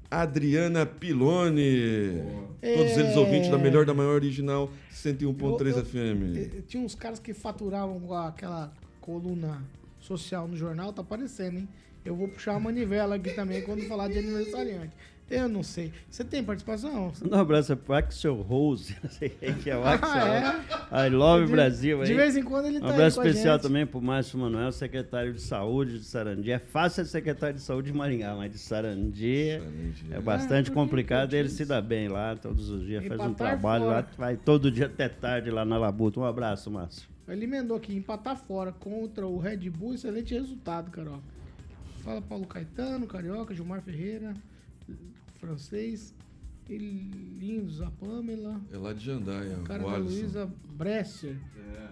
Adriana 0.09 0.85
Pilone. 0.85 2.21
Todos 2.61 2.91
eles 2.97 3.15
É. 3.15 3.19
ouvintes 3.19 3.49
da 3.49 3.57
melhor, 3.57 3.85
da 3.85 3.93
maior 3.93 4.13
original 4.15 4.69
101.3 4.91 5.75
Eu- 5.75 5.79
eu- 5.81 5.85
FM. 5.85 6.37
Eh, 6.37 6.61
Tinha 6.67 6.83
uns 6.83 6.95
caras 6.95 7.19
que 7.19 7.33
faturavam 7.33 7.99
com 7.99 8.13
aquela 8.13 8.71
coluna 9.01 9.63
social 9.99 10.47
no 10.47 10.55
jornal, 10.55 10.91
tá 10.93 11.01
aparecendo, 11.01 11.57
hein? 11.59 11.67
Eu 12.05 12.15
vou 12.15 12.27
puxar 12.29 12.55
a 12.55 12.59
manivela 12.59 13.15
aqui 13.15 13.31
também 13.33 13.61
quando 13.63 13.81
falar 13.87 14.07
de 14.07 14.17
aniversariante. 14.19 14.93
Eu 15.29 15.49
não 15.49 15.61
sei. 15.61 15.91
Você 16.09 16.23
tem 16.23 16.41
participação? 16.41 17.11
Um 17.29 17.35
abraço 17.35 17.75
pro 17.75 17.95
Axel 17.95 18.35
Rose, 18.41 18.95
não 19.03 19.09
sei 19.09 19.27
quem 19.27 19.55
que 19.55 19.69
é 19.69 19.77
o 19.77 19.83
Axel. 19.85 20.09
Ah, 20.89 21.05
I 21.05 21.09
love 21.09 21.45
De- 21.47 21.51
Brasil. 21.51 22.01
De 22.03 22.11
aí. 22.11 22.17
vez 22.17 22.37
em 22.37 22.43
quando 22.43 22.67
ele 22.67 22.77
Um 22.77 22.81
tá 22.81 22.87
aí 22.87 22.93
abraço 22.93 23.21
especial 23.21 23.55
gente. 23.55 23.63
também 23.63 23.85
pro 23.85 24.01
Márcio 24.01 24.39
Manuel, 24.39 24.71
secretário 24.71 25.33
de 25.33 25.41
saúde 25.41 25.99
de 25.99 26.05
Sarandi. 26.05 26.49
É 26.49 26.59
fácil 26.59 27.03
ser 27.03 27.11
secretário 27.11 27.55
de 27.55 27.61
saúde 27.61 27.91
de 27.91 27.97
Maringá, 27.97 28.35
mas 28.35 28.49
de 28.51 28.57
Sarandi 28.57 29.49
é 30.11 30.19
bastante 30.21 30.71
Ah, 30.71 30.73
complicado. 30.73 31.33
Ele 31.33 31.49
se 31.49 31.65
dá 31.65 31.81
bem 31.81 32.07
lá 32.07 32.35
todos 32.37 32.69
os 32.69 32.85
dias, 32.85 33.05
faz 33.05 33.19
um 33.19 33.25
Empatar 33.25 33.35
trabalho 33.59 33.83
fora. 33.83 33.95
lá, 33.97 34.07
vai 34.17 34.37
todo 34.37 34.71
dia 34.71 34.85
até 34.85 35.09
tarde 35.09 35.49
lá 35.51 35.65
na 35.65 35.77
Labuta. 35.77 36.21
Um 36.21 36.25
abraço, 36.25 36.71
Márcio. 36.71 37.05
Ele 37.27 37.43
emendou 37.43 37.75
aqui, 37.75 37.93
empatar 37.93 38.37
fora 38.37 38.71
contra 38.71 39.27
o 39.27 39.37
Red 39.37 39.69
Bull, 39.69 39.93
excelente 39.95 40.33
resultado, 40.33 40.89
Carol. 40.89 41.19
Fala 42.01 42.21
Paulo 42.21 42.45
Caetano, 42.47 43.05
Carioca, 43.05 43.53
Gilmar 43.53 43.81
Ferreira, 43.81 44.33
francês, 45.39 46.13
e 46.69 46.77
lindos, 46.77 47.81
a 47.81 47.89
Pamela, 47.91 48.59
É 48.73 48.77
lá 48.77 48.91
de 48.91 49.03
Jandaia, 49.05 49.57
cara 49.63 49.85
o 49.85 49.91
da. 49.91 49.97
Luísa 49.97 50.49
Bresser. 50.73 51.37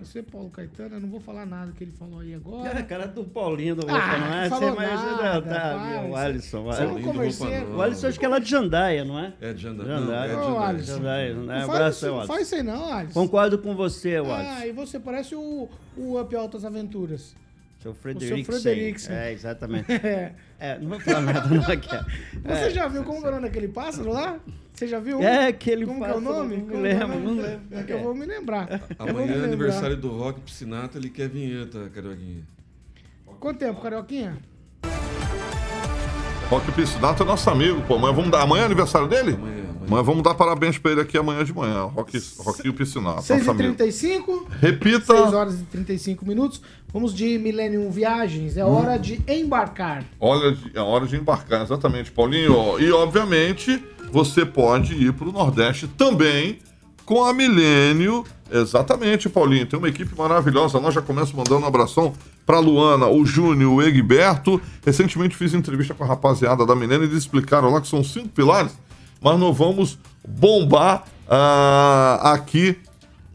Você, 0.02 0.22
Paulo 0.22 0.50
Caetano, 0.50 0.96
eu 0.96 1.00
não 1.00 1.08
vou 1.10 1.22
falar 1.22 1.46
nada 1.46 1.72
que 1.72 1.82
ele 1.86 1.94
falou 1.94 2.20
aí 2.20 2.34
agora. 2.34 2.70
Cara, 2.70 2.84
cara 2.84 3.08
do 3.08 3.24
Paulinho 3.24 3.74
do 3.76 3.84
Ah, 3.90 3.94
Boca, 3.94 4.18
não 4.20 4.34
é? 4.36 4.50
falou 4.50 4.70
Você 4.72 4.76
mais 4.76 5.00
nada, 5.02 5.42
tá, 5.42 6.02
o 6.04 6.06
isso- 6.08 6.16
Alisson. 6.18 6.64
o 6.66 6.72
é 6.72 6.78
Alisson. 7.22 7.48
O 7.78 7.82
Alisson 7.82 8.08
acho 8.08 8.20
que 8.20 8.26
é 8.26 8.28
lá 8.28 8.40
de 8.40 8.50
Jandaia, 8.50 9.06
não 9.06 9.18
é? 9.18 9.34
É 9.40 9.54
de 9.54 9.62
Jandaia. 9.62 9.90
Jandaia. 9.98 10.34
Não, 10.34 10.42
é 10.42 10.42
de 10.42 10.46
Jandaia. 10.52 10.68
Alisson. 10.70 10.94
Jandaia, 10.98 11.34
né? 11.34 11.40
Não 11.40 11.46
faz, 11.48 11.64
Abraço, 11.70 11.98
isso, 11.98 12.06
é, 12.06 12.10
não 12.10 12.18
Alisson. 12.18 12.34
faz 12.34 12.46
isso 12.48 12.56
aí 12.56 12.64
não, 12.64 12.94
Alisson. 12.94 13.14
Concordo 13.22 13.58
com 13.60 13.76
você, 13.76 14.16
Alisson. 14.18 14.34
Ah, 14.34 14.68
e 14.68 14.72
você 14.74 15.00
parece 15.00 15.34
o, 15.36 15.70
o 15.96 16.20
Up 16.20 16.36
Altas 16.36 16.66
Aventuras. 16.66 17.34
Seu 17.86 17.94
Frederiksen. 17.94 18.44
Frederiksen. 18.44 19.16
É, 19.16 19.32
exatamente. 19.32 19.86
É. 20.06 20.34
É, 20.58 20.80
não 20.80 20.90
vou 20.90 21.00
falar 21.00 21.22
nada 21.22 21.48
não 21.50 21.62
aqui. 21.64 21.90
Você 22.44 22.70
já 22.72 22.88
viu 22.88 23.04
como 23.04 23.24
é 23.26 23.28
o 23.28 23.32
nome 23.32 23.44
daquele 23.44 23.68
pássaro 23.68 24.12
lá? 24.12 24.40
Você 24.74 24.88
já 24.88 25.00
viu? 25.00 25.22
É, 25.22 25.48
aquele 25.48 25.86
Como 25.86 26.00
que 26.00 26.06
é 26.06 26.10
o 26.10 26.14
pássaro, 26.16 26.34
nome? 26.34 26.58
não 26.58 26.66
Como 26.66 26.76
é 26.76 26.80
o 26.80 26.82
lembro, 26.82 27.20
não 27.20 27.36
lembro. 27.36 27.62
É 27.72 27.84
que 27.84 27.92
eu 27.94 28.00
vou 28.00 28.16
me 28.16 28.26
lembrar. 28.26 28.68
Me 28.70 28.80
Amanhã 28.98 29.42
é 29.42 29.44
aniversário 29.44 29.98
do 29.98 30.10
Rock 30.10 30.40
Piscinato, 30.42 30.98
ele 30.98 31.10
quer 31.10 31.30
vinheta, 31.30 31.90
Carioquinha. 31.94 32.44
Quanto 33.40 33.60
tempo, 33.60 33.82
Carioquinha? 33.82 34.38
Rock 36.50 36.72
Piscinato 36.72 37.22
é 37.22 37.26
nosso 37.26 37.50
amigo, 37.50 37.82
pô. 37.84 37.96
Amanhã, 37.96 38.14
vamos 38.14 38.32
dar... 38.32 38.42
amanhã 38.42 38.64
é 38.64 38.66
aniversário 38.66 39.08
dele? 39.08 39.34
Amanhã, 39.34 39.55
Amanhã 39.88 40.04
vamos 40.04 40.24
dar 40.24 40.34
parabéns 40.34 40.78
pra 40.78 40.92
ele 40.92 41.02
aqui 41.02 41.18
amanhã 41.18 41.44
de 41.44 41.54
manhã. 41.54 41.84
Rock, 41.84 42.20
Piscinato, 42.72 43.16
nosso 43.18 43.34
amigo. 43.34 43.76
6h35, 43.76 44.44
Repita. 44.60 45.16
6 45.18 45.34
horas 45.34 45.60
e 45.60 45.64
35 45.64 46.26
minutos. 46.26 46.62
Vamos 46.92 47.14
de 47.14 47.38
Millennium 47.38 47.90
Viagens. 47.92 48.58
É 48.58 48.66
hora 48.66 48.98
de 48.98 49.22
embarcar. 49.28 50.04
Olha, 50.20 50.58
é 50.74 50.80
hora 50.80 51.06
de 51.06 51.16
embarcar, 51.16 51.62
exatamente, 51.62 52.12
Paulinho. 52.12 52.80
E, 52.80 52.92
obviamente, 52.92 53.84
você 54.12 54.46
pode 54.46 54.94
ir 54.94 55.14
para 55.14 55.28
o 55.28 55.32
Nordeste 55.32 55.88
também 55.88 56.60
com 57.06 57.24
a 57.24 57.34
Milênio. 57.34 58.24
Exatamente, 58.52 59.28
Paulinho. 59.30 59.66
Tem 59.66 59.78
uma 59.78 59.90
equipe 59.90 60.18
maravilhosa. 60.18 60.80
Nós 60.80 60.94
já 60.94 61.02
começamos 61.02 61.34
mandando 61.34 61.66
um 61.66 61.68
abração 61.68 62.14
para 62.46 62.60
Luana, 62.60 63.08
o 63.08 63.26
Júnior, 63.26 63.74
o 63.74 63.82
Egberto. 63.82 64.62
Recentemente 64.86 65.36
fiz 65.36 65.54
entrevista 65.54 65.94
com 65.94 66.04
a 66.04 66.08
rapaziada 66.08 66.66
da 66.66 66.76
Milênio 66.76 67.06
e 67.06 67.10
eles 67.10 67.18
explicaram 67.18 67.72
lá 67.72 67.82
que 67.82 67.88
são 67.88 68.04
cinco 68.04 68.30
pilares, 68.30 68.72
mas 69.26 69.40
nós 69.40 69.58
vamos 69.58 69.98
bombar 70.24 71.04
ah, 71.28 72.34
aqui 72.34 72.78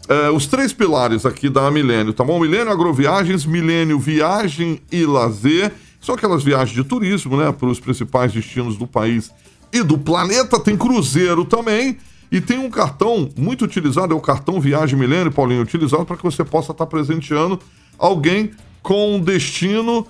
é, 0.09 0.31
os 0.31 0.47
três 0.47 0.73
pilares 0.73 1.27
aqui 1.27 1.51
da 1.51 1.69
Milênio, 1.69 2.13
tá 2.13 2.23
bom? 2.23 2.39
Milênio 2.39 2.73
Agroviagens, 2.73 3.45
Milênio 3.45 3.99
Viagem 3.99 4.81
e 4.93 5.05
Lazer. 5.05 5.73
São 6.01 6.15
aquelas 6.15 6.45
viagens 6.45 6.77
de 6.77 6.85
turismo, 6.85 7.37
né? 7.37 7.51
Para 7.51 7.67
os 7.67 7.81
principais 7.81 8.33
destinos 8.33 8.77
do 8.77 8.87
país 8.87 9.33
e 9.73 9.83
do 9.83 9.99
planeta. 9.99 10.61
Tem 10.61 10.77
cruzeiro 10.77 11.45
também. 11.45 11.99
E 12.31 12.41
tem 12.41 12.59
um 12.59 12.71
cartão 12.71 13.29
muito 13.37 13.65
utilizado, 13.65 14.15
é 14.15 14.17
o 14.17 14.21
cartão 14.21 14.61
Viagem 14.61 14.97
Milênio, 14.97 15.33
Paulinho, 15.33 15.63
utilizado 15.63 16.05
para 16.05 16.17
que 16.17 16.23
você 16.23 16.45
possa 16.45 16.71
estar 16.71 16.87
presenteando 16.87 17.59
alguém 17.99 18.53
com 18.81 19.19
destino 19.19 20.07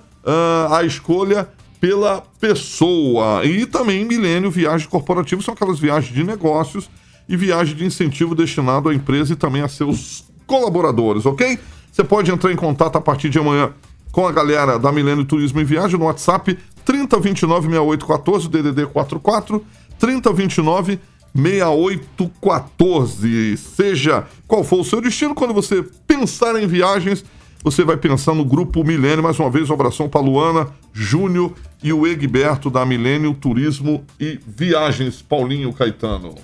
à 0.69 0.83
escolha 0.83 1.49
pela 1.81 2.23
pessoa. 2.39 3.43
E 3.43 3.65
também 3.65 4.05
Milênio 4.05 4.49
Viagens 4.51 4.87
Corporativas, 4.87 5.43
são 5.43 5.55
aquelas 5.55 5.79
viagens 5.79 6.13
de 6.13 6.23
negócios 6.23 6.87
e 7.27 7.35
viagem 7.35 7.75
de 7.75 7.83
incentivo 7.83 8.35
destinado 8.35 8.87
à 8.87 8.93
empresa 8.93 9.33
e 9.33 9.35
também 9.35 9.63
a 9.63 9.67
seus 9.67 10.23
colaboradores, 10.45 11.25
ok? 11.25 11.57
Você 11.91 12.03
pode 12.03 12.29
entrar 12.31 12.51
em 12.51 12.55
contato 12.55 12.97
a 12.97 13.01
partir 13.01 13.29
de 13.29 13.39
amanhã 13.39 13.73
com 14.11 14.27
a 14.27 14.31
galera 14.31 14.77
da 14.77 14.91
Milênio 14.91 15.25
Turismo 15.25 15.59
e 15.59 15.63
Viagem 15.63 15.97
no 15.97 16.05
WhatsApp 16.05 16.55
3029 16.85 17.69
6814 17.69 18.47
DDD 18.49 18.85
44 18.87 19.65
3029 19.97 20.99
6814. 21.33 23.57
Seja 23.57 24.27
qual 24.47 24.63
for 24.63 24.81
o 24.81 24.83
seu 24.83 25.01
destino, 25.01 25.33
quando 25.33 25.53
você 25.53 25.83
pensar 26.05 26.61
em 26.61 26.67
viagens, 26.67 27.25
você 27.63 27.83
vai 27.83 27.97
pensar 27.97 28.33
no 28.33 28.43
Grupo 28.45 28.83
Milênio. 28.83 29.23
Mais 29.23 29.39
uma 29.39 29.49
vez, 29.49 29.69
um 29.69 29.73
abração 29.73 30.09
para 30.09 30.21
Luana, 30.21 30.67
Júnior 30.93 31.53
e 31.83 31.93
o 31.93 32.05
Egberto 32.07 32.69
da 32.69 32.85
Milênio 32.85 33.33
Turismo 33.33 34.03
e 34.19 34.39
Viagens, 34.45 35.21
Paulinho 35.21 35.71
Caetano. 35.73 36.35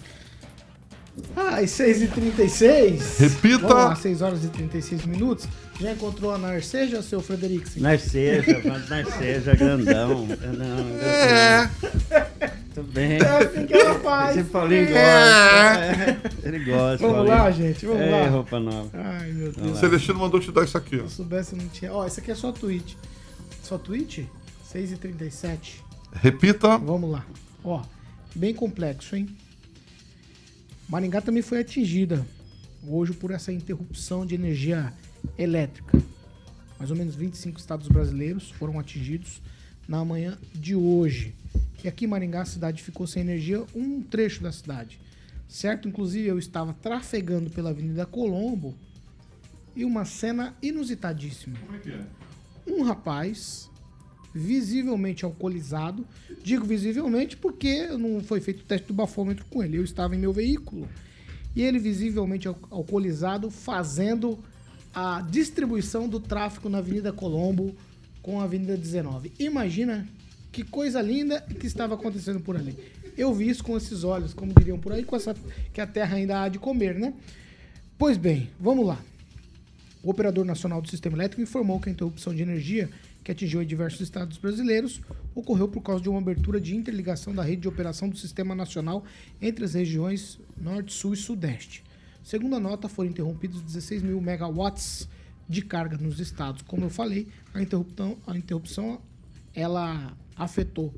Ah, 1.35 1.57
às 1.57 1.71
6h36. 1.71 3.19
Repita. 3.19 3.67
Vamos 3.67 3.73
lá, 3.73 3.95
6 3.95 4.21
horas 4.21 4.43
e 4.43 4.49
36 4.49 5.05
minutos. 5.05 5.47
Já 5.79 5.91
encontrou 5.91 6.31
a 6.31 6.37
Narceja, 6.37 7.01
seu 7.01 7.21
Frederico? 7.21 7.67
Narceja, 7.77 8.61
Narceja, 8.89 9.55
grandão. 9.55 10.27
Não, 10.27 10.99
É. 11.01 11.69
Tudo 12.77 12.91
bem. 12.91 13.13
É 13.13 13.43
assim 13.43 13.65
que 13.65 13.73
ela 13.73 13.99
faz. 14.01 14.37
Esse 14.37 14.49
Paulinho 14.49 14.85
gosta. 14.85 14.99
é. 15.01 16.21
Ele 16.43 16.59
gosta. 16.59 16.97
Vamos 16.99 17.15
Paulinho. 17.15 17.35
lá, 17.35 17.49
gente, 17.51 17.85
vamos 17.87 18.01
é, 18.03 18.11
lá. 18.11 18.27
roupa 18.29 18.59
nova. 18.59 18.89
Ai, 18.93 19.31
meu 19.31 19.51
Deus. 19.51 19.71
O 19.71 19.79
Celestino 19.79 20.19
mandou 20.19 20.39
te 20.39 20.51
dar 20.51 20.63
isso 20.63 20.77
aqui. 20.77 20.97
Se 20.97 21.01
eu 21.01 21.09
soubesse, 21.09 21.53
eu 21.55 21.57
não 21.63 21.67
tinha. 21.69 21.91
Ó, 21.91 22.05
esse 22.05 22.19
aqui 22.19 22.29
é 22.29 22.35
só 22.35 22.51
tweet. 22.51 22.95
Só 23.63 23.79
tweet? 23.79 24.29
6h37. 24.71 25.81
Repita. 26.13 26.77
Vamos 26.77 27.09
lá. 27.09 27.25
Ó, 27.63 27.81
bem 28.35 28.53
complexo, 28.53 29.15
hein? 29.15 29.27
Maringá 30.87 31.19
também 31.19 31.41
foi 31.41 31.61
atingida 31.61 32.23
hoje 32.87 33.11
por 33.11 33.31
essa 33.31 33.51
interrupção 33.51 34.23
de 34.23 34.35
energia 34.35 34.93
elétrica. 35.35 35.97
Mais 36.77 36.91
ou 36.91 36.95
menos 36.95 37.15
25 37.15 37.57
estados 37.59 37.87
brasileiros 37.87 38.51
foram 38.51 38.79
atingidos 38.79 39.41
na 39.87 40.03
manhã 40.03 40.37
de 40.53 40.75
hoje. 40.75 41.33
E 41.83 41.87
aqui 41.87 42.05
em 42.05 42.07
Maringá 42.07 42.41
a 42.41 42.45
cidade 42.45 42.81
ficou 42.83 43.07
sem 43.07 43.21
energia, 43.21 43.63
um 43.75 44.01
trecho 44.01 44.41
da 44.43 44.51
cidade. 44.51 44.99
Certo? 45.47 45.87
Inclusive 45.87 46.27
eu 46.27 46.37
estava 46.37 46.73
trafegando 46.73 47.49
pela 47.49 47.69
Avenida 47.69 48.05
Colombo 48.05 48.75
e 49.75 49.85
uma 49.85 50.03
cena 50.03 50.53
inusitadíssima. 50.61 51.57
Como 51.59 51.77
é 51.77 51.79
que 51.79 51.91
é? 51.91 52.05
Um 52.67 52.83
rapaz 52.83 53.69
visivelmente 54.33 55.23
alcoolizado. 55.23 56.05
Digo 56.43 56.65
visivelmente 56.65 57.37
porque 57.37 57.87
não 57.87 58.21
foi 58.21 58.41
feito 58.41 58.61
o 58.61 58.65
teste 58.65 58.87
do 58.87 58.93
bafômetro 58.93 59.45
com 59.45 59.63
ele. 59.63 59.77
Eu 59.77 59.83
estava 59.83 60.15
em 60.15 60.19
meu 60.19 60.33
veículo 60.33 60.87
e 61.55 61.61
ele 61.61 61.79
visivelmente 61.79 62.47
al- 62.47 62.59
alcoolizado 62.69 63.49
fazendo 63.49 64.37
a 64.93 65.21
distribuição 65.21 66.09
do 66.09 66.19
tráfego 66.19 66.69
na 66.69 66.79
Avenida 66.79 67.13
Colombo 67.13 67.75
com 68.27 68.41
a 68.41 68.43
Avenida 68.43 68.75
19. 68.75 69.31
Imagina 69.39 70.05
que 70.51 70.61
coisa 70.61 71.01
linda 71.01 71.39
que 71.39 71.65
estava 71.65 71.95
acontecendo 71.95 72.41
por 72.41 72.57
ali. 72.57 72.77
Eu 73.17 73.33
vi 73.33 73.47
isso 73.47 73.63
com 73.63 73.77
esses 73.77 74.03
olhos, 74.03 74.33
como 74.33 74.53
diriam 74.53 74.77
por 74.77 74.91
aí, 74.91 75.05
com 75.05 75.15
essa 75.15 75.33
que 75.71 75.79
a 75.79 75.87
terra 75.87 76.17
ainda 76.17 76.41
há 76.41 76.49
de 76.49 76.59
comer, 76.59 76.95
né? 76.95 77.13
Pois 77.97 78.17
bem, 78.17 78.49
vamos 78.59 78.85
lá. 78.85 79.01
O 80.03 80.09
Operador 80.09 80.43
Nacional 80.43 80.81
do 80.81 80.89
Sistema 80.89 81.15
Elétrico 81.15 81.41
informou 81.41 81.79
que 81.79 81.87
a 81.87 81.91
interrupção 81.93 82.35
de 82.35 82.41
energia 82.41 82.89
que 83.23 83.31
atingiu 83.31 83.63
diversos 83.63 84.01
estados 84.01 84.37
brasileiros 84.37 84.99
ocorreu 85.33 85.69
por 85.69 85.79
causa 85.79 86.03
de 86.03 86.09
uma 86.09 86.19
abertura 86.19 86.59
de 86.59 86.75
interligação 86.75 87.33
da 87.33 87.43
rede 87.43 87.61
de 87.61 87.69
operação 87.69 88.09
do 88.09 88.17
Sistema 88.17 88.53
Nacional 88.53 89.05
entre 89.41 89.63
as 89.63 89.73
regiões 89.73 90.37
Norte, 90.57 90.91
Sul 90.93 91.13
e 91.13 91.17
Sudeste. 91.17 91.81
Segundo 92.25 92.57
a 92.57 92.59
nota, 92.59 92.89
foram 92.89 93.09
interrompidos 93.09 93.61
16 93.61 94.01
mil 94.03 94.19
megawatts 94.19 95.07
de 95.47 95.61
carga 95.61 95.97
nos 95.97 96.19
estados. 96.19 96.61
Como 96.61 96.85
eu 96.85 96.89
falei, 96.89 97.27
a 97.53 97.61
interrupção, 97.61 98.17
a 98.27 98.37
interrupção 98.37 99.01
ela 99.53 100.15
afetou 100.35 100.93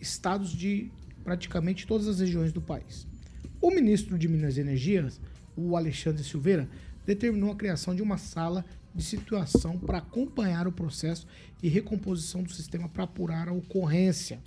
estados 0.00 0.50
de 0.50 0.90
praticamente 1.24 1.86
todas 1.86 2.06
as 2.06 2.20
regiões 2.20 2.52
do 2.52 2.60
país. 2.60 3.06
O 3.60 3.70
ministro 3.70 4.18
de 4.18 4.28
Minas 4.28 4.56
e 4.56 4.60
Energia, 4.60 5.08
o 5.56 5.76
Alexandre 5.76 6.22
Silveira, 6.22 6.68
determinou 7.04 7.50
a 7.50 7.56
criação 7.56 7.94
de 7.94 8.02
uma 8.02 8.18
sala 8.18 8.64
de 8.94 9.02
situação 9.02 9.78
para 9.78 9.98
acompanhar 9.98 10.66
o 10.66 10.72
processo 10.72 11.26
e 11.62 11.68
recomposição 11.68 12.42
do 12.42 12.52
sistema 12.52 12.88
para 12.88 13.04
apurar 13.04 13.48
a 13.48 13.52
ocorrência. 13.52 14.40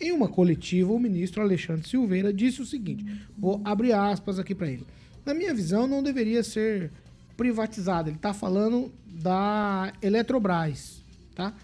Em 0.00 0.12
uma 0.12 0.28
coletiva, 0.28 0.92
o 0.92 0.98
ministro 0.98 1.42
Alexandre 1.42 1.88
Silveira 1.88 2.32
disse 2.32 2.62
o 2.62 2.66
seguinte: 2.66 3.04
vou 3.36 3.60
abrir 3.64 3.92
aspas 3.92 4.38
aqui 4.38 4.54
para 4.54 4.70
ele. 4.70 4.86
Na 5.26 5.34
minha 5.34 5.52
visão, 5.52 5.86
não 5.86 6.02
deveria 6.02 6.42
ser 6.42 6.92
privatizada. 7.38 8.10
Ele 8.10 8.16
está 8.16 8.34
falando 8.34 8.92
da 9.06 9.94
Eletrobras, 10.02 11.02
tá? 11.34 11.54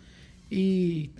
E 0.50 1.10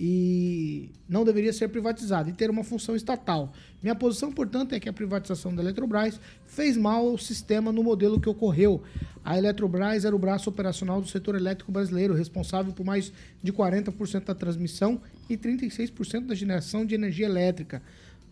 e 0.00 0.90
não 1.08 1.24
deveria 1.24 1.52
ser 1.52 1.68
privatizada 1.68 2.30
e 2.30 2.32
ter 2.32 2.48
uma 2.50 2.62
função 2.62 2.94
estatal. 2.94 3.52
Minha 3.82 3.96
posição, 3.96 4.30
portanto, 4.30 4.72
é 4.72 4.78
que 4.78 4.88
a 4.88 4.92
privatização 4.92 5.52
da 5.52 5.60
Eletrobras 5.60 6.20
fez 6.46 6.76
mal 6.76 7.08
ao 7.08 7.18
sistema 7.18 7.72
no 7.72 7.82
modelo 7.82 8.20
que 8.20 8.28
ocorreu. 8.28 8.80
A 9.24 9.36
Eletrobras 9.36 10.04
era 10.04 10.14
o 10.14 10.18
braço 10.18 10.48
operacional 10.48 11.00
do 11.00 11.08
setor 11.08 11.34
elétrico 11.34 11.72
brasileiro, 11.72 12.14
responsável 12.14 12.72
por 12.72 12.86
mais 12.86 13.12
de 13.42 13.52
40% 13.52 14.24
da 14.24 14.34
transmissão 14.34 15.00
e 15.28 15.36
36% 15.36 16.26
da 16.26 16.34
geração 16.34 16.86
de 16.86 16.94
energia 16.94 17.26
elétrica. 17.26 17.82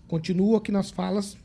Continuo 0.06 0.54
aqui 0.54 0.70
nas 0.70 0.90
falas 0.90 1.36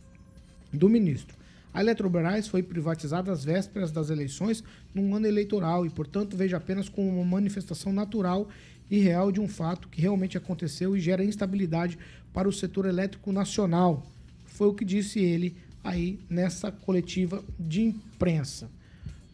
do 0.72 0.88
ministro. 0.88 1.41
A 1.74 1.80
Eletrobras 1.80 2.48
foi 2.48 2.62
privatizada 2.62 3.32
às 3.32 3.44
vésperas 3.44 3.92
das 3.92 4.10
eleições 4.10 4.64
num 4.94 5.16
ano 5.16 5.26
eleitoral 5.26 5.86
e, 5.86 5.90
portanto, 5.90 6.36
vejo 6.36 6.56
apenas 6.56 6.90
como 6.90 7.08
uma 7.08 7.24
manifestação 7.24 7.94
natural 7.94 8.50
e 8.90 9.00
real 9.00 9.32
de 9.32 9.40
um 9.40 9.48
fato 9.48 9.88
que 9.88 10.02
realmente 10.02 10.38
aconteceu 10.38 10.98
e 10.98 11.00
gera 11.00 11.24
instabilidade 11.24 11.98
para 12.34 12.50
o 12.50 12.52
setor 12.52 12.86
elétrico 12.86 13.32
nacional. 13.32 14.06
Foi 14.46 14.68
o 14.68 14.74
que 14.74 14.84
disse 14.84 15.20
ele 15.20 15.56
aí 15.82 16.20
nessa 16.30 16.72
coletiva 16.72 17.42
de 17.58 17.84
imprensa. 17.84 18.70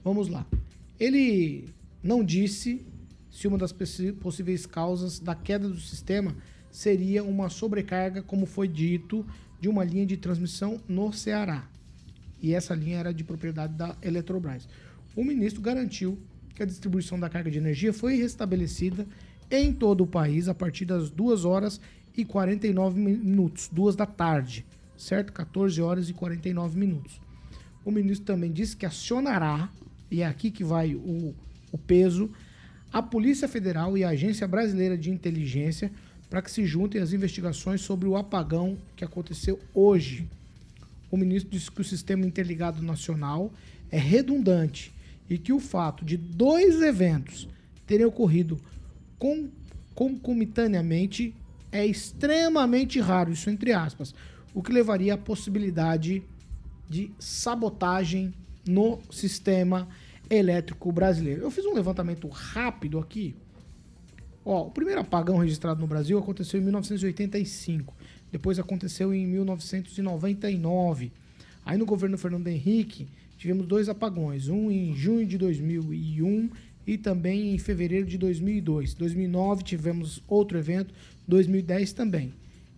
Vamos 0.04 0.28
lá. 0.28 0.46
Ele 1.00 1.68
não 2.04 2.24
disse 2.24 2.86
se 3.32 3.48
uma 3.48 3.58
das 3.58 3.74
possíveis 3.74 4.66
causas 4.66 5.20
da 5.20 5.36
queda 5.36 5.68
do 5.68 5.80
sistema 5.80 6.36
seria 6.72 7.24
uma 7.24 7.50
sobrecarga, 7.50 8.22
como 8.22 8.46
foi 8.46 8.68
dito, 8.68 9.26
de 9.60 9.68
uma 9.68 9.84
linha 9.84 10.06
de 10.06 10.18
transmissão 10.18 10.80
no 10.88 11.12
Ceará. 11.12 11.68
E 12.42 12.54
essa 12.54 12.76
linha 12.76 12.98
era 12.98 13.14
de 13.14 13.24
propriedade 13.24 13.74
da 13.74 13.96
Eletrobras. 14.02 14.68
O 15.16 15.24
ministro 15.24 15.62
garantiu 15.62 16.18
que 16.54 16.64
a 16.64 16.66
distribuição 16.66 17.20
da 17.20 17.30
carga 17.30 17.50
de 17.50 17.58
energia 17.58 17.94
foi 17.94 18.16
restabelecida 18.16 19.06
em 19.50 19.72
todo 19.74 20.04
o 20.04 20.08
país 20.08 20.48
a 20.48 20.54
partir 20.54 20.86
das 20.86 21.10
2 21.10 21.46
horas 21.46 21.80
e 22.16 22.26
49 22.26 23.00
minutos, 23.00 23.70
2 23.72 23.96
da 23.96 24.06
tarde, 24.06 24.66
certo? 24.98 25.32
14 25.32 25.82
horas 25.82 26.10
e 26.10 26.14
49 26.14 26.78
minutos. 26.78 27.22
O 27.86 27.92
ministro 27.92 28.26
também 28.26 28.52
disse 28.52 28.76
que 28.76 28.86
acionará, 28.86 29.70
e 30.10 30.22
é 30.22 30.26
aqui 30.26 30.52
que 30.52 30.64
vai 30.64 30.96
o, 30.96 31.34
o 31.72 31.78
peso, 31.78 32.30
a 32.92 33.02
Polícia 33.02 33.48
Federal 33.48 33.98
e 33.98 34.04
a 34.04 34.10
Agência 34.10 34.48
Brasileira 34.48 34.98
de 34.98 35.12
Inteligência 35.12 35.92
para 36.30 36.42
que 36.42 36.52
se 36.52 36.66
juntem 36.66 37.02
às 37.02 37.14
investigações 37.14 37.82
sobre 37.82 38.08
o 38.08 38.18
apagão 38.18 38.78
que 38.96 39.06
aconteceu 39.06 39.60
hoje. 39.74 40.28
O 41.10 41.18
ministro 41.18 41.52
disse 41.52 41.72
que 41.72 41.82
o 41.82 41.84
sistema 41.86 42.26
interligado 42.26 42.82
nacional 42.82 43.52
é 43.90 43.98
redundante 43.98 44.94
e 45.30 45.38
que 45.38 45.54
o 45.54 45.60
fato 45.60 46.04
de 46.04 46.18
dois 46.18 46.82
eventos 46.82 47.48
terem 47.86 48.06
ocorrido 48.06 48.60
con- 49.18 49.50
concomitantemente 49.96 51.34
é 51.72 51.86
extremamente 51.86 53.00
raro, 53.00 53.32
isso 53.32 53.50
entre 53.50 53.74
aspas, 53.74 54.14
o 54.54 54.62
que 54.62 54.72
levaria 54.72 55.14
à 55.14 55.18
possibilidade 55.18 56.24
de 56.90 57.12
sabotagem 57.20 58.34
no 58.66 59.00
sistema 59.10 59.88
elétrico 60.30 60.92
brasileiro. 60.92 61.42
Eu 61.42 61.52
fiz 61.52 61.66
um 61.66 61.74
levantamento 61.74 62.28
rápido 62.28 63.00
aqui. 63.00 63.36
Ó, 64.44 64.68
o 64.68 64.72
primeiro 64.72 65.02
apagão 65.02 65.38
registrado 65.38 65.80
no 65.82 65.88
Brasil 65.88 66.18
aconteceu 66.18 66.60
em 66.60 66.64
1985. 66.64 67.94
Depois 68.32 68.60
aconteceu 68.60 69.14
em 69.14 69.26
1999. 69.26 71.12
Aí 71.66 71.78
no 71.78 71.86
governo 71.86 72.18
Fernando 72.18 72.48
Henrique 72.48 73.08
tivemos 73.38 73.66
dois 73.68 73.90
apagões, 73.90 74.48
um 74.48 74.72
em 74.72 74.96
junho 74.96 75.26
de 75.26 75.38
2001 75.38 76.50
e 76.86 76.98
também 76.98 77.54
em 77.54 77.58
fevereiro 77.58 78.08
de 78.08 78.18
2002. 78.18 78.94
2009 78.94 79.64
tivemos 79.64 80.24
outro 80.28 80.58
evento, 80.58 80.94
2010 81.28 81.94
também. 81.94 82.34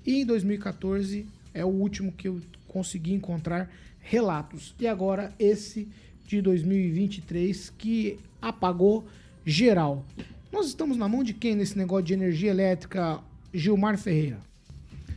E 0.05 0.21
em 0.21 0.25
2014 0.25 1.25
é 1.53 1.63
o 1.63 1.69
último 1.69 2.11
que 2.11 2.27
eu 2.27 2.41
consegui 2.67 3.13
encontrar 3.13 3.69
relatos. 3.99 4.73
E 4.79 4.87
agora 4.87 5.33
esse 5.37 5.87
de 6.25 6.41
2023 6.41 7.71
que 7.77 8.17
apagou 8.41 9.05
geral. 9.45 10.05
Nós 10.51 10.67
estamos 10.67 10.97
na 10.97 11.07
mão 11.07 11.23
de 11.23 11.33
quem 11.33 11.55
nesse 11.55 11.77
negócio 11.77 12.05
de 12.05 12.13
energia 12.13 12.49
elétrica, 12.49 13.19
Gilmar 13.53 13.97
Ferreira? 13.97 14.48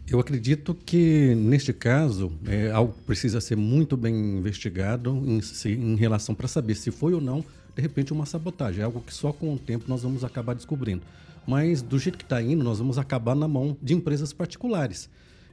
Eu 0.06 0.20
acredito 0.20 0.74
que, 0.74 1.34
neste 1.34 1.72
caso, 1.72 2.32
é 2.46 2.70
algo 2.70 2.92
que 2.92 3.02
precisa 3.02 3.40
ser 3.40 3.56
muito 3.56 3.96
bem 3.96 4.14
investigado 4.38 5.10
em, 5.26 5.40
em 5.68 5.96
relação 5.96 6.34
para 6.34 6.48
saber 6.48 6.74
se 6.74 6.90
foi 6.90 7.14
ou 7.14 7.20
não, 7.20 7.44
de 7.74 7.80
repente, 7.80 8.12
uma 8.12 8.26
sabotagem. 8.26 8.82
É 8.82 8.84
algo 8.84 9.00
que 9.00 9.14
só 9.14 9.32
com 9.32 9.54
o 9.54 9.58
tempo 9.58 9.86
nós 9.88 10.02
vamos 10.02 10.24
acabar 10.24 10.54
descobrindo. 10.54 11.02
Mas, 11.46 11.82
do 11.82 11.98
jeito 11.98 12.18
que 12.18 12.24
está 12.24 12.42
indo, 12.42 12.62
nós 12.62 12.78
vamos 12.78 12.98
acabar 12.98 13.34
na 13.34 13.48
mão 13.48 13.76
de 13.80 13.94
empresas 13.94 14.32
particulares. 14.32 15.08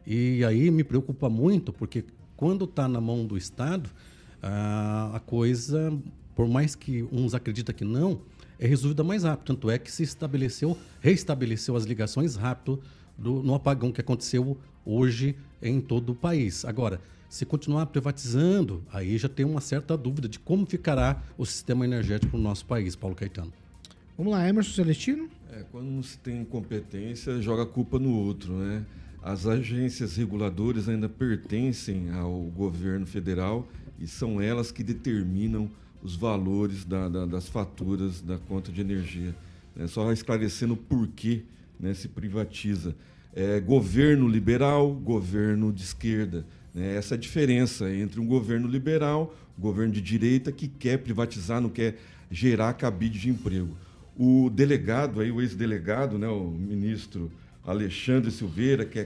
E 0.06 0.44
aí 0.44 0.70
me 0.72 0.84
preocupa 0.84 1.30
muito, 1.30 1.72
porque 1.72 2.04
quando 2.36 2.66
está 2.66 2.88
na 2.88 3.00
mão 3.00 3.26
do 3.26 3.38
Estado, 3.38 3.90
a, 4.42 5.12
a 5.16 5.20
coisa, 5.20 5.94
por 6.36 6.48
mais 6.48 6.76
que 6.76 7.08
uns 7.12 7.34
acreditam 7.34 7.74
que 7.74 7.86
não, 7.86 8.22
é 8.58 8.68
resolvida 8.68 9.04
mais 9.04 9.24
rápido. 9.24 9.48
Tanto 9.48 9.70
é 9.70 9.78
que 9.78 9.92
se 9.92 10.04
estabeleceu, 10.04 10.78
restabeleceu 11.00 11.76
as 11.76 11.86
ligações 11.86 12.36
rápido 12.36 12.82
do, 13.20 13.44
no 13.44 13.54
apagão 13.54 13.92
que 13.92 14.02
aconteceu 14.02 14.58
hoje 14.86 15.36
em 15.62 15.80
todo 15.82 16.12
o 16.12 16.16
país. 16.16 16.66
Agora, 16.66 17.02
se 17.28 17.46
continuar 17.46 17.86
privatizando, 17.88 18.84
aí 18.92 19.18
já 19.18 19.30
tem 19.30 19.46
uma 19.46 19.62
certa 19.62 19.96
dúvida 19.96 20.28
de 20.28 20.40
como 20.40 20.66
ficará 20.66 21.22
o 21.38 21.46
sistema 21.46 21.86
energético 21.86 22.38
no 22.38 22.44
nosso 22.44 22.66
país, 22.66 22.96
Paulo 22.96 23.16
Caetano. 23.16 23.54
Vamos 24.18 24.34
lá, 24.34 24.48
Emerson 24.50 24.72
Celestino? 24.72 25.30
É, 25.52 25.64
quando 25.72 25.86
não 25.86 26.04
se 26.04 26.18
tem 26.18 26.44
competência, 26.44 27.42
joga 27.42 27.64
a 27.64 27.66
culpa 27.66 28.00
no 28.00 28.12
outro, 28.12 28.54
né? 28.54 28.86
As 29.22 29.46
agências 29.46 30.16
reguladoras 30.16 30.90
ainda 30.90 31.08
pertencem 31.08 32.10
ao 32.12 32.32
governo 32.56 33.06
federal 33.06 33.68
e 34.00 34.08
são 34.08 34.42
elas 34.42 34.72
que 34.72 34.84
determinam 34.84 35.70
os 36.02 36.16
valores 36.16 36.86
da, 36.86 37.10
da, 37.10 37.26
das 37.26 37.48
faturas 37.48 38.22
da 38.22 38.38
conta 38.38 38.72
de 38.72 38.82
energia. 38.82 39.36
É 39.78 39.88
só 39.88 40.12
esclarecendo 40.12 40.76
por 40.76 41.08
que 41.08 41.46
né, 41.80 41.94
se 41.94 42.08
privatiza. 42.08 42.96
É, 43.34 43.60
governo 43.60 44.28
liberal, 44.28 44.92
governo 44.92 45.72
de 45.72 45.84
esquerda. 45.84 46.46
Né? 46.74 46.96
Essa 46.96 47.16
é 47.16 47.18
a 47.18 47.20
diferença 47.20 47.92
entre 47.94 48.20
um 48.20 48.26
governo 48.26 48.68
liberal, 48.68 49.36
governo 49.58 49.94
de 49.94 50.02
direita, 50.02 50.52
que 50.52 50.68
quer 50.68 50.98
privatizar, 50.98 51.62
não 51.62 51.70
quer 51.70 51.98
gerar 52.30 52.74
cabide 52.74 53.20
de 53.20 53.30
emprego. 53.30 53.78
O 54.18 54.50
delegado, 54.50 55.22
aí, 55.22 55.32
o 55.32 55.42
ex-delegado, 55.42 56.18
né, 56.18 56.28
o 56.28 56.50
ministro 56.50 57.32
Alexandre 57.66 58.32
Silveira, 58.32 58.84
que 58.84 59.00
é 59.00 59.04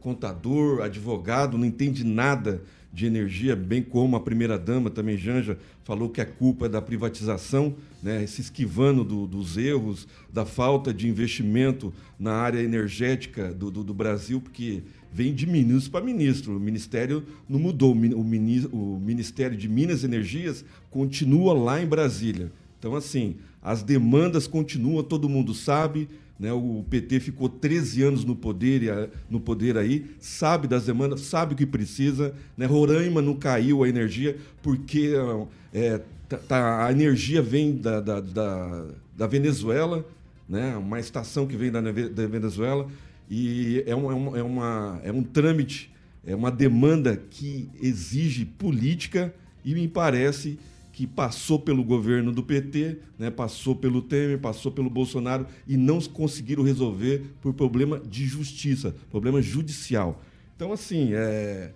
contador, 0.00 0.82
advogado, 0.82 1.58
não 1.58 1.64
entende 1.64 2.04
nada 2.04 2.62
de 2.92 3.06
energia, 3.06 3.54
bem 3.54 3.82
como 3.82 4.16
a 4.16 4.20
primeira-dama 4.20 4.90
também, 4.90 5.16
Janja, 5.16 5.58
falou 5.84 6.08
que 6.08 6.20
a 6.20 6.26
culpa 6.26 6.66
é 6.66 6.68
da 6.68 6.80
privatização, 6.80 7.76
né, 8.02 8.26
se 8.26 8.40
esquivando 8.40 9.04
do, 9.04 9.26
dos 9.26 9.56
erros, 9.56 10.08
da 10.32 10.44
falta 10.44 10.92
de 10.92 11.08
investimento 11.08 11.92
na 12.18 12.32
área 12.32 12.60
energética 12.60 13.52
do, 13.52 13.70
do, 13.70 13.84
do 13.84 13.94
Brasil, 13.94 14.40
porque 14.40 14.82
vem 15.12 15.34
de 15.34 15.46
ministro 15.46 15.92
para 15.92 16.04
ministro. 16.04 16.56
O 16.56 16.60
ministério 16.60 17.24
não 17.48 17.58
mudou. 17.58 17.92
O, 17.92 19.00
Ministério 19.00 19.56
de 19.56 19.68
Minas 19.68 20.02
e 20.02 20.06
Energias 20.06 20.64
continua 20.90 21.52
lá 21.52 21.82
em 21.82 21.86
Brasília. 21.86 22.50
Então, 22.78 22.94
assim, 22.94 23.36
as 23.62 23.82
demandas 23.82 24.46
continuam, 24.46 25.02
todo 25.02 25.28
mundo 25.28 25.52
sabe 25.52 26.08
né? 26.38 26.52
O 26.52 26.84
PT 26.88 27.20
ficou 27.20 27.48
13 27.48 28.02
anos 28.02 28.24
no 28.24 28.36
poder, 28.36 29.10
no 29.28 29.40
poder 29.40 29.76
aí, 29.76 30.06
sabe 30.20 30.68
das 30.68 30.86
demandas, 30.86 31.22
sabe 31.22 31.54
o 31.54 31.56
que 31.56 31.66
precisa. 31.66 32.34
Né? 32.56 32.64
Roraima 32.64 33.20
não 33.20 33.34
caiu 33.34 33.82
a 33.82 33.88
energia 33.88 34.36
porque 34.62 35.14
é, 35.72 36.00
tá, 36.28 36.36
tá, 36.36 36.86
a 36.86 36.92
energia 36.92 37.42
vem 37.42 37.76
da, 37.76 38.00
da, 38.00 38.20
da, 38.20 38.86
da, 39.16 39.26
Venezuela, 39.26 40.06
né? 40.48 40.76
uma 40.76 41.00
estação 41.00 41.46
que 41.46 41.56
vem 41.56 41.72
da, 41.72 41.80
da 41.80 42.26
Venezuela, 42.26 42.86
e 43.28 43.82
é, 43.86 43.94
um, 43.94 44.36
é, 44.36 44.38
é, 44.38 44.42
uma, 44.42 45.00
é 45.02 45.12
um 45.12 45.22
trâmite, 45.22 45.92
é 46.24 46.34
uma 46.34 46.50
demanda 46.50 47.20
que 47.30 47.68
exige 47.82 48.44
política 48.44 49.34
e 49.64 49.74
me 49.74 49.88
parece 49.88 50.58
que 50.98 51.06
passou 51.06 51.60
pelo 51.60 51.84
governo 51.84 52.32
do 52.32 52.42
PT, 52.42 52.98
né, 53.16 53.30
passou 53.30 53.76
pelo 53.76 54.02
Temer, 54.02 54.36
passou 54.36 54.72
pelo 54.72 54.90
Bolsonaro 54.90 55.46
e 55.64 55.76
não 55.76 56.00
conseguiram 56.00 56.64
resolver 56.64 57.22
por 57.40 57.54
problema 57.54 58.00
de 58.00 58.26
justiça, 58.26 58.92
problema 59.08 59.40
judicial. 59.40 60.20
Então, 60.56 60.72
assim, 60.72 61.10
é, 61.12 61.70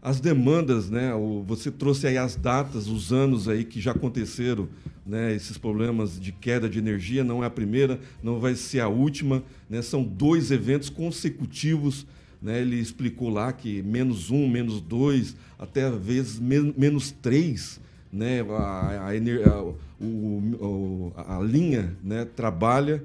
as 0.00 0.20
demandas, 0.20 0.88
né, 0.88 1.10
você 1.44 1.72
trouxe 1.72 2.06
aí 2.06 2.16
as 2.16 2.36
datas, 2.36 2.86
os 2.86 3.12
anos 3.12 3.48
aí 3.48 3.64
que 3.64 3.80
já 3.80 3.90
aconteceram, 3.90 4.68
né, 5.04 5.34
esses 5.34 5.58
problemas 5.58 6.20
de 6.20 6.30
queda 6.30 6.68
de 6.68 6.78
energia, 6.78 7.24
não 7.24 7.42
é 7.42 7.48
a 7.48 7.50
primeira, 7.50 7.98
não 8.22 8.38
vai 8.38 8.54
ser 8.54 8.78
a 8.78 8.86
última, 8.86 9.42
né, 9.68 9.82
são 9.82 10.04
dois 10.04 10.52
eventos 10.52 10.88
consecutivos 10.88 12.06
né, 12.40 12.60
ele 12.60 12.76
explicou 12.76 13.28
lá 13.28 13.52
que 13.52 13.82
menos 13.82 14.30
um, 14.30 14.46
menos 14.46 14.80
dois, 14.80 15.34
até 15.58 15.82
às 15.82 15.96
vezes 16.00 16.38
menos 16.38 17.10
três 17.10 17.80
né, 18.12 18.40
a, 18.40 19.10
a, 19.10 20.04
o, 20.04 21.12
a 21.16 21.40
linha 21.40 21.96
né, 22.02 22.24
trabalha 22.24 23.02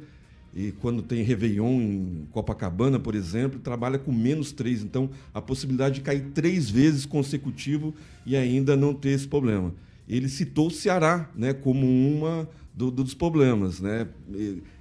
e 0.56 0.72
quando 0.72 1.02
tem 1.02 1.24
Réveillon 1.24 1.82
em 1.82 2.28
Copacabana, 2.32 3.00
por 3.00 3.16
exemplo, 3.16 3.60
trabalha 3.60 3.98
com 3.98 4.12
menos 4.12 4.52
três. 4.52 4.84
Então, 4.84 5.10
a 5.34 5.42
possibilidade 5.42 5.96
de 5.96 6.02
cair 6.02 6.28
três 6.34 6.70
vezes 6.70 7.06
consecutivo 7.06 7.94
e 8.26 8.36
ainda 8.36 8.76
não 8.76 8.94
ter 8.94 9.10
esse 9.10 9.28
problema. 9.28 9.74
Ele 10.08 10.30
citou 10.30 10.68
o 10.68 10.72
Ceará 10.72 11.30
né, 11.36 11.54
como 11.54 11.88
uma 11.88 12.48
do, 12.74 12.92
dos 12.92 13.16
problemas. 13.16 13.80
Né? 13.80 14.08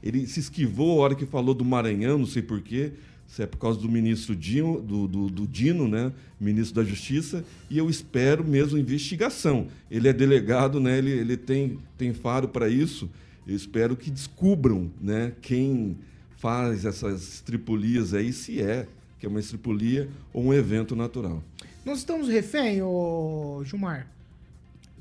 Ele 0.02 0.26
se 0.26 0.40
esquivou 0.40 1.00
a 1.00 1.04
hora 1.04 1.14
que 1.14 1.24
falou 1.24 1.54
do 1.54 1.64
Maranhão, 1.64 2.18
não 2.18 2.26
sei 2.26 2.42
porquê, 2.42 2.92
se 3.32 3.42
é 3.42 3.46
por 3.46 3.56
causa 3.56 3.80
do 3.80 3.88
ministro 3.88 4.36
Dino, 4.36 4.78
do, 4.78 5.08
do, 5.08 5.30
do, 5.30 5.46
Dino, 5.46 5.88
né, 5.88 6.12
ministro 6.38 6.74
da 6.74 6.84
Justiça, 6.86 7.42
e 7.70 7.78
eu 7.78 7.88
espero 7.88 8.44
mesmo 8.44 8.76
investigação. 8.76 9.68
Ele 9.90 10.06
é 10.06 10.12
delegado, 10.12 10.78
né, 10.78 10.98
ele, 10.98 11.12
ele 11.12 11.38
tem, 11.38 11.78
tem 11.96 12.12
faro 12.12 12.46
para 12.46 12.68
isso. 12.68 13.08
Eu 13.46 13.56
espero 13.56 13.96
que 13.96 14.10
descubram 14.10 14.90
né, 15.00 15.32
quem 15.40 15.96
faz 16.36 16.84
essas 16.84 17.36
estripulias 17.36 18.12
aí, 18.12 18.34
se 18.34 18.60
é 18.60 18.86
que 19.18 19.24
é 19.24 19.28
uma 19.30 19.40
estripulia 19.40 20.10
ou 20.30 20.44
um 20.44 20.52
evento 20.52 20.94
natural. 20.94 21.42
Nós 21.86 22.00
estamos 22.00 22.28
refém, 22.28 22.82
ô 22.82 23.62
Gilmar, 23.64 24.08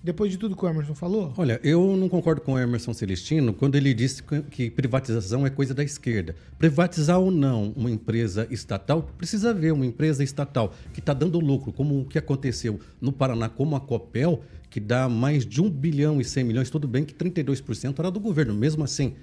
depois 0.03 0.31
de 0.31 0.37
tudo 0.37 0.55
que 0.55 0.65
o 0.65 0.69
Emerson 0.69 0.95
falou? 0.95 1.33
Olha, 1.37 1.59
eu 1.63 1.95
não 1.95 2.09
concordo 2.09 2.41
com 2.41 2.53
o 2.53 2.59
Emerson 2.59 2.93
Celestino 2.93 3.53
quando 3.53 3.75
ele 3.75 3.93
disse 3.93 4.23
que 4.49 4.69
privatização 4.71 5.45
é 5.45 5.49
coisa 5.49 5.73
da 5.73 5.83
esquerda. 5.83 6.35
Privatizar 6.57 7.19
ou 7.19 7.29
não 7.29 7.71
uma 7.75 7.91
empresa 7.91 8.47
estatal, 8.49 9.03
precisa 9.17 9.53
ver 9.53 9.71
uma 9.71 9.85
empresa 9.85 10.23
estatal 10.23 10.73
que 10.93 10.99
está 10.99 11.13
dando 11.13 11.39
lucro, 11.39 11.71
como 11.71 12.01
o 12.01 12.05
que 12.05 12.17
aconteceu 12.17 12.79
no 12.99 13.11
Paraná, 13.11 13.47
como 13.47 13.75
a 13.75 13.79
Copel, 13.79 14.41
que 14.69 14.79
dá 14.79 15.07
mais 15.07 15.45
de 15.45 15.61
1 15.61 15.69
bilhão 15.69 16.21
e 16.21 16.25
100 16.25 16.43
milhões, 16.43 16.69
tudo 16.69 16.87
bem 16.87 17.03
que 17.03 17.13
32% 17.13 17.99
era 17.99 18.09
do 18.09 18.19
governo, 18.19 18.53
mesmo 18.53 18.83
assim. 18.83 19.13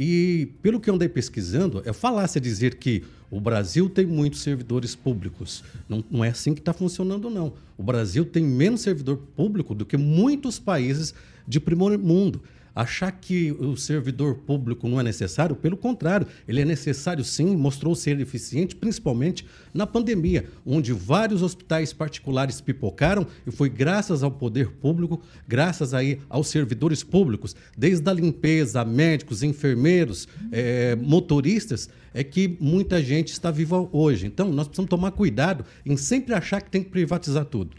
E 0.00 0.52
pelo 0.62 0.78
que 0.78 0.88
eu 0.88 0.94
andei 0.94 1.08
pesquisando, 1.08 1.82
é 1.84 1.92
falácia 1.92 2.40
dizer 2.40 2.76
que 2.76 3.02
o 3.28 3.40
Brasil 3.40 3.90
tem 3.90 4.06
muitos 4.06 4.42
servidores 4.42 4.94
públicos. 4.94 5.64
Não, 5.88 6.04
não 6.08 6.24
é 6.24 6.28
assim 6.28 6.54
que 6.54 6.60
está 6.60 6.72
funcionando, 6.72 7.28
não. 7.28 7.54
O 7.76 7.82
Brasil 7.82 8.24
tem 8.24 8.44
menos 8.44 8.82
servidor 8.82 9.16
público 9.34 9.74
do 9.74 9.84
que 9.84 9.96
muitos 9.96 10.56
países 10.56 11.12
de 11.48 11.58
primeiro 11.58 11.98
mundo 11.98 12.40
achar 12.78 13.10
que 13.10 13.50
o 13.50 13.76
servidor 13.76 14.36
público 14.36 14.88
não 14.88 15.00
é 15.00 15.02
necessário, 15.02 15.56
pelo 15.56 15.76
contrário, 15.76 16.28
ele 16.46 16.60
é 16.60 16.64
necessário 16.64 17.24
sim, 17.24 17.56
mostrou 17.56 17.92
ser 17.92 18.20
eficiente, 18.20 18.76
principalmente 18.76 19.44
na 19.74 19.84
pandemia, 19.84 20.44
onde 20.64 20.92
vários 20.92 21.42
hospitais 21.42 21.92
particulares 21.92 22.60
pipocaram 22.60 23.26
e 23.44 23.50
foi 23.50 23.68
graças 23.68 24.22
ao 24.22 24.30
poder 24.30 24.70
público, 24.70 25.20
graças 25.48 25.92
aí 25.92 26.20
aos 26.28 26.46
servidores 26.46 27.02
públicos, 27.02 27.56
desde 27.76 28.08
a 28.08 28.12
limpeza, 28.12 28.84
médicos, 28.84 29.42
enfermeiros, 29.42 30.28
é, 30.52 30.94
motoristas, 30.94 31.90
é 32.14 32.22
que 32.22 32.56
muita 32.60 33.02
gente 33.02 33.32
está 33.32 33.50
viva 33.50 33.88
hoje. 33.92 34.26
Então, 34.26 34.52
nós 34.52 34.68
precisamos 34.68 34.88
tomar 34.88 35.10
cuidado 35.10 35.64
em 35.84 35.96
sempre 35.96 36.32
achar 36.32 36.60
que 36.60 36.70
tem 36.70 36.84
que 36.84 36.90
privatizar 36.90 37.44
tudo. 37.44 37.76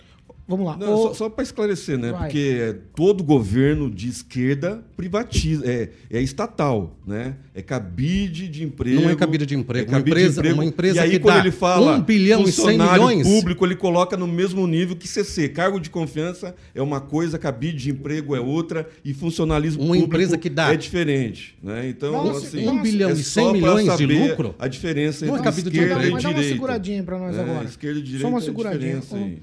Vamos 0.49 0.65
lá. 0.65 0.75
Não, 0.75 0.95
o... 0.95 0.97
Só, 1.09 1.13
só 1.13 1.29
para 1.29 1.43
esclarecer, 1.43 1.95
né? 1.95 2.11
Vai. 2.11 2.21
Porque 2.21 2.75
todo 2.95 3.23
governo 3.23 3.87
de 3.87 4.09
esquerda 4.09 4.83
privatiza, 4.97 5.63
é, 5.63 5.91
é 6.09 6.19
estatal, 6.19 6.97
né? 7.05 7.35
É 7.53 7.61
cabide 7.61 8.47
de 8.47 8.63
emprego. 8.63 8.99
Não 8.99 9.11
é 9.11 9.15
cabide 9.15 9.45
de 9.45 9.55
emprego. 9.55 9.91
É 9.91 9.93
uma 9.93 9.99
empresa, 9.99 10.39
emprego. 10.39 10.55
uma 10.55 10.65
empresa 10.65 10.95
e 10.95 10.99
aí, 10.99 11.11
que 11.11 11.19
quando 11.19 11.35
dá 11.35 11.41
ele 11.41 11.51
fala 11.51 11.97
um 11.97 12.01
bilhão 12.01 12.41
e 12.41 12.51
100 12.51 12.79
milhões... 12.79 13.27
público, 13.27 13.63
ele 13.63 13.75
coloca 13.75 14.17
no 14.17 14.27
mesmo 14.27 14.65
nível 14.65 14.95
que 14.95 15.07
CC. 15.07 15.49
Cargo 15.49 15.79
de 15.79 15.91
confiança 15.91 16.55
é 16.73 16.81
uma 16.81 16.99
coisa, 16.99 17.37
cabide 17.37 17.77
de 17.77 17.91
emprego 17.91 18.35
é 18.35 18.39
outra 18.39 18.89
e 19.05 19.13
funcionalismo 19.13 19.83
uma 19.83 19.89
público 19.89 20.05
empresa 20.07 20.35
que 20.35 20.49
dá 20.49 20.73
é 20.73 20.75
diferente, 20.75 21.55
né? 21.61 21.87
Então, 21.87 22.11
nossa, 22.11 22.47
assim, 22.47 22.67
um 22.67 22.81
bilhão 22.81 23.11
é 23.11 23.13
e 23.13 23.23
100 23.23 23.53
milhões 23.53 23.97
de 23.97 24.05
lucro. 24.07 24.55
A 24.57 24.67
diferença 24.67 25.27
não 25.27 25.37
entre 25.37 25.47
é 25.47 25.51
esquerda 25.51 25.69
de 25.69 25.77
e 25.77 25.79
direita. 25.79 26.21
Dá 26.21 26.29
uma 26.29 26.43
seguradinha 26.43 27.03
para 27.03 27.19
nós 27.19 27.37
é, 27.37 27.41
agora. 27.41 27.65
Esquerda 27.65 27.99
e 27.99 28.01
direita. 28.01 28.23
Só 28.23 28.29
uma 28.29 28.39
é 28.39 28.41
seguradinha. 28.41 29.01
aí. 29.13 29.37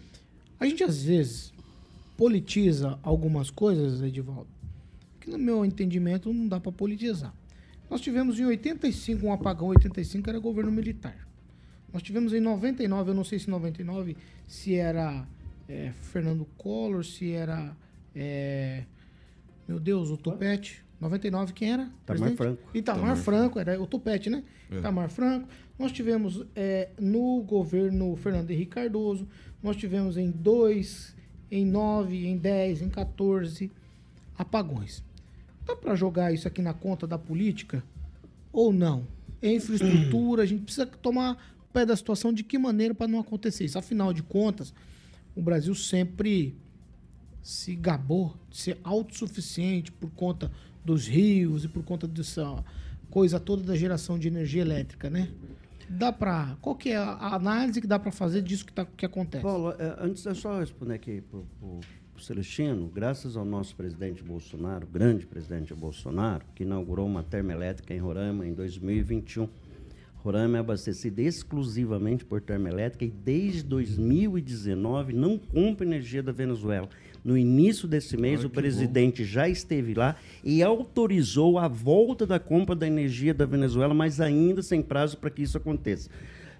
A 0.59 0.66
gente 0.66 0.82
às 0.82 1.02
vezes 1.02 1.52
politiza 2.16 2.98
algumas 3.02 3.50
coisas, 3.50 4.00
Edivaldo, 4.02 4.48
que 5.20 5.30
no 5.30 5.38
meu 5.38 5.64
entendimento 5.64 6.32
não 6.32 6.48
dá 6.48 6.59
para 6.59 6.72
politizar. 6.72 7.34
Nós 7.90 8.00
tivemos 8.00 8.40
em 8.40 8.44
85 8.44 9.26
um 9.26 9.32
apagão, 9.32 9.68
85 9.68 10.28
era 10.28 10.38
governo 10.38 10.72
militar. 10.72 11.26
Nós 11.92 12.02
tivemos 12.02 12.32
em 12.32 12.40
99, 12.40 13.11
eu 13.11 13.14
não 13.14 13.24
sei 13.24 13.38
se 13.38 13.48
99 13.48 14.16
se 14.46 14.74
era 14.74 15.26
é, 15.68 15.92
Fernando 15.92 16.46
Collor, 16.57 17.04
se 17.04 17.32
era 17.32 17.76
é, 18.14 18.84
meu 19.68 19.78
Deus, 19.78 20.11
o 20.11 20.16
Topete, 20.16 20.84
99 21.00 21.52
quem 21.52 21.72
era? 21.72 21.82
Itamar 21.82 22.04
Presidente? 22.07 22.36
Franco. 22.36 22.62
Itamar 22.74 23.00
Itamar 23.00 23.16
Franco, 23.16 23.59
era 23.59 23.80
o 23.80 23.86
Tupete, 23.86 24.30
né? 24.30 24.42
É. 24.70 24.78
Itamar 24.78 25.11
Franco. 25.11 25.48
Nós 25.78 25.92
tivemos 25.92 26.44
é, 26.54 26.88
no 26.98 27.42
governo 27.42 28.16
Fernando 28.16 28.50
Henrique 28.50 28.72
Cardoso, 28.72 29.28
nós 29.62 29.76
tivemos 29.76 30.16
em 30.16 30.30
2, 30.30 31.14
em 31.50 31.64
9, 31.64 32.26
em 32.26 32.36
10, 32.36 32.82
em 32.82 32.88
14 32.88 33.70
apagões. 34.36 35.02
Dá 35.64 35.74
para 35.74 35.94
jogar 35.96 36.32
isso 36.32 36.46
aqui 36.46 36.62
na 36.62 36.72
conta 36.72 37.07
da 37.07 37.18
política 37.18 37.82
ou 38.52 38.72
não? 38.72 39.07
É 39.42 39.52
infraestrutura, 39.52 40.42
a 40.42 40.46
gente 40.46 40.62
precisa 40.62 40.86
tomar 40.86 41.36
pé 41.72 41.84
da 41.84 41.94
situação 41.94 42.32
de 42.32 42.42
que 42.42 42.59
maneira 42.59 42.94
para 42.94 43.09
não 43.09 43.20
acontecer 43.20 43.64
isso. 43.64 43.78
Afinal 43.78 44.12
de 44.12 44.22
contas, 44.22 44.72
o 45.34 45.42
Brasil 45.42 45.74
sempre 45.74 46.57
se 47.42 47.76
gabou 47.76 48.34
de 48.50 48.57
ser 48.57 48.78
autossuficiente 48.82 49.92
por 49.92 50.11
conta 50.11 50.50
dos 50.84 51.07
rios 51.07 51.64
e 51.64 51.68
por 51.68 51.84
conta 51.84 52.09
dessa 52.09 52.64
coisa 53.11 53.38
toda 53.38 53.62
da 53.62 53.76
geração 53.76 54.18
de 54.18 54.26
energia 54.26 54.62
elétrica, 54.62 55.11
né? 55.11 55.28
Dá 55.89 56.12
para 56.12 56.57
qual 56.61 56.74
que 56.74 56.91
é 56.91 56.97
a 56.97 57.34
análise 57.34 57.80
que 57.80 57.87
dá 57.87 57.99
para 57.99 58.11
fazer 58.11 58.43
disso 58.43 58.66
que, 58.66 58.72
tá, 58.72 58.84
que 58.84 59.07
acontece? 59.07 59.43
Paulo, 59.43 59.74
é, 59.78 59.97
antes 60.01 60.24
eu 60.24 60.34
só 60.34 60.59
responder 60.59 60.95
aqui 60.95 61.20
para 61.20 61.39
o 61.39 61.80
Celestino, 62.18 62.89
graças 62.89 63.37
ao 63.37 63.45
nosso 63.45 63.76
presidente 63.76 64.22
Bolsonaro, 64.22 64.87
grande 64.87 65.26
presidente 65.26 65.74
Bolsonaro, 65.74 66.45
que 66.55 66.64
inaugurou 66.64 67.07
uma 67.07 67.22
termoelétrica 67.22 67.95
em 67.95 67.99
Roraima 67.99 68.47
em 68.47 68.53
2021. 68.53 69.49
Roraima 70.16 70.57
é 70.57 70.61
abastecida 70.61 71.22
exclusivamente 71.22 72.24
por 72.24 72.41
termoelétrica 72.41 73.05
e 73.05 73.11
desde 73.11 73.62
2019 73.62 75.12
não 75.12 75.39
compra 75.39 75.87
energia 75.87 76.20
da 76.20 76.32
Venezuela. 76.32 76.89
No 77.27 77.37
início 77.37 77.89
desse 77.89 78.16
mês, 78.16 78.39
Ai, 78.39 78.47
o 78.47 78.49
que 78.49 78.55
bom. 78.55 78.61
presidente 78.61 79.24
já 79.24 79.49
esteve 79.49 79.95
lá 79.95 80.14
e 80.45 80.62
autorizou 80.62 81.59
a 81.59 81.66
volta 81.66 82.24
da 82.24 82.39
compra 82.39 82.77
da 82.77 82.87
energia 82.87 83.35
da 83.35 83.45
Venezuela, 83.45 83.93
mas 83.93 84.20
ainda 84.20 84.62
sem 84.62 84.81
prazo 84.81 85.16
para 85.16 85.29
que 85.29 85.43
isso 85.43 85.57
aconteça. 85.57 86.09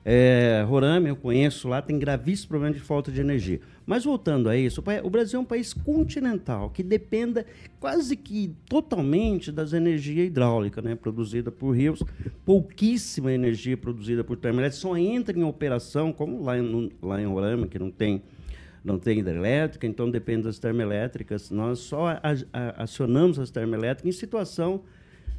É, 0.05 0.64
Roraima, 0.67 1.07
eu 1.07 1.14
conheço 1.14 1.69
lá, 1.69 1.81
tem 1.81 1.97
gravíssimo 2.01 2.49
problema 2.49 2.75
de 2.75 2.81
falta 2.81 3.12
de 3.12 3.21
energia. 3.21 3.61
Mas 3.87 4.03
voltando 4.03 4.49
a 4.49 4.57
isso, 4.57 4.83
o 5.05 5.11
Brasil 5.11 5.39
é 5.39 5.43
um 5.43 5.45
país 5.45 5.73
continental 5.73 6.71
que 6.71 6.83
dependa 6.83 7.47
quase 7.79 8.17
que 8.17 8.53
totalmente 8.69 9.53
das 9.53 9.73
energias 9.73 10.27
hidráulicas, 10.27 10.83
né, 10.83 10.97
produzida 10.97 11.53
por 11.53 11.77
rios. 11.77 12.03
Pouquíssima 12.45 13.33
energia 13.33 13.77
produzida 13.77 14.25
por 14.25 14.37
termoelétricas 14.37 14.81
só 14.81 14.97
entra 14.97 15.39
em 15.39 15.45
operação, 15.45 16.12
como 16.12 16.43
lá 16.43 16.59
em, 16.59 16.91
lá 17.01 17.23
em 17.23 17.27
Roraima, 17.27 17.69
que 17.69 17.79
não 17.79 17.91
tem 17.91 18.21
não 18.87 18.99
tem 18.99 19.18
hidrelétrica, 19.18 19.87
então 19.87 20.09
depende 20.09 20.45
das 20.45 20.59
termoelétricas. 20.59 21.51
Nós 21.51 21.80
só 21.80 22.20
acionamos 22.76 23.39
as 23.39 23.51
termoelétricas 23.51 24.14
em 24.14 24.16
situação 24.16 24.82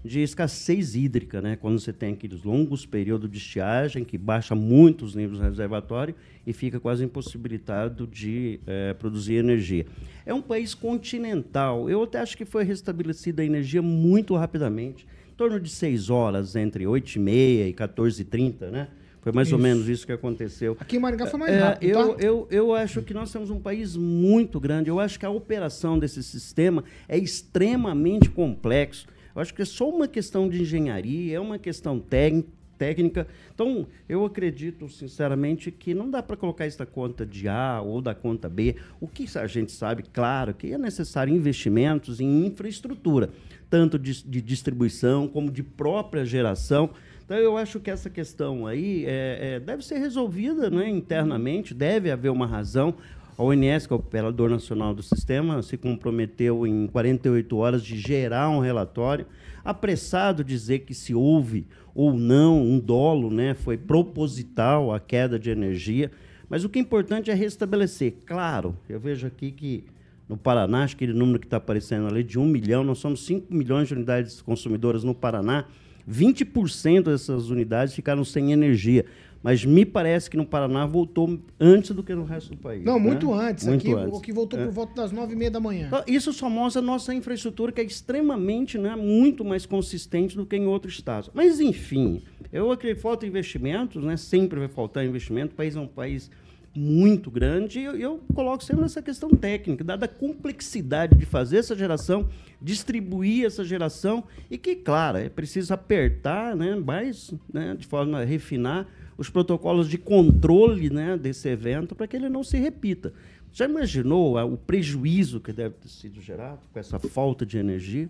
de 0.04 0.22
escassez 0.22 0.96
hídrica, 0.96 1.42
né? 1.42 1.56
quando 1.56 1.80
você 1.80 1.92
tem 1.92 2.14
aqueles 2.14 2.44
longos 2.44 2.86
períodos 2.86 3.30
de 3.30 3.38
estiagem 3.38 4.04
que 4.04 4.18
baixa 4.18 4.54
muito 4.54 5.04
os 5.06 5.16
níveis 5.16 5.40
do 5.40 5.44
reservatório 5.44 6.14
e 6.46 6.54
fica 6.54 6.80
quase 6.80 7.04
impossibilitado 7.04 8.06
de 8.06 8.60
eh, 8.68 8.94
produzir 8.94 9.36
energia. 9.36 9.86
É 10.26 10.34
um 10.34 10.42
país 10.42 10.74
continental. 10.74 11.90
Eu 11.90 12.04
até 12.04 12.20
acho 12.20 12.38
que 12.38 12.46
foi 12.46 12.64
restabelecida 12.64 13.42
a 13.42 13.46
energia 13.46 13.82
muito 13.82 14.36
rapidamente, 14.36 15.06
em 15.30 15.36
torno 15.36 15.60
de 15.60 15.70
6 15.70 16.10
horas, 16.10 16.56
entre 16.56 16.86
8 16.86 17.16
e 17.16 17.20
meia 17.20 17.68
e 17.68 17.74
14 17.74 18.22
e 18.22 18.26
30, 18.26 18.72
né? 18.72 18.88
Foi 19.22 19.32
mais 19.32 19.52
ou 19.52 19.58
Isso. 19.58 19.64
menos 19.68 19.90
isso 19.90 20.06
que 20.06 20.12
aconteceu. 20.14 20.78
Aqui 20.80 20.96
em 20.96 21.00
Maringá 21.00 21.26
foi 21.28 21.40
mais 21.40 21.54
É, 21.54 21.60
rápido, 21.60 21.90
eu, 21.90 22.14
tá? 22.16 22.24
eu, 22.24 22.48
eu 22.50 22.74
acho 22.74 23.02
que 23.02 23.14
nós 23.14 23.32
temos 23.32 23.50
um 23.50 23.60
país 23.60 23.96
muito 23.98 24.60
grande. 24.60 24.90
Eu 24.90 25.00
acho 25.00 25.20
que 25.20 25.26
a 25.26 25.30
operação 25.30 26.00
desse 26.00 26.24
sistema 26.24 26.84
é 27.10 27.18
extremamente 27.18 28.30
complexo. 28.30 29.08
Eu 29.36 29.42
acho 29.42 29.54
que 29.54 29.62
é 29.62 29.66
só 29.66 29.90
uma 29.90 30.08
questão 30.08 30.48
de 30.48 30.62
engenharia, 30.62 31.36
é 31.36 31.40
uma 31.40 31.60
questão 31.60 32.00
técnica. 32.00 33.28
Então, 33.54 33.88
eu 34.08 34.24
acredito, 34.24 34.88
sinceramente, 34.88 35.72
que 35.72 35.94
não 35.94 36.10
dá 36.10 36.22
para 36.22 36.38
colocar 36.38 36.66
isso 36.68 36.78
da 36.78 36.86
conta 36.86 37.26
de 37.26 37.48
A 37.48 37.82
ou 37.84 38.02
da 38.02 38.14
conta 38.16 38.48
B. 38.48 38.76
O 39.02 39.08
que 39.08 39.26
a 39.38 39.48
gente 39.48 39.72
sabe, 39.72 40.04
claro, 40.14 40.54
que 40.54 40.72
é 40.72 40.78
necessário 40.78 41.34
investimentos 41.34 42.20
em 42.22 42.46
infraestrutura, 42.46 43.30
tanto 43.70 43.98
de, 44.00 44.24
de 44.24 44.42
distribuição 44.42 45.28
como 45.28 45.52
de 45.52 45.64
própria 45.64 46.24
geração. 46.24 46.92
Então, 47.28 47.38
eu 47.38 47.58
acho 47.58 47.82
que 47.82 47.92
essa 47.92 48.10
questão 48.10 48.66
aí 48.66 49.04
é, 49.06 49.56
é, 49.56 49.60
deve 49.60 49.84
ser 49.84 49.98
resolvida 49.98 50.70
né, 50.70 50.90
internamente, 50.90 51.74
deve 51.74 52.10
haver 52.10 52.32
uma 52.32 52.48
razão. 52.48 52.96
A 53.38 53.44
ONS, 53.44 53.86
que 53.86 53.92
é 53.92 53.96
o 53.98 54.00
Operador 54.00 54.50
Nacional 54.50 54.94
do 54.94 55.04
Sistema, 55.04 55.62
se 55.62 55.76
comprometeu 55.76 56.66
em 56.66 56.88
48 56.88 57.58
horas 57.58 57.84
de 57.84 58.00
gerar 58.00 58.50
um 58.50 58.60
relatório. 58.60 59.26
Apressado 59.62 60.42
dizer 60.42 60.80
que 60.80 60.94
se 60.94 61.14
houve 61.14 61.68
ou 61.94 62.14
não 62.14 62.62
um 62.62 62.80
dolo, 62.80 63.30
né, 63.30 63.54
foi 63.54 63.78
proposital 63.78 64.94
a 64.94 65.00
queda 65.00 65.38
de 65.38 65.50
energia. 65.50 66.10
Mas 66.48 66.64
o 66.64 66.70
que 66.70 66.80
é 66.80 66.82
importante 66.82 67.30
é 67.30 67.34
restabelecer. 67.34 68.14
Claro, 68.26 68.74
eu 68.88 69.02
vejo 69.02 69.28
aqui 69.28 69.52
que 69.52 69.84
no 70.30 70.38
Paraná, 70.38 70.86
acho 70.86 70.96
que 70.96 71.04
aquele 71.04 71.20
número 71.20 71.40
que 71.40 71.46
está 71.46 71.58
aparecendo 71.58 72.08
ali 72.08 72.24
de 72.24 72.40
1 72.40 72.46
milhão, 72.46 72.86
nós 72.86 73.00
somos 73.00 73.26
5 73.26 73.54
milhões 73.54 73.90
de 73.90 73.96
unidades 73.96 74.42
consumidoras 74.42 75.04
no 75.04 75.14
Paraná. 75.14 75.66
20% 76.10 77.04
dessas 77.04 77.50
unidades 77.50 77.94
ficaram 77.94 78.24
sem 78.24 78.52
energia. 78.52 79.06
Mas 79.44 79.64
me 79.64 79.86
parece 79.86 80.30
que 80.30 80.36
no 80.36 80.46
Paraná 80.46 80.86
voltou 80.86 81.40
antes 81.60 81.92
do 81.92 82.02
que 82.04 82.14
no 82.16 82.24
resto 82.24 82.52
do 82.52 82.58
país. 82.58 82.84
Não, 82.84 82.96
né? 82.96 83.06
muito 83.06 83.32
antes. 83.32 83.68
Muito 83.68 83.82
aqui, 83.82 83.94
antes. 83.94 84.18
o 84.18 84.20
que 84.22 84.34
voltou 84.34 84.60
É. 84.60 84.66
por 84.66 84.72
volta 84.74 84.96
das 84.96 85.12
nove 85.12 85.34
e 85.34 85.36
meia 85.36 85.52
da 85.52 85.60
manhã. 85.60 85.88
Então, 85.88 86.04
Isso 86.08 86.34
só 86.34 86.50
mostra 86.50 86.82
a 86.82 86.86
nossa 86.86 87.14
infraestrutura, 87.14 87.72
que 87.72 87.80
é 87.80 87.84
extremamente, 87.84 88.78
né, 88.80 88.96
muito 88.96 89.46
mais 89.46 89.66
consistente 89.66 90.36
do 90.36 90.46
que 90.46 90.56
em 90.56 90.66
outros 90.66 90.96
estados. 90.96 91.30
Mas, 91.34 91.60
enfim, 91.60 92.24
eu 92.52 92.72
acredito 92.72 92.98
que 92.98 93.02
falta 93.04 93.28
investimentos, 93.28 94.04
né, 94.04 94.18
sempre 94.18 94.60
vai 94.60 94.68
faltar 94.68 95.06
investimento. 95.06 95.54
O 95.54 95.56
país 95.56 95.76
é 95.76 95.80
um 95.80 95.88
país 95.88 96.32
muito 96.78 97.32
grande 97.32 97.80
e 97.80 97.84
eu, 97.84 97.96
eu 97.98 98.22
coloco 98.36 98.64
sempre 98.64 98.84
nessa 98.84 99.02
questão 99.02 99.32
técnica, 99.32 99.84
dada 99.84 100.06
a 100.06 100.08
complexidade 100.08 101.18
de 101.18 101.26
fazer 101.26 101.58
essa 101.58 101.76
geração, 101.76 102.30
distribuir 102.62 103.46
essa 103.46 103.66
geração 103.66 104.24
e 104.50 104.60
que, 104.60 104.76
claro, 104.76 105.18
é 105.18 105.28
preciso 105.28 105.74
apertar 105.74 106.56
né, 106.56 106.76
mais, 106.76 107.34
né, 107.52 107.76
de 107.76 107.88
forma 107.88 108.22
a 108.22 108.24
refinar 108.24 108.88
os 109.18 109.28
protocolos 109.28 109.90
de 109.90 109.98
controle 109.98 110.92
né, 110.92 111.18
desse 111.18 111.50
evento 111.50 111.96
para 111.96 112.08
que 112.08 112.16
ele 112.16 112.30
não 112.30 112.44
se 112.44 112.58
repita. 112.58 113.12
Já 113.52 113.66
imaginou 113.66 114.38
ah, 114.38 114.46
o 114.46 114.56
prejuízo 114.56 115.40
que 115.40 115.52
deve 115.52 115.74
ter 115.76 115.90
sido 115.90 116.22
gerado 116.22 116.60
com 116.72 116.80
essa 116.80 117.00
falta 117.00 117.44
de 117.44 117.58
energia? 117.58 118.08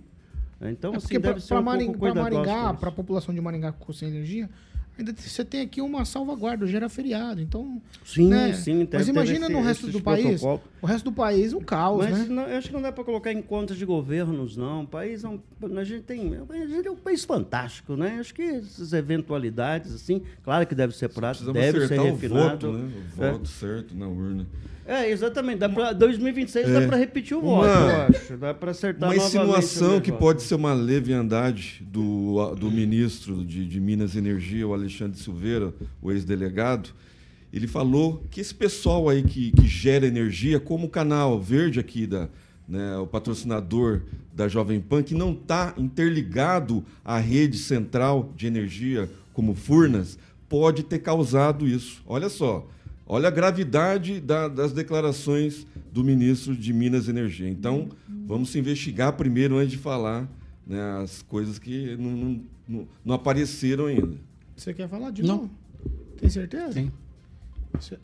Então, 0.60 0.94
É 0.94 0.98
assim, 0.98 1.20
deve 1.20 1.40
ser 1.40 1.50
para 1.50 1.60
um 1.62 1.94
com 1.94 2.14
Maringá, 2.14 2.74
para 2.74 2.90
a 2.90 2.92
população 2.92 3.34
de 3.34 3.40
Maringá 3.40 3.72
com 3.72 3.94
sem 3.94 4.10
energia, 4.10 4.50
ainda 4.98 5.14
você 5.16 5.44
tem 5.46 5.62
aqui 5.62 5.82
uma 5.82 6.04
salvaguarda, 6.06 6.66
gera 6.68 6.90
feriado. 6.90 7.42
Então, 7.42 7.82
Sim, 8.06 8.30
né? 8.30 8.54
sim. 8.54 8.80
deve 8.80 8.98
Mas 8.98 9.08
imagina 9.08 9.46
esse- 9.46 9.54
no 9.54 9.62
resto 9.62 9.88
do 9.92 10.02
país, 10.02 10.42
o 10.44 10.86
resto 10.86 11.06
do 11.06 11.12
país 11.12 11.54
um 11.54 11.60
caos, 11.62 12.06
Mas 12.06 12.18
né? 12.20 12.26
não, 12.30 12.44
eu 12.44 12.58
acho 12.58 12.68
que 12.68 12.74
não 12.74 12.82
dá 12.82 12.92
para 12.92 13.04
colocar 13.04 13.32
em 13.32 13.42
contas 13.42 13.78
de 13.78 13.86
governos, 13.86 14.56
não. 14.58 14.84
O 14.84 14.88
país 14.88 15.24
é 15.24 15.30
um, 15.30 15.40
a 15.78 15.84
gente 15.84 16.04
tem, 16.04 16.34
a 16.50 16.68
gente 16.68 16.88
é 16.88 16.92
um 16.92 16.96
país 16.96 17.24
fantástico, 17.26 17.96
né? 17.96 18.18
Acho 18.20 18.34
que 18.34 18.42
essas 18.42 18.94
eventualidades, 18.94 19.94
assim, 19.94 20.22
claro 20.44 20.66
que 20.66 20.74
deve 20.76 20.96
ser 20.96 21.10
Precisamos 21.10 21.54
deve 21.62 21.80
ser 21.80 21.86
acertar 21.86 22.06
o 22.06 22.12
refinado. 22.12 22.72
voto, 22.72 22.78
né? 22.78 22.92
O 23.18 23.24
É. 23.24 23.32
voto 23.32 23.48
certo 23.48 23.96
na 23.96 24.08
urna. 24.08 24.48
É, 24.88 25.10
exatamente. 25.12 25.58
Dá 25.60 25.68
pra, 25.68 25.92
2026 25.92 26.70
dá 26.72 26.82
É. 26.82 26.88
para 26.88 26.98
repetir 26.98 27.36
o 27.36 27.42
Uma- 27.42 27.56
voto, 27.58 27.68
eu 27.68 28.18
acho. 28.18 28.38
Dá 28.38 28.54
para 28.54 28.72
acertar 28.72 29.10
Uma 29.10 29.16
insinuação 29.18 30.00
que 30.00 30.12
pode 30.12 30.42
ser 30.44 30.56
uma 30.56 30.74
leviandade 30.74 31.86
do, 31.92 32.56
do 32.56 32.72
ministro 32.72 33.44
de, 33.44 33.66
de 33.66 33.80
Minas 33.82 34.16
e 34.16 34.20
Energia, 34.20 34.66
o 34.68 34.74
Alexandre 34.74 35.20
Silveira, 35.20 35.74
o 36.02 36.12
ex-delegado. 36.12 36.90
Ele 37.52 37.68
falou 37.68 38.24
que 38.32 38.40
esse 38.42 38.54
pessoal 38.56 39.10
aí 39.10 39.24
que, 39.24 39.52
que 39.52 39.68
gera 39.68 40.06
energia, 40.08 40.60
como 40.60 40.88
o 40.88 40.90
canal 40.90 41.40
verde 41.40 41.80
aqui, 41.80 42.06
da, 42.08 42.30
né, 42.68 42.98
o 42.98 43.08
patrocinador 43.08 44.02
da 44.34 44.48
Jovem 44.48 44.80
Pan, 44.80 45.02
que 45.04 45.16
não 45.16 45.32
está 45.32 45.74
interligado 45.78 46.84
à 47.04 47.18
rede 47.18 47.58
central 47.58 48.32
de 48.36 48.48
energia, 48.48 49.10
como 49.34 49.54
Furnas, 49.56 50.18
pode 50.48 50.84
ter 50.84 51.00
causado 51.00 51.68
isso. 51.68 52.02
Olha 52.06 52.30
só. 52.30 52.68
Olha 53.08 53.28
a 53.30 53.32
gravidade 53.32 54.20
da- 54.20 54.48
das 54.48 54.74
declarações 54.74 55.66
do 55.92 56.04
ministro 56.04 56.56
de 56.56 56.74
Minas 56.74 57.08
e 57.08 57.12
Energia. 57.12 57.48
Então, 57.50 57.88
vamos 58.26 58.50
se 58.50 58.60
investigar 58.60 59.14
primeiro 59.14 59.58
antes 59.58 59.72
de 59.72 59.78
falar 59.78 60.28
né, 60.66 60.82
as 61.02 61.22
coisas 61.22 61.58
que 61.58 61.96
não, 61.96 62.12
não- 62.12 62.42
não- 62.68 62.88
não 63.06 63.16
apareceram 63.16 63.86
ainda. 63.86 64.18
Você 64.56 64.74
quer 64.74 64.90
falar 64.90 65.12
de 65.12 65.22
Não. 65.24 65.38
novo? 65.38 65.50
Tem 66.18 66.30
certeza? 66.30 66.74
Sim. 66.74 66.92
Você- 67.74 67.98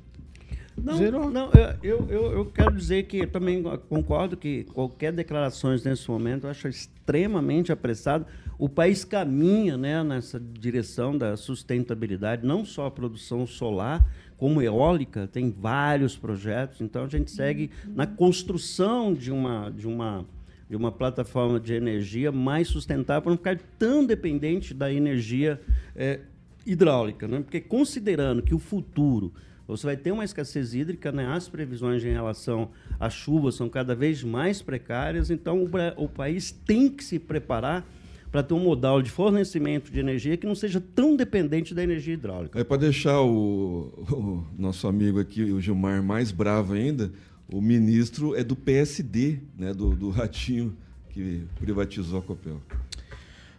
Não, 0.81 0.95
Zerou? 0.97 1.29
não 1.29 1.51
eu, 1.83 2.07
eu, 2.09 2.31
eu 2.31 2.45
quero 2.47 2.75
dizer 2.75 3.03
que 3.03 3.17
eu 3.17 3.27
também 3.29 3.61
concordo 3.89 4.35
que 4.37 4.63
qualquer 4.73 5.11
declarações 5.11 5.83
nesse 5.83 6.09
momento 6.09 6.45
eu 6.45 6.49
acho 6.49 6.67
extremamente 6.69 7.71
apressado. 7.71 8.25
O 8.57 8.67
país 8.69 9.03
caminha 9.03 9.77
né, 9.77 10.01
nessa 10.03 10.39
direção 10.39 11.15
da 11.17 11.35
sustentabilidade, 11.35 12.45
não 12.47 12.63
só 12.65 12.85
a 12.87 12.91
produção 12.91 13.45
solar, 13.45 14.07
como 14.43 14.61
eólica, 14.61 15.25
tem 15.25 15.49
vários 15.49 16.17
projetos. 16.17 16.81
Então 16.81 17.05
a 17.05 17.07
gente 17.07 17.31
segue 17.31 17.71
na 17.95 18.05
construção 18.05 19.13
de 19.13 19.31
uma, 19.31 19.69
de 19.69 19.87
uma 19.87 20.25
de 20.69 20.75
uma 20.75 20.91
plataforma 20.91 21.61
de 21.61 21.73
energia 21.73 22.29
mais 22.29 22.67
sustentável 22.67 23.21
para 23.21 23.29
não 23.29 23.37
ficar 23.37 23.57
tão 23.79 24.05
dependente 24.05 24.73
da 24.73 24.91
energia 24.91 25.61
é, 25.95 26.19
hidráulica. 26.65 27.25
Né? 27.25 27.39
Porque 27.39 27.61
considerando 27.61 28.41
que 28.41 28.53
o 28.53 28.59
futuro 28.59 29.31
você 29.65 29.85
vai 29.85 29.95
ter 29.95 30.11
uma 30.11 30.25
escassez 30.25 30.73
hídrica, 30.73 31.09
né? 31.09 31.25
as 31.25 31.47
previsões 31.47 32.03
em 32.03 32.11
relação 32.11 32.69
às 32.99 33.13
chuvas 33.13 33.55
são 33.55 33.69
cada 33.69 33.95
vez 33.95 34.25
mais 34.25 34.61
precárias, 34.61 35.29
então 35.29 35.63
o, 35.63 35.69
o 35.95 36.09
país 36.09 36.51
tem 36.51 36.89
que 36.89 37.01
se 37.01 37.17
preparar 37.17 37.85
para 38.33 38.41
ter 38.41 38.55
um 38.55 38.59
modal 38.59 38.99
de 38.99 39.11
fornecimento 39.11 39.91
de 39.91 39.99
energia 39.99 40.35
que 40.35 40.47
não 40.47 40.55
seja 40.55 40.81
tão 40.81 41.15
dependente 41.15 41.71
da 41.71 41.83
energia 41.83 42.15
hidráulica. 42.15 42.59
É 42.59 42.63
para 42.63 42.77
deixar 42.77 43.21
o, 43.21 43.93
o, 44.09 44.43
nosso 44.57 44.87
amigo 44.87 45.19
aqui, 45.19 45.43
o 45.43 45.61
Gilmar, 45.61 46.01
mais 46.01 46.31
bravo 46.31 46.73
ainda, 46.73 47.13
o 47.47 47.61
ministro 47.61 48.35
é 48.35 48.43
do 48.43 48.55
PSD, 48.55 49.37
né, 49.55 49.71
do, 49.71 49.95
do 49.95 50.09
Ratinho, 50.09 50.75
que 51.11 51.43
privatizou 51.59 52.17
a 52.17 52.21
Copel. 52.23 52.59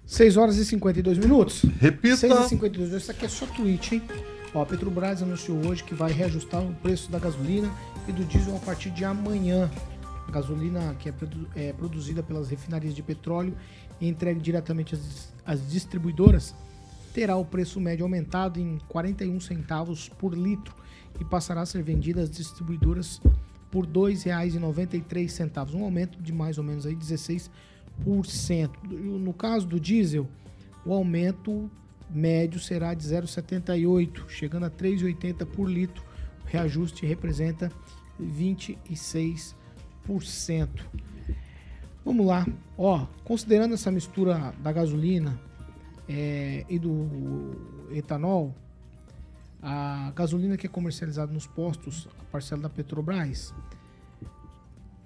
6 0.05 0.37
horas 0.37 0.57
e 0.57 0.65
52 0.65 1.19
minutos. 1.19 1.65
Repita. 1.81 2.17
6 2.17 2.35
e 2.35 2.49
52. 2.49 2.93
Isso 2.95 3.13
aqui 3.13 3.27
é 3.27 3.29
só 3.29 3.47
tweet, 3.47 3.95
hein? 3.95 4.03
Ó, 4.53 4.61
a 4.61 4.67
Petrobras 4.67 5.23
anunciou 5.23 5.65
hoje 5.69 5.85
que 5.85 5.95
vai 5.95 6.11
reajustar 6.11 6.61
o 6.61 6.75
preço 6.75 7.13
da 7.13 7.21
gasolina 7.21 7.71
e 8.09 8.13
do 8.13 8.25
diesel 8.25 8.57
a 8.57 8.61
partir 8.61 8.91
de 8.91 9.05
amanhã. 9.05 9.71
Gasolina 10.31 10.95
que 10.95 11.09
é, 11.09 11.13
produ 11.13 11.49
é 11.55 11.73
produzida 11.73 12.23
pelas 12.23 12.49
refinarias 12.49 12.95
de 12.95 13.03
petróleo 13.03 13.55
e 14.01 14.09
entregue 14.09 14.41
diretamente 14.41 14.95
às, 14.95 15.33
às 15.45 15.71
distribuidoras 15.71 16.55
terá 17.15 17.37
o 17.37 17.45
preço 17.45 17.81
médio 17.81 18.05
aumentado 18.05 18.59
em 18.59 18.79
41 18.89 19.39
centavos 19.41 20.09
por 20.09 20.35
litro 20.35 20.75
e 21.21 21.25
passará 21.25 21.61
a 21.61 21.67
ser 21.67 21.81
vendida 21.83 22.21
às 22.23 22.29
distribuidoras 22.29 23.21
por 23.71 23.87
R$ 23.87 23.93
2,93, 23.93 25.75
um 25.75 25.85
aumento 25.85 26.21
de 26.21 26.33
mais 26.33 26.59
ou 26.59 26.65
menos 26.65 26.85
aí 26.85 26.97
16%. 26.97 27.51
No 29.21 29.33
caso 29.33 29.67
do 29.67 29.79
diesel, 29.79 30.29
o 30.85 30.93
aumento 30.93 31.71
médio 32.11 32.59
será 32.59 32.93
de 32.95 33.07
0,78, 33.07 34.29
chegando 34.29 34.67
a 34.67 34.71
3,80 34.71 35.47
por 35.47 35.71
litro. 35.71 36.05
O 36.45 36.49
reajuste 36.49 37.07
representa 37.07 37.71
26%. 38.21 39.55
Vamos 42.05 42.27
lá. 42.27 42.47
Ó, 42.77 43.07
considerando 43.25 43.75
essa 43.75 43.91
mistura 43.91 44.55
da 44.63 44.73
gasolina 44.73 45.39
é, 46.09 46.65
e 46.69 46.79
do 46.79 47.89
etanol, 47.91 48.55
a 49.63 50.13
gasolina 50.15 50.57
que 50.57 50.67
é 50.67 50.69
comercializada 50.69 51.33
nos 51.33 51.47
postos, 51.47 52.07
a 52.21 52.25
parcela 52.25 52.63
da 52.63 52.69
Petrobras, 52.69 53.55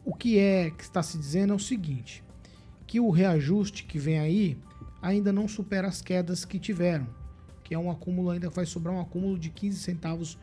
o 0.05 0.15
que 0.15 0.39
é 0.39 0.71
que 0.71 0.83
está 0.83 1.03
se 1.03 1.17
dizendo 1.17 1.53
é 1.53 1.57
o 1.57 1.61
seguinte, 1.61 2.25
que 2.87 2.99
o 2.99 3.11
reajuste 3.11 3.85
que 3.85 3.99
vem 3.99 4.19
aí 4.19 4.59
ainda 5.01 5.33
não 5.33 5.47
supera 5.47 5.87
as 5.87 6.03
quedas 6.03 6.45
que 6.45 6.59
tiveram, 6.59 7.07
que 7.63 7.75
é 7.75 7.79
um 7.79 7.91
acúmulo, 7.91 8.31
ainda 8.31 8.51
vai 8.51 8.67
sobrar 8.67 8.95
um 8.95 9.01
acúmulo 9.01 9.39
de 9.39 9.51
15 9.51 9.79
centavos 9.79 10.39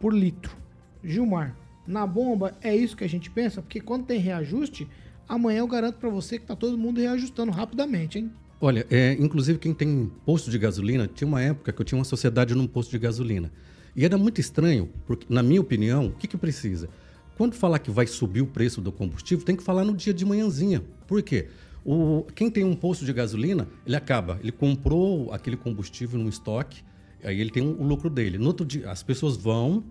por 0.00 0.14
litro. 0.14 0.56
Gilmar, 1.04 1.56
na 1.86 2.06
bomba 2.06 2.54
é 2.60 2.74
isso 2.74 2.96
que 2.96 3.04
a 3.04 3.08
gente 3.08 3.30
pensa, 3.30 3.60
porque 3.60 3.80
quando 3.80 4.04
tem 4.04 4.18
reajuste, 4.18 4.88
amanhã 5.28 5.60
eu 5.60 5.66
garanto 5.66 5.96
para 5.96 6.08
você 6.08 6.38
que 6.38 6.46
tá 6.46 6.54
todo 6.54 6.78
mundo 6.78 7.00
reajustando 7.00 7.50
rapidamente, 7.50 8.18
hein? 8.18 8.30
Olha, 8.60 8.86
é, 8.90 9.14
inclusive 9.14 9.58
quem 9.58 9.74
tem 9.74 10.10
posto 10.24 10.50
de 10.50 10.56
gasolina, 10.56 11.10
tinha 11.12 11.26
uma 11.26 11.42
época 11.42 11.72
que 11.72 11.80
eu 11.80 11.84
tinha 11.84 11.98
uma 11.98 12.04
sociedade 12.04 12.54
num 12.54 12.66
posto 12.66 12.90
de 12.92 12.98
gasolina. 12.98 13.50
E 13.94 14.04
era 14.04 14.16
muito 14.16 14.40
estranho, 14.40 14.88
porque, 15.06 15.26
na 15.28 15.42
minha 15.42 15.60
opinião, 15.60 16.06
o 16.06 16.12
que, 16.12 16.28
que 16.28 16.36
precisa? 16.36 16.88
Quando 17.36 17.54
falar 17.54 17.78
que 17.80 17.90
vai 17.90 18.06
subir 18.06 18.40
o 18.40 18.46
preço 18.46 18.80
do 18.80 18.92
combustível, 18.92 19.44
tem 19.44 19.56
que 19.56 19.62
falar 19.62 19.84
no 19.84 19.94
dia 19.94 20.14
de 20.14 20.24
manhãzinha. 20.24 20.82
Por 21.06 21.22
quê? 21.22 21.48
O, 21.84 22.24
quem 22.34 22.48
tem 22.48 22.62
um 22.62 22.76
posto 22.76 23.04
de 23.04 23.12
gasolina, 23.12 23.66
ele 23.84 23.96
acaba, 23.96 24.38
ele 24.40 24.52
comprou 24.52 25.32
aquele 25.32 25.56
combustível 25.56 26.18
no 26.20 26.28
estoque, 26.28 26.82
aí 27.22 27.40
ele 27.40 27.50
tem 27.50 27.62
o 27.62 27.82
um, 27.82 27.84
lucro 27.84 28.08
dele. 28.08 28.38
No 28.38 28.46
outro 28.46 28.64
dia, 28.64 28.90
as 28.90 29.02
pessoas 29.02 29.36
vão, 29.36 29.82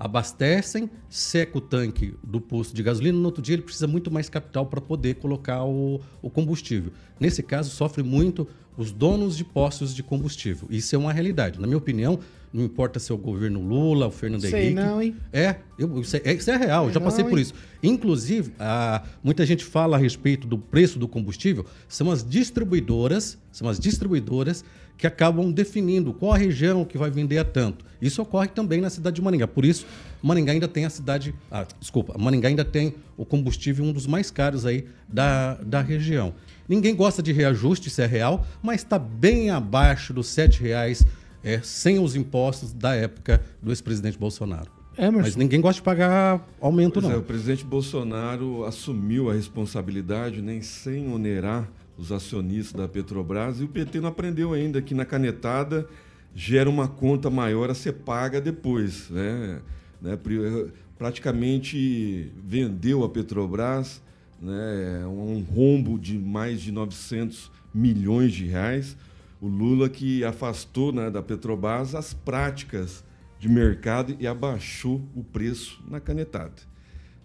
abastecem, 0.00 0.88
seca 1.10 1.58
o 1.58 1.60
tanque 1.60 2.14
do 2.24 2.40
posto 2.40 2.74
de 2.74 2.82
gasolina, 2.82 3.18
no 3.18 3.26
outro 3.26 3.42
dia 3.42 3.54
ele 3.54 3.62
precisa 3.62 3.86
muito 3.86 4.10
mais 4.10 4.30
capital 4.30 4.64
para 4.64 4.80
poder 4.80 5.16
colocar 5.16 5.62
o, 5.64 6.00
o, 6.22 6.30
combustível. 6.30 6.90
Nesse 7.20 7.42
caso, 7.42 7.68
sofre 7.68 8.02
muito 8.02 8.48
os 8.78 8.92
donos 8.92 9.36
de 9.36 9.44
postos 9.44 9.94
de 9.94 10.02
combustível. 10.02 10.66
Isso 10.70 10.94
é 10.94 10.98
uma 10.98 11.12
realidade. 11.12 11.60
Na 11.60 11.66
minha 11.66 11.76
opinião, 11.76 12.18
não 12.52 12.64
importa 12.64 12.98
se 12.98 13.12
é 13.12 13.14
o 13.14 13.18
governo 13.18 13.60
Lula, 13.60 14.08
o 14.08 14.10
Fernando 14.10 14.42
Sei 14.42 14.52
Henrique. 14.52 14.74
não, 14.74 15.00
hein? 15.00 15.16
É, 15.32 15.56
eu, 15.78 16.00
isso, 16.00 16.16
é 16.16 16.32
isso 16.32 16.50
é 16.50 16.56
real, 16.56 16.86
eu 16.86 16.92
já 16.92 17.00
passei 17.00 17.22
não, 17.22 17.30
por 17.30 17.38
hein? 17.38 17.42
isso. 17.42 17.54
Inclusive, 17.82 18.52
a, 18.58 19.02
muita 19.22 19.46
gente 19.46 19.64
fala 19.64 19.96
a 19.96 20.00
respeito 20.00 20.46
do 20.46 20.58
preço 20.58 20.98
do 20.98 21.06
combustível, 21.06 21.64
são 21.88 22.10
as 22.10 22.28
distribuidoras, 22.28 23.38
são 23.52 23.68
as 23.68 23.78
distribuidoras 23.78 24.64
que 25.00 25.06
acabam 25.06 25.50
definindo 25.50 26.12
qual 26.12 26.34
a 26.34 26.36
região 26.36 26.84
que 26.84 26.98
vai 26.98 27.10
vender 27.10 27.38
a 27.38 27.44
tanto. 27.44 27.86
Isso 28.02 28.20
ocorre 28.20 28.48
também 28.48 28.82
na 28.82 28.90
cidade 28.90 29.16
de 29.16 29.22
Maringá. 29.22 29.48
Por 29.48 29.64
isso, 29.64 29.86
Maringá 30.22 30.52
ainda 30.52 30.68
tem 30.68 30.84
a 30.84 30.90
cidade. 30.90 31.34
Ah, 31.50 31.66
desculpa, 31.80 32.18
Maringá 32.18 32.48
ainda 32.48 32.66
tem 32.66 32.94
o 33.16 33.24
combustível 33.24 33.82
um 33.82 33.92
dos 33.92 34.06
mais 34.06 34.30
caros 34.30 34.66
aí 34.66 34.84
da, 35.08 35.54
da 35.54 35.80
região. 35.80 36.34
Ninguém 36.68 36.94
gosta 36.94 37.22
de 37.22 37.32
reajuste, 37.32 37.88
isso 37.88 38.02
é 38.02 38.06
real, 38.06 38.46
mas 38.62 38.82
está 38.82 38.98
bem 38.98 39.48
abaixo 39.48 40.12
dos 40.12 40.36
R$ 40.36 40.48
7,00 40.48 41.06
é, 41.42 41.60
sem 41.62 41.98
os 41.98 42.14
impostos 42.16 42.72
da 42.72 42.94
época 42.94 43.42
do 43.62 43.70
ex-presidente 43.70 44.18
Bolsonaro. 44.18 44.70
Emerson. 44.98 45.20
Mas 45.22 45.36
ninguém 45.36 45.60
gosta 45.60 45.80
de 45.80 45.84
pagar 45.84 46.46
aumento, 46.60 46.94
Pois 47.00 47.06
é, 47.06 47.08
não. 47.10 47.18
o 47.20 47.22
presidente 47.22 47.64
Bolsonaro 47.64 48.64
assumiu 48.64 49.30
a 49.30 49.34
responsabilidade 49.34 50.42
nem 50.42 50.60
sem 50.60 51.10
onerar 51.12 51.70
os 51.96 52.10
acionistas 52.12 52.80
da 52.80 52.88
Petrobras 52.88 53.60
e 53.60 53.64
o 53.64 53.68
PT 53.68 54.00
não 54.00 54.08
aprendeu 54.08 54.52
ainda 54.52 54.82
que 54.82 54.92
na 54.94 55.04
canetada 55.04 55.86
gera 56.34 56.68
uma 56.68 56.88
conta 56.88 57.30
maior 57.30 57.70
a 57.70 57.74
ser 57.74 57.92
paga 57.92 58.40
depois. 58.40 59.08
Né? 59.10 59.60
Né? 60.02 60.16
Pri- 60.16 60.70
Praticamente 60.98 62.30
vendeu 62.46 63.02
a 63.04 63.08
Petrobras 63.08 64.00
né? 64.40 65.04
um 65.06 65.40
rombo 65.42 65.98
de 65.98 66.18
mais 66.18 66.60
de 66.60 66.72
900 66.72 67.50
milhões 67.74 68.32
de 68.32 68.46
reais. 68.46 68.96
O 69.40 69.48
Lula 69.48 69.88
que 69.88 70.22
afastou 70.24 70.92
né, 70.92 71.10
da 71.10 71.22
Petrobras 71.22 71.94
as 71.94 72.12
práticas 72.12 73.02
de 73.38 73.48
mercado 73.48 74.14
e 74.20 74.26
abaixou 74.26 75.00
o 75.14 75.24
preço 75.24 75.82
na 75.88 75.98
canetada. 75.98 76.52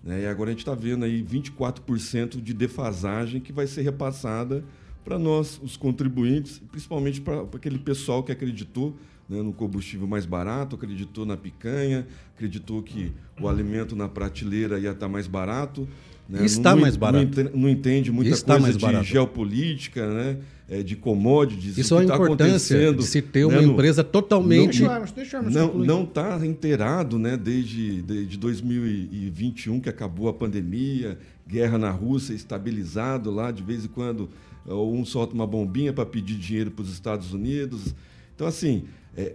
Né? 0.03 0.21
E 0.23 0.25
agora 0.27 0.49
a 0.49 0.53
gente 0.53 0.59
está 0.59 0.73
vendo 0.73 1.03
aí 1.03 1.21
24% 1.21 2.41
de 2.41 2.53
defasagem 2.53 3.41
que 3.41 3.51
vai 3.51 3.67
ser 3.67 3.81
repassada 3.81 4.63
para 5.03 5.19
nós, 5.19 5.59
os 5.61 5.75
contribuintes, 5.77 6.59
principalmente 6.71 7.21
para 7.21 7.41
aquele 7.41 7.77
pessoal 7.77 8.23
que 8.23 8.31
acreditou 8.31 8.95
né, 9.29 9.41
no 9.41 9.51
combustível 9.53 10.07
mais 10.07 10.25
barato, 10.25 10.75
acreditou 10.75 11.25
na 11.25 11.35
picanha, 11.35 12.07
acreditou 12.35 12.81
que 12.81 13.11
o 13.39 13.47
alimento 13.47 13.95
na 13.95 14.07
prateleira 14.07 14.79
ia 14.79 14.91
estar 14.91 15.07
mais 15.09 15.27
barato. 15.27 15.87
né? 16.29 16.43
Está 16.45 16.71
Não- 16.73 16.81
mais 16.81 16.93
não 16.95 16.99
barato. 17.01 17.51
Não 17.53 17.69
entende 17.69 18.11
muita 18.11 18.31
Está 18.31 18.53
coisa 18.53 18.61
mais 18.63 18.77
de 18.77 18.81
barato. 18.81 19.03
geopolítica, 19.05 20.11
né? 20.11 20.37
É, 20.67 20.81
de 20.81 20.95
commodities. 20.95 21.77
Isso 21.77 21.95
o 21.95 21.99
é 22.01 22.05
que 22.05 22.11
a 22.11 22.17
tá 22.17 22.23
importância 22.23 22.75
acontecendo, 22.77 22.97
de 22.99 23.05
se 23.07 23.21
ter 23.21 23.45
uma 23.45 23.55
né, 23.59 23.61
no- 23.65 23.73
empresa 23.73 24.03
totalmente. 24.03 24.79
Deixa 24.79 24.89
o 24.91 24.95
Emerson, 24.95 25.13
deixa 25.15 25.37
Emerson 25.37 25.59
não 25.59 25.73
não 25.85 26.03
está 26.03 26.45
inteirado 26.45 27.19
né, 27.19 27.37
desde, 27.37 28.01
desde 28.01 28.37
2021, 28.37 29.79
que 29.79 29.89
acabou 29.89 30.27
a 30.27 30.33
pandemia, 30.33 31.17
guerra 31.47 31.77
na 31.77 31.91
Rússia, 31.91 32.33
estabilizado 32.33 33.29
lá, 33.31 33.51
de 33.51 33.61
vez 33.63 33.85
em 33.85 33.87
quando 33.89 34.29
eh, 34.67 34.73
um 34.73 35.05
solta 35.05 35.33
uma 35.33 35.45
bombinha 35.47 35.93
para 35.93 36.05
pedir 36.05 36.35
dinheiro 36.35 36.71
para 36.71 36.83
os 36.83 36.91
Estados 36.91 37.33
Unidos. 37.33 37.93
Então, 38.35 38.47
assim, 38.47 38.85
é, 39.15 39.33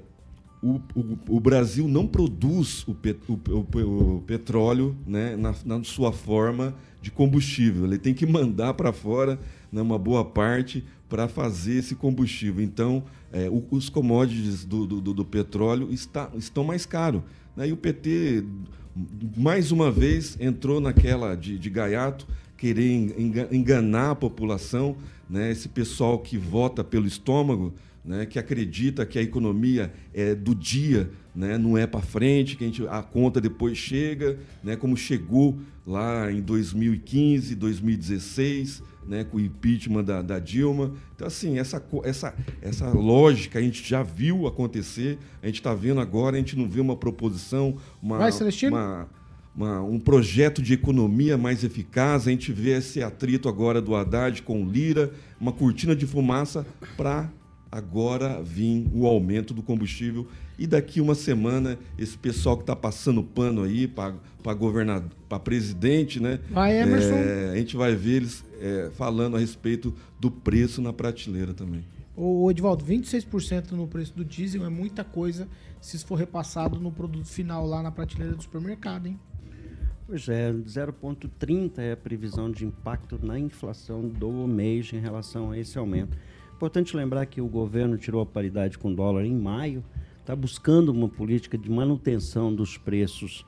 o, 0.63 0.81
o- 0.95 1.19
o 1.29 1.41
Brasil 1.41 1.87
não 1.89 2.07
produz 2.07 2.85
o, 2.87 2.95
pet- 2.95 3.21
o- 3.29 3.39
o- 3.55 4.17
o 4.17 4.21
petróleo 4.27 4.97
né, 5.07 5.37
na, 5.37 5.55
na 5.65 5.85
sua 5.85 6.13
forma 6.13 6.75
de 7.01 7.11
combustível. 7.11 7.85
Ele 7.87 7.97
tem 7.99 8.13
que 8.13 8.27
mandar 8.27 8.75
para 8.75 8.93
fora 8.93 9.39
né, 9.73 9.81
uma 9.81 9.99
boa 9.99 10.25
parte 10.25 10.85
para 11.11 11.29
fazer 11.29 11.75
esse 11.75 11.95
combustível. 11.95 12.65
Então, 12.65 13.03
é, 13.33 13.51
o- 13.51 13.65
os 13.71 13.91
commodities 13.91 14.65
do, 14.65 14.87
do- 14.87 15.01
do- 15.13 15.25
petróleo 15.25 15.89
está- 15.93 16.31
estão 16.37 16.65
mais 16.65 16.87
caros. 16.87 17.21
né? 17.57 17.69
E 17.69 17.73
o 17.73 17.77
PT, 17.77 18.45
mais 19.37 19.73
uma 19.73 19.91
vez, 19.91 20.37
entrou 20.41 20.81
naquela 20.81 21.35
de, 21.35 21.59
de 21.59 21.69
gaiato, 21.69 22.27
querer 22.57 23.11
enga- 23.19 23.49
enganar 23.51 24.13
a 24.13 24.15
população, 24.15 24.97
né? 25.29 25.51
esse 25.51 25.69
pessoal 25.69 26.19
que 26.19 26.39
vota 26.39 26.85
pelo 26.85 27.07
estômago, 27.07 27.75
né, 28.05 28.25
que 28.25 28.39
acredita 28.39 29.05
que 29.05 29.19
a 29.19 29.23
economia 29.23 29.93
é 30.15 30.35
do 30.35 30.55
dia, 30.55 31.11
né, 31.37 31.59
não 31.59 31.77
é 31.77 31.87
para 31.87 32.01
frente, 32.01 32.57
que 32.57 32.65
a, 32.65 32.67
gente, 32.67 32.87
a 32.89 33.03
conta 33.03 33.41
depois 33.43 33.77
chega, 33.77 34.39
né, 34.65 34.75
como 34.75 34.97
chegou 34.97 35.59
lá 35.87 36.33
em 36.33 36.41
2015, 36.41 37.55
2016, 37.55 38.83
né, 39.11 39.25
com 39.25 39.39
o 39.39 39.41
impeachment 39.41 40.05
da, 40.05 40.23
da 40.23 40.39
Dilma. 40.39 40.93
Então, 41.17 41.27
assim, 41.27 41.59
essa, 41.59 41.85
essa, 42.05 42.33
essa 42.63 42.89
lógica 42.91 43.59
a 43.59 43.63
gente 43.63 43.87
já 43.87 44.05
viu 44.05 44.47
acontecer, 44.47 45.19
a 45.43 45.47
gente 45.47 45.57
está 45.57 45.75
vendo 45.75 46.01
agora, 46.01 46.37
a 46.37 46.39
gente 46.39 46.57
não 46.57 46.69
vê 46.69 46.81
uma 46.81 46.97
proposição, 46.97 47.77
uma, 48.01 48.19
Vai, 48.19 48.31
uma, 48.71 49.09
uma- 49.55 49.83
um 49.83 49.99
projeto 49.99 50.63
de 50.63 50.73
economia 50.75 51.37
mais 51.37 51.65
eficaz. 51.65 52.29
A 52.29 52.31
gente 52.31 52.53
vê 52.53 52.71
esse 52.79 53.03
atrito 53.03 53.49
agora 53.49 53.83
do 53.83 53.97
Haddad 53.97 54.43
com 54.43 54.63
o 54.63 54.71
Lira, 54.71 55.13
uma 55.41 55.51
cortina 55.53 55.95
de 55.97 56.07
fumaça 56.07 56.65
para 56.97 57.29
agora 57.71 58.43
vir 58.43 58.89
o 58.93 59.07
aumento 59.07 59.55
do 59.55 59.63
combustível. 59.63 60.27
E 60.59 60.67
daqui 60.67 61.01
uma 61.01 61.15
semana, 61.15 61.79
esse 61.97 62.19
pessoal 62.19 62.57
que 62.57 62.63
está 62.63 62.77
passando 62.77 63.23
pano 63.23 63.63
aí 63.63 63.87
para 63.87 64.55
governador, 64.55 65.11
para 65.29 65.39
presidente, 65.39 66.21
né? 66.21 66.41
Vai, 66.51 66.79
Emerson. 66.79 67.15
É, 67.15 67.51
a 67.53 67.57
gente 67.57 67.77
vai 67.77 67.95
ver 67.95 68.17
eles 68.17 68.45
é, 68.61 68.91
falando 68.95 69.37
a 69.37 69.41
respeito 69.41 69.95
do 70.19 70.31
preço 70.31 70.83
na 70.83 70.93
prateleira 70.93 71.55
também. 71.55 71.85
Ô, 72.15 72.51
Edvaldo, 72.51 72.85
26% 72.85 73.71
no 73.71 73.87
preço 73.87 74.15
do 74.15 74.25
diesel 74.25 74.65
é 74.65 74.69
muita 74.69 75.03
coisa 75.03 75.49
se 75.81 75.97
isso 75.97 76.07
for 76.07 76.17
repassado 76.17 76.79
no 76.79 76.93
produto 76.93 77.27
final 77.27 77.67
lá 77.67 77.83
na 77.83 77.91
prateleira 77.91 78.35
do 78.35 78.43
supermercado, 78.43 79.07
hein? 79.07 79.19
Pois 80.07 80.29
é, 80.29 80.53
0,30 80.53 81.79
é 81.79 81.93
a 81.93 81.97
previsão 81.97 82.51
de 82.51 82.67
impacto 82.67 83.19
na 83.25 83.39
inflação 83.39 84.07
do 84.07 84.31
mês 84.47 84.93
em 84.93 84.99
relação 84.99 85.53
a 85.53 85.59
esse 85.59 85.79
aumento. 85.79 86.19
Importante 86.61 86.95
lembrar 86.95 87.25
que 87.25 87.41
o 87.41 87.47
governo 87.47 87.97
tirou 87.97 88.21
a 88.21 88.27
paridade 88.27 88.77
com 88.77 88.93
o 88.93 88.95
dólar 88.95 89.25
em 89.25 89.35
maio, 89.35 89.83
está 90.21 90.37
buscando 90.37 90.91
uma 90.91 91.09
política 91.09 91.57
de 91.57 91.71
manutenção 91.71 92.55
dos 92.55 92.77
preços 92.77 93.47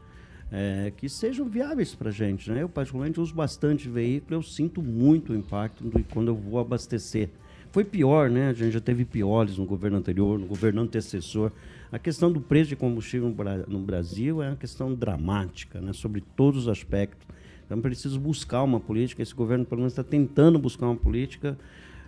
eh, 0.51 0.91
que 0.97 1.11
sejam 1.11 1.47
viáveis 1.47 1.95
para 1.95 2.09
a 2.09 2.11
gente. 2.11 2.51
Né? 2.51 2.63
Eu, 2.63 2.71
particularmente, 2.71 3.21
uso 3.21 3.35
bastante 3.35 3.87
veículo, 3.87 4.37
eu 4.37 4.43
sinto 4.43 4.81
muito 4.81 5.35
o 5.35 5.37
impacto 5.37 5.85
do, 5.85 6.03
quando 6.05 6.29
eu 6.29 6.35
vou 6.35 6.59
abastecer. 6.59 7.29
Foi 7.71 7.85
pior, 7.85 8.31
né? 8.31 8.49
A 8.49 8.55
gente 8.55 8.73
já 8.73 8.81
teve 8.81 9.05
piores 9.05 9.59
no 9.59 9.67
governo 9.67 9.99
anterior, 9.99 10.39
no 10.39 10.47
governo 10.47 10.81
antecessor. 10.81 11.53
A 11.93 11.99
questão 11.99 12.33
do 12.33 12.41
preço 12.41 12.71
de 12.71 12.77
combustível 12.77 13.29
no 13.69 13.81
Brasil 13.81 14.43
é 14.43 14.49
uma 14.49 14.57
questão 14.57 14.95
dramática, 14.95 15.83
né? 15.83 15.93
Sobre 15.93 16.23
todos 16.35 16.63
os 16.63 16.69
aspectos. 16.69 17.29
Então, 17.67 17.79
preciso 17.79 18.19
buscar 18.19 18.63
uma 18.63 18.81
política. 18.81 19.23
Esse 19.23 19.35
governo, 19.35 19.67
pelo 19.67 19.83
menos, 19.83 19.93
está 19.93 20.03
tentando 20.03 20.59
buscar 20.59 20.87
uma 20.87 20.97
política 20.97 21.59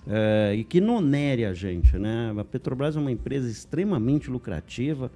eh, 0.07 0.57
e 0.59 0.65
que 0.65 0.81
não 0.81 0.97
onere 0.97 1.45
a 1.45 1.53
gente, 1.53 1.97
né? 1.97 2.35
A 2.39 2.45
Petrobras 2.45 2.97
é 2.97 3.01
uma 3.01 3.13
empresa 3.13 3.49
extremamente 3.49 4.31
lucrativa. 4.31 5.11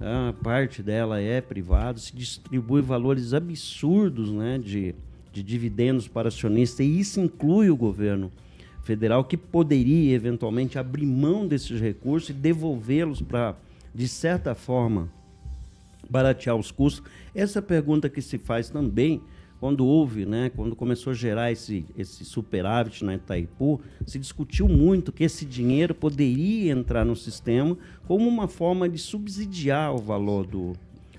A 0.00 0.32
parte 0.42 0.82
dela 0.82 1.20
é 1.20 1.40
privada, 1.40 1.98
se 1.98 2.14
distribui 2.14 2.82
valores 2.82 3.34
absurdos, 3.34 4.32
né? 4.32 4.58
De, 4.58 4.94
de 5.32 5.42
dividendos 5.42 6.08
para 6.08 6.28
acionistas 6.28 6.80
e 6.80 6.98
isso 6.98 7.20
inclui 7.20 7.70
o 7.70 7.76
governo 7.76 8.30
federal 8.82 9.24
que 9.24 9.36
poderia 9.36 10.14
eventualmente 10.14 10.78
abrir 10.78 11.06
mão 11.06 11.46
desses 11.46 11.80
recursos 11.80 12.30
e 12.30 12.32
devolvê-los 12.32 13.22
para, 13.22 13.56
de 13.94 14.08
certa 14.08 14.54
forma, 14.54 15.08
baratear 16.10 16.56
os 16.56 16.70
custos. 16.70 17.02
Essa 17.34 17.60
é 17.60 17.62
pergunta 17.62 18.08
que 18.08 18.20
se 18.20 18.38
faz 18.38 18.68
também 18.68 19.22
quando 19.62 19.86
houve, 19.86 20.26
né, 20.26 20.50
quando 20.56 20.74
começou 20.74 21.12
a 21.12 21.14
gerar 21.14 21.52
esse, 21.52 21.84
esse 21.96 22.24
superávit 22.24 23.04
na 23.04 23.14
Itaipu, 23.14 23.80
se 24.04 24.18
discutiu 24.18 24.66
muito 24.66 25.12
que 25.12 25.22
esse 25.22 25.44
dinheiro 25.44 25.94
poderia 25.94 26.72
entrar 26.72 27.04
no 27.04 27.14
sistema 27.14 27.78
como 28.04 28.28
uma 28.28 28.48
forma 28.48 28.88
de 28.88 28.98
subsidiar 28.98 29.94
o 29.94 29.98
valor 29.98 30.48
do 30.48 30.72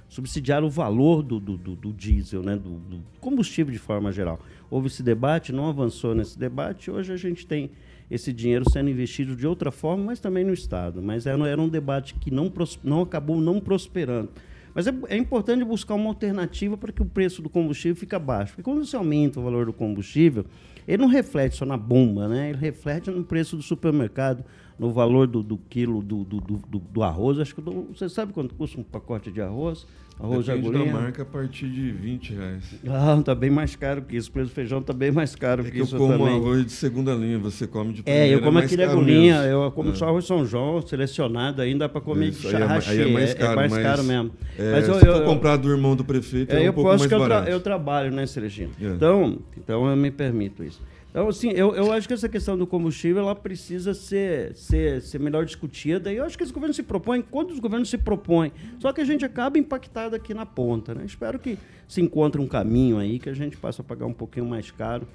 subsidiar 0.10 0.62
o 0.62 0.70
valor 0.70 1.24
do, 1.24 1.40
do, 1.40 1.56
do- 1.56 1.76
do 1.78 1.94
diesel, 1.94 2.44
né, 2.44 2.58
do, 2.58 2.72
do 2.72 3.00
combustível 3.22 3.72
de 3.72 3.80
forma 3.80 4.12
geral. 4.12 4.42
Houve 4.70 4.88
esse 4.88 5.02
debate, 5.02 5.54
não 5.54 5.70
avançou 5.70 6.14
nesse 6.14 6.38
debate. 6.38 6.92
Hoje 6.92 7.14
a 7.14 7.18
gente 7.18 7.48
tem 7.48 7.72
esse 8.12 8.34
dinheiro 8.34 8.70
sendo 8.70 8.90
investido 8.90 9.38
de 9.38 9.48
outra 9.48 9.72
forma, 9.72 10.04
mas 10.04 10.20
também 10.20 10.44
no 10.44 10.52
Estado. 10.54 11.02
Mas 11.02 11.26
era, 11.26 11.48
era 11.48 11.62
um 11.62 11.70
debate 11.70 12.14
que 12.16 12.30
não, 12.30 12.52
não 12.84 13.02
acabou 13.04 13.40
não 13.40 13.62
prosperando. 13.62 14.30
Mas 14.74 14.88
é, 14.88 14.94
é 15.10 15.18
importante 15.18 15.64
buscar 15.64 15.94
uma 15.96 16.10
alternativa 16.10 16.76
para 16.78 16.92
que 16.92 17.02
o 17.02 17.06
preço 17.06 17.42
do 17.42 17.50
combustível 17.50 17.96
fique 17.96 18.18
baixo. 18.18 18.54
Porque 18.54 18.64
quando 18.64 18.84
você 18.86 18.96
aumenta 18.96 19.40
o 19.40 19.44
valor 19.44 19.66
do 19.68 19.74
combustível, 19.74 20.46
ele 20.88 21.02
não 21.02 21.08
reflete 21.08 21.56
só 21.56 21.66
na 21.66 21.78
bomba, 21.78 22.28
né? 22.28 22.50
ele 22.50 22.58
reflete 22.58 23.12
no 23.12 23.24
preço 23.24 23.56
do 23.56 23.62
supermercado, 23.62 24.44
no 24.78 24.92
valor 24.92 25.28
do, 25.28 25.44
do 25.44 25.58
quilo 25.58 26.02
do, 26.02 26.24
do, 26.24 26.42
do- 26.42 26.80
do- 26.80 27.04
arroz. 27.04 27.38
Acho 27.40 27.54
que 27.54 27.62
você 27.62 28.10
sabe 28.10 28.34
quanto 28.34 28.56
custa 28.56 28.80
um 28.80 28.84
pacote 28.84 29.32
de 29.32 29.42
arroz? 29.42 29.86
Arroz 30.20 30.46
de 30.46 30.52
Depende 30.52 30.72
da 30.72 30.78
agulhinha? 30.80 30.94
marca 31.02 31.22
a 31.24 31.26
partir 31.26 31.68
de 31.68 31.92
20 31.92 32.34
reais. 32.34 32.64
Ah, 32.88 33.22
tá 33.26 33.36
bem 33.36 33.50
mais 33.50 33.76
caro 33.76 34.02
que 34.04 34.16
isso. 34.16 34.30
O 34.30 34.32
preço 34.34 34.50
do 34.50 34.54
feijão 34.54 34.82
tá 34.82 34.94
bem 34.94 35.12
mais 35.12 35.36
caro 35.36 35.66
É 35.66 35.72
que, 35.72 35.80
eu 35.80 35.84
isso 35.84 35.98
como 35.98 36.18
também. 36.18 36.36
arroz 36.38 36.66
de 36.66 36.72
segunda 36.72 37.14
linha, 37.14 37.38
você 37.40 37.68
come 37.68 37.92
de 37.94 38.00
É, 38.02 38.04
primeira. 38.04 38.32
eu 38.34 38.42
como 38.42 38.60
agulhinha, 38.60 39.42
mesmo. 39.42 39.52
eu 39.64 39.72
como 39.72 39.90
É. 39.90 39.96
só 39.96 40.08
arroz 40.08 40.26
São 40.26 40.46
João, 40.46 40.82
selecionado 40.82 41.62
ainda 41.62 41.90
para 41.90 42.00
comer 42.00 42.30
Isso, 42.30 42.48
de 42.48 42.56
aí 42.56 42.62
é 42.62 42.66
aí 42.66 43.02
é 43.02 43.14
mais 43.14 43.34
caro, 43.34 43.56
mais 43.56 43.72
mas, 43.72 43.84
caro 43.84 44.04
mesmo. 44.04 44.32
é, 44.58 44.72
Mas 44.72 44.88
eu, 44.88 45.00
se 45.00 45.06
eu, 45.08 45.14
for 45.16 45.26
comprar 45.26 45.58
do 45.58 45.70
irmão 45.70 45.96
do 45.96 46.06
prefeito, 46.06 46.54
é, 46.54 46.58
é, 46.58 46.62
um 46.62 46.64
eu 46.66 46.74
pouco 46.74 46.90
posso 46.92 47.00
mais 47.00 47.10
que 47.10 47.16
eu, 47.16 47.26
tra- 47.26 47.50
eu 47.50 47.60
trabalho, 47.60 48.12
né, 48.12 48.26
Celestino? 48.26 48.72
É. 48.82 48.86
Então, 48.86 49.40
então 49.58 49.90
eu 49.90 49.96
me 49.98 50.12
permito 50.12 50.64
isso. 50.64 50.80
Então, 51.14 51.28
assim, 51.28 51.52
eu, 51.52 51.76
eu 51.76 51.92
acho 51.92 52.08
que 52.08 52.14
essa 52.16 52.28
questão 52.28 52.58
do 52.58 52.66
combustível 52.66 53.22
ela 53.22 53.36
precisa 53.36 53.94
ser, 53.94 54.56
ser, 54.56 55.00
ser 55.00 55.20
melhor 55.20 55.46
discutida. 55.46 56.12
E 56.12 56.16
eu 56.16 56.26
acho 56.26 56.36
que 56.36 56.44
esse 56.44 56.52
governo 56.52 56.74
se 56.74 56.82
propõe, 56.82 57.22
quando 57.22 57.52
os 57.52 57.60
governos 57.60 57.88
se 57.88 58.00
propõem, 58.00 58.52
só 58.80 58.92
que 58.92 59.00
a 59.00 59.06
gente 59.06 59.24
acaba 59.24 59.60
impactado 59.60 60.16
aqui 60.16 60.34
na 60.34 60.44
ponta. 60.44 60.96
Né? 60.96 61.06
Espero 61.06 61.38
que 61.38 61.56
se 61.88 62.02
encontre 62.02 62.42
um 62.42 62.48
caminho 62.48 62.98
aí 62.98 63.20
que 63.20 63.30
a 63.30 63.34
gente 63.36 63.56
possa 63.56 63.84
pagar 63.84 64.08
um 64.08 64.14
pouquinho 64.14 64.48
mais 64.48 64.72
caro. 64.72 65.08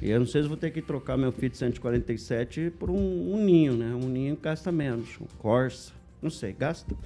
E 0.00 0.08
eu 0.08 0.20
não 0.20 0.26
sei 0.26 0.40
se 0.40 0.48
vou 0.48 0.56
ter 0.56 0.70
que 0.70 0.80
trocar 0.80 1.18
meu 1.18 1.30
Fiat 1.30 1.54
147 1.54 2.72
por 2.78 2.88
um, 2.88 3.34
um 3.34 3.44
ninho, 3.44 3.74
né? 3.74 3.94
Um 3.94 4.08
ninho 4.08 4.38
gasta 4.40 4.72
menos. 4.72 5.20
Um 5.20 5.26
Corsa, 5.36 5.92
não 6.22 6.30
sei, 6.30 6.54
gasta. 6.54 6.96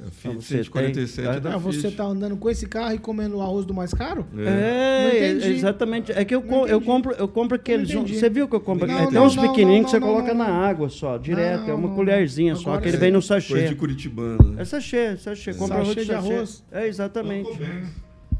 A 0.00 0.10
Fiat 0.10 0.36
Ah, 0.36 0.40
você 0.40 0.54
147 0.64 1.26
é 1.28 1.32
tem? 1.32 1.40
da 1.40 1.54
Ah, 1.54 1.58
você 1.58 1.80
Fiat. 1.80 1.96
tá 1.96 2.04
andando 2.04 2.36
com 2.36 2.48
esse 2.48 2.66
carro 2.68 2.94
e 2.94 2.98
comendo 2.98 3.36
o 3.38 3.42
arroz 3.42 3.66
do 3.66 3.74
mais 3.74 3.92
caro? 3.92 4.24
É, 4.36 5.02
Não 5.02 5.16
entendi. 5.38 5.56
exatamente. 5.56 6.12
É 6.12 6.24
que 6.24 6.34
eu, 6.34 6.40
com- 6.42 6.66
eu 6.66 6.80
compro, 6.80 7.12
eu 7.14 7.26
compro 7.26 7.56
aqueles. 7.56 7.90
Você 7.92 8.30
viu 8.30 8.46
que 8.48 8.54
eu 8.54 8.60
compro? 8.60 8.86
Não, 8.86 8.94
é, 8.94 9.04
tem 9.06 9.14
não, 9.14 9.26
uns 9.26 9.34
não, 9.34 9.48
pequenininhos 9.48 9.86
que 9.86 9.90
você 9.90 9.98
não, 9.98 10.06
coloca 10.06 10.32
não, 10.32 10.46
na 10.46 10.52
água 10.52 10.88
só, 10.88 11.18
direto. 11.18 11.68
é 11.68 11.74
uma 11.74 11.88
não, 11.88 11.96
colherzinha 11.96 12.52
não. 12.54 12.60
só, 12.60 12.70
Agora 12.70 12.82
que 12.82 12.88
ele 12.88 12.96
vem 12.96 13.10
no 13.10 13.14
Coisa 13.18 13.26
sachê. 13.40 13.68
de 13.68 13.74
Curitibano. 13.74 14.52
né? 14.52 14.62
É 14.62 14.64
sachê, 14.64 15.16
sachê. 15.16 15.52
Compra 15.54 15.78
Sachê 15.78 15.90
arroz 15.90 16.06
de 16.06 16.14
arroz. 16.14 16.64
É, 16.70 16.86
exatamente. 16.86 17.50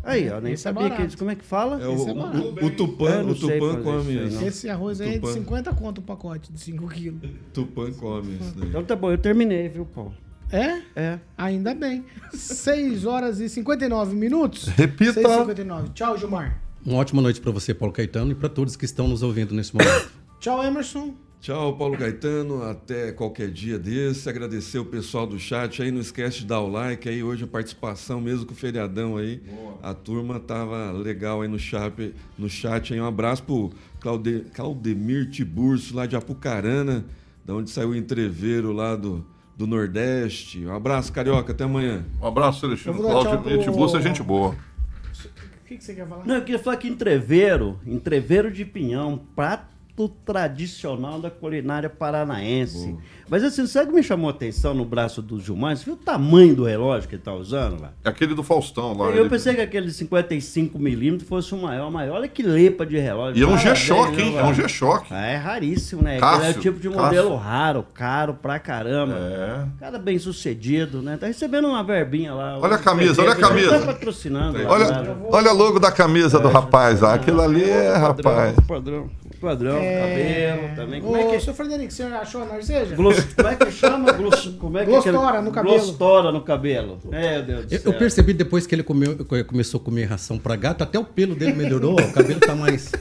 Aí, 0.04 0.30
ó, 0.30 0.40
nem 0.40 0.52
Esse 0.52 0.62
é 0.62 0.70
sabia 0.72 0.82
que 0.84 0.88
barato. 0.90 1.02
eles. 1.02 1.14
Como 1.16 1.30
é 1.30 1.34
que 1.34 1.44
fala? 1.44 1.82
É 1.82 1.88
o, 1.88 1.94
Esse 1.94 2.09
é 2.09 2.12
o- 2.12 2.14
barato. 2.14 2.38
o, 2.64 2.70
Tupã, 2.70 3.34
Tupã 3.34 3.82
come 3.82 4.26
isso. 4.26 4.44
Esse 4.44 4.68
arroz 4.70 5.00
aí 5.00 5.09
é 5.09 5.12
de 5.14 5.18
Tupã. 5.20 5.32
50 5.32 5.72
conto 5.74 5.98
o 5.98 6.02
pacote, 6.02 6.52
de 6.52 6.61
5 6.61 6.86
quilos. 6.88 7.20
Tupã 7.52 7.92
come 7.92 8.36
isso 8.40 8.54
daí. 8.56 8.68
Então 8.68 8.84
tá 8.84 8.94
bom, 8.94 9.11
eu 9.11 9.18
terminei, 9.18 9.68
viu, 9.68 9.84
Paulo? 9.84 10.14
É? 10.51 10.80
É. 10.96 11.18
Ainda 11.36 11.74
bem. 11.74 12.05
6 12.32 13.05
horas 13.05 13.40
e 13.40 13.49
59 13.49 14.14
minutos. 14.14 14.66
Repita. 14.68 15.14
6 15.14 15.26
e 15.26 15.38
59. 15.40 15.88
Tchau, 15.90 16.16
Gilmar. 16.16 16.61
Uma 16.84 16.99
ótima 16.99 17.20
noite 17.20 17.40
para 17.40 17.51
você, 17.51 17.74
Paulo 17.74 17.92
Caetano, 17.92 18.32
e 18.32 18.34
para 18.34 18.49
todos 18.49 18.76
que 18.76 18.84
estão 18.84 19.09
nos 19.09 19.22
ouvindo 19.22 19.55
nesse 19.55 19.74
momento. 19.74 20.11
Tchau, 20.40 20.64
Emerson. 20.64 21.14
Tchau, 21.40 21.76
Paulo 21.76 21.96
Caetano. 21.96 22.62
Até 22.62 23.12
qualquer 23.12 23.51
dia 23.51 23.78
desse. 23.78 24.28
Agradecer 24.28 24.78
o 24.78 24.84
pessoal 24.84 25.26
do 25.26 25.38
chat 25.38 25.82
aí. 25.82 25.90
Não 25.90 26.01
esquece 26.01 26.38
de 26.38 26.46
dar 26.46 26.61
o 26.61 26.68
like 26.68 27.09
aí. 27.09 27.22
Hoje 27.22 27.44
a 27.44 27.46
participação, 27.46 28.20
mesmo 28.20 28.46
com 28.46 28.53
o 28.53 28.57
feriadão 28.57 29.16
aí. 29.16 29.42
A 29.82 29.94
turma 29.94 30.40
tava 30.40 30.90
legal 30.92 31.42
aí 31.42 31.49
no 31.49 31.59
chat. 31.59 32.14
No 32.36 32.49
chat 32.49 32.92
aí. 32.92 33.01
Um 33.01 33.07
abraço 33.07 33.42
pro 33.44 33.70
Claude, 34.01 34.46
Claudemir 34.53 35.30
Tiburcio, 35.30 35.94
lá 35.94 36.07
de 36.07 36.16
Apucarana, 36.16 37.05
da 37.44 37.55
onde 37.55 37.70
saiu 37.70 37.90
o 37.90 37.96
entreveiro 37.96 38.72
lá 38.72 38.96
do, 38.96 39.24
do 39.59 39.66
Nordeste. 39.66 40.64
Um 40.64 40.72
abraço, 40.74 41.12
Carioca. 41.12 41.50
Até 41.52 41.64
amanhã. 41.64 42.04
Um 42.22 42.26
abraço, 42.26 42.61
Celestino. 42.61 42.94
Cláudio 42.94 43.42
pro- 43.42 43.50
Mitibus 43.50 43.92
é 43.94 44.00
gente 44.00 44.22
boa. 44.22 44.50
O 44.50 45.66
que, 45.66 45.76
que 45.76 45.84
você 45.84 45.94
quer 45.94 46.06
falar? 46.06 46.24
Não, 46.24 46.36
eu 46.36 46.42
queria 46.42 46.59
falar 46.61 46.76
que 46.76 46.88
entreveiro, 46.88 47.78
entreveiro 47.84 48.50
de 48.50 48.64
pinhão, 48.64 49.20
prato 49.36 49.66
tradicional 50.07 51.18
da 51.18 51.30
culinária 51.30 51.88
paranaense. 51.88 52.94
Mas 53.30 53.42
assim, 53.44 53.66
sabe 53.66 53.86
o 53.86 53.90
que 53.90 53.96
me 53.96 54.03
chamou 54.03 54.28
a 54.28 54.32
atenção 54.32 54.72
no 54.74 54.84
braço 54.84 55.20
do 55.22 55.38
Gilmar? 55.40 55.76
Você 55.76 55.84
viu 55.86 55.94
o 55.94 55.96
tamanho 55.96 56.55
do 56.55 56.64
relógio 56.64 57.09
que 57.09 57.14
ele 57.14 57.22
tá 57.22 57.32
usando 57.34 57.80
lá? 57.80 57.92
É 58.05 58.09
aquele 58.09 58.34
do 58.34 58.42
Faustão 58.42 58.96
lá. 58.96 59.07
Eu 59.11 59.20
ele- 59.22 59.28
pensei 59.28 59.55
que 59.55 59.61
aquele 59.61 59.86
de 59.86 59.92
55 59.94 60.78
milímetros 60.78 61.28
fosse 61.28 61.55
o 61.55 61.59
maior, 61.59 61.90
mas 61.90 62.11
olha 62.11 62.26
que 62.28 62.42
lepa 62.42 62.86
de 62.86 62.99
relógio. 62.99 63.38
E 63.38 63.42
é 63.42 63.46
um 63.46 63.57
G-Shock, 63.59 64.20
hein? 64.20 64.36
É 64.38 64.44
um? 64.44 64.55
G-Shock. 64.55 65.07
Ah, 65.11 65.26
é 65.26 65.36
raríssimo, 65.36 66.03
né? 66.03 66.18
Cássio, 66.18 66.36
Aquele 66.38 66.57
é 66.57 66.59
o 66.59 66.62
tipo 66.62 66.80
de 66.80 66.88
Cássio. 66.88 67.03
modelo 67.05 67.36
raro, 67.36 67.84
caro 67.94 68.34
pra 68.34 68.59
caramba. 68.59 69.14
É. 69.18 69.64
Cara 69.78 69.99
bem 69.99 70.18
sucedido, 70.18 71.03
né? 71.03 71.16
Tá 71.16 71.26
recebendo 71.26 71.68
uma 71.68 71.82
verbinha 71.84 72.32
lá. 72.34 72.59
Olha 72.59 72.76
a 72.76 72.78
camisa, 72.78 73.20
olha 73.22 73.32
a 73.32 73.36
camisa. 73.36 73.78
Tá 73.78 73.86
patrocinando. 73.86 74.62
lá, 74.62 74.70
Olha, 74.70 74.86
cara. 74.88 75.16
olha 75.30 75.53
logo 75.53 75.78
da 75.78 75.92
camisa 75.92 76.38
do 76.40 76.49
rapaz. 76.49 77.03
Ah, 77.03 77.14
aquilo 77.14 77.40
ali 77.42 77.64
é, 77.68 77.92
Padrão, 77.92 78.01
rapaz. 78.32 78.57
Padrão, 78.66 79.11
padrão, 79.39 79.74
cabelo 79.74 80.76
também. 80.76 81.01
Como 81.01 81.14
Ô, 81.14 81.16
é 81.16 81.24
que 81.26 81.41
seu 81.41 81.55
Frederico, 81.55 81.91
você 81.93 82.03
achou 82.05 82.43
a 82.43 82.45
narceja? 82.47 82.95
Gloss- 82.95 83.24
como 83.34 83.49
é 83.49 83.57
que 83.57 83.70
chama? 83.70 84.12
Gloss, 84.12 84.47
como 84.59 84.78
é 84.78 84.84
que 84.84 84.91
Glostora 84.91 85.28
aquele- 85.28 85.43
no 85.45 85.53
cabelo. 85.53 85.74
Glostora 85.76 86.32
no 86.32 86.41
cabelo. 86.43 86.99
Meu 87.05 87.43
Deus 87.43 87.66
do 87.66 87.74
Eu, 87.74 87.80
céu. 87.80 87.93
eu 87.93 87.99
percebi 87.99 88.32
depois 88.32 88.66
que 88.66 88.74
ele 88.74 88.82
comeu- 88.82 89.16
começou 89.47 89.80
a 89.80 89.84
comer 89.84 90.05
ração 90.05 90.39
para 90.39 90.57
gato, 90.57 90.82
até 90.82 90.99
o 90.99 91.05
pelo 91.05 91.34
dele 91.34 91.53
melhorou, 91.55 91.95
o 92.01 92.12
cabelo 92.12 92.41
tá 92.41 92.55
mais. 92.55 92.93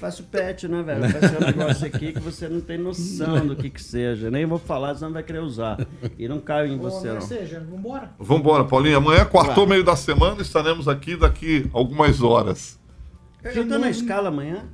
faço 0.00 0.24
pet, 0.24 0.68
né, 0.68 0.82
velho? 0.82 1.04
Eu 1.04 1.10
faço 1.10 1.34
um 1.36 1.46
negócio 1.46 1.86
aqui 1.86 2.12
que 2.12 2.20
você 2.20 2.48
não 2.48 2.60
tem 2.60 2.76
noção 2.76 3.46
do 3.46 3.56
que 3.56 3.70
que 3.70 3.82
seja. 3.82 4.30
Nem 4.30 4.44
vou 4.44 4.58
falar, 4.58 4.94
senão 4.94 5.12
vai 5.12 5.22
querer 5.22 5.38
usar. 5.40 5.78
E 6.18 6.28
não 6.28 6.38
caio 6.40 6.72
em 6.72 6.76
você, 6.76 7.08
Ou 7.08 7.14
não. 7.14 7.20
seja, 7.22 7.60
vambora. 7.70 8.10
Vambora, 8.18 8.64
Paulinho. 8.64 8.96
Amanhã, 8.98 9.24
quartou 9.24 9.64
Vai. 9.66 9.76
meio 9.76 9.84
da 9.84 9.96
semana, 9.96 10.42
estaremos 10.42 10.86
aqui 10.88 11.16
daqui 11.16 11.68
algumas 11.72 12.20
horas. 12.22 12.78
Eu 13.42 13.66
tô 13.68 13.78
na 13.78 13.88
escala 13.88 14.28
amanhã. 14.28 14.64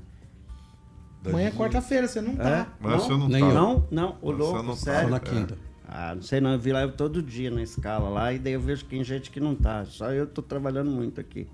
Amanhã 1.26 1.48
é 1.48 1.50
quarta-feira, 1.50 2.06
você 2.08 2.20
não 2.20 2.32
É? 2.32 2.36
tá. 2.36 2.66
Mas 2.80 3.02
você 3.02 3.10
não 3.12 3.28
Nem 3.28 3.42
tá. 3.42 3.48
eu. 3.48 3.54
Não, 3.54 3.84
não, 3.90 4.16
o 4.20 4.30
louco, 4.30 4.62
não 4.62 4.74
tá. 4.74 4.80
sério. 4.80 5.02
Só 5.04 5.08
na 5.10 5.20
quinta. 5.20 5.56
Ah, 5.88 6.14
não 6.14 6.22
sei 6.22 6.40
não, 6.40 6.52
eu 6.52 6.58
vi 6.58 6.72
lá 6.72 6.88
todo 6.88 7.22
dia 7.22 7.50
na 7.50 7.62
escala 7.62 8.08
lá 8.08 8.32
e 8.32 8.38
daí 8.38 8.54
eu 8.54 8.60
vejo 8.60 8.84
que 8.84 8.90
tem 8.90 9.04
gente 9.04 9.30
que 9.30 9.38
não 9.38 9.54
tá. 9.54 9.84
Só 9.84 10.10
eu 10.10 10.26
tô 10.26 10.40
trabalhando 10.40 10.90
muito 10.90 11.20
aqui. 11.20 11.46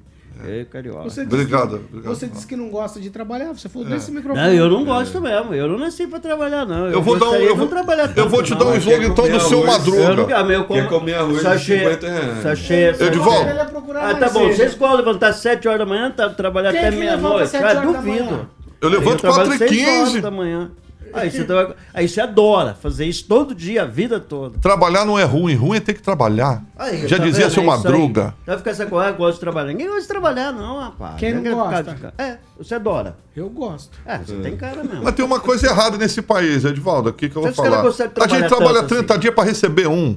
Eu 0.44 0.60
e 0.60 0.62
o 0.62 0.66
Carioca. 0.66 1.02
Você 1.02 1.22
Obrigado, 1.22 1.78
que- 1.80 1.84
obrigado. 1.86 2.14
Você 2.14 2.28
disse 2.28 2.46
que 2.46 2.54
não 2.54 2.68
gosta 2.70 3.00
de 3.00 3.10
trabalhar, 3.10 3.52
você 3.52 3.68
falou 3.68 3.88
desse 3.88 4.12
microfone. 4.12 4.46
Não, 4.46 4.52
eu 4.54 4.68
não 4.70 4.84
gosto 4.84 5.20
mesmo. 5.20 5.52
Eu 5.52 5.66
não 5.68 5.78
nasci 5.78 6.06
pra 6.06 6.20
trabalhar, 6.20 6.64
não. 6.64 6.86
Eu 6.86 7.02
vou 7.02 7.18
dar 7.18 7.30
um. 7.30 7.34
Eu 7.34 7.40
de 7.40 7.46
vou, 7.48 7.56
não 7.58 7.66
trabalhar 7.68 8.16
eu 8.16 8.28
vou 8.28 8.40
te 8.44 8.52
não. 8.52 8.58
dar 8.58 8.66
um 8.66 8.76
slogan 8.76 9.06
então 9.08 9.28
do 9.28 9.40
seu 9.40 9.64
arroz? 9.68 9.86
Eu 9.88 9.92
não 9.94 10.02
Madruga. 10.06 10.26
quero, 10.36 10.52
eu 10.52 10.64
como 10.66 10.80
Quer 10.80 10.88
comer 10.88 11.14
arroz 11.14 11.36
de 11.38 11.42
sachê, 11.42 11.78
50 11.80 12.08
reais. 12.08 12.42
Sachê, 12.44 12.94
sachê. 12.94 13.04
Edivaldo. 13.06 13.48
Ele 13.50 13.58
ia 13.58 13.64
procurar 13.64 14.10
Ah, 14.10 14.14
tá 14.14 14.30
bom. 14.30 14.46
Vocês 14.48 14.74
podem 14.76 14.96
levantar 14.98 15.32
7 15.32 15.66
horas 15.66 15.80
da 15.80 15.86
manhã, 15.86 16.10
tá, 16.12 16.28
trabalhar 16.30 16.70
Quem 16.70 16.78
até 16.80 16.90
levanta 16.90 17.04
meia-noite? 17.18 17.48
7 17.48 17.64
Ah, 17.64 17.74
duvido. 17.80 18.50
Eu 18.80 18.88
levanto 18.88 19.20
trabalho 19.20 19.48
4 19.48 19.64
e 19.64 19.68
6 19.68 19.88
horas 19.88 20.08
15. 20.08 20.20
da 20.20 20.30
manhã. 20.30 20.70
Aí 21.10 21.30
você, 21.30 21.42
trabalha- 21.42 21.74
aí 21.94 22.06
você 22.06 22.20
adora 22.20 22.74
fazer 22.74 23.06
isso 23.06 23.24
todo 23.26 23.54
dia, 23.54 23.82
a 23.82 23.86
vida 23.86 24.20
toda. 24.20 24.58
Trabalhar 24.58 25.06
não 25.06 25.18
é 25.18 25.24
ruim, 25.24 25.54
ruim 25.54 25.78
é 25.78 25.80
ter 25.80 25.94
que 25.94 26.02
trabalhar. 26.02 26.62
Aí, 26.78 27.08
Já 27.08 27.16
tá 27.16 27.24
dizia 27.24 27.44
vendo? 27.46 27.54
seu 27.54 27.62
É. 27.62 27.66
Madruga. 27.66 28.34
Vai 28.46 28.58
ficar 28.58 28.70
essa 28.72 28.84
coisa, 28.84 29.08
ah, 29.08 29.12
gosto 29.12 29.34
de 29.36 29.40
trabalhar. 29.40 29.68
Ninguém 29.68 29.86
gosta 29.86 30.02
de 30.02 30.08
trabalhar, 30.08 30.52
não, 30.52 30.78
rapaz. 30.80 31.14
Quem 31.18 31.32
não 31.32 31.42
ficar 31.42 31.54
gosta? 31.54 31.94
de 31.94 32.00
ca- 32.02 32.12
É, 32.18 32.36
você 32.58 32.74
adora. 32.74 33.16
Eu 33.34 33.48
gosto. 33.48 33.98
É, 34.04 34.18
você 34.18 34.34
tem 34.36 34.54
cara 34.54 34.84
mesmo. 34.84 35.02
Mas 35.02 35.14
tem 35.14 35.24
uma 35.24 35.40
coisa 35.40 35.66
errada 35.66 35.96
nesse 35.96 36.20
país, 36.20 36.66
Edvaldo, 36.66 37.08
aqui 37.08 37.30
que 37.30 37.36
eu 37.36 37.40
vou 37.42 37.50
Os 37.52 37.56
caras 37.56 37.96
falar. 37.96 38.24
A 38.24 38.28
gente 38.28 38.48
trabalha 38.48 38.80
tanto 38.82 38.88
30 38.88 39.12
assim. 39.14 39.20
dias 39.22 39.34
pra 39.34 39.44
receber 39.44 39.86
um. 39.88 40.14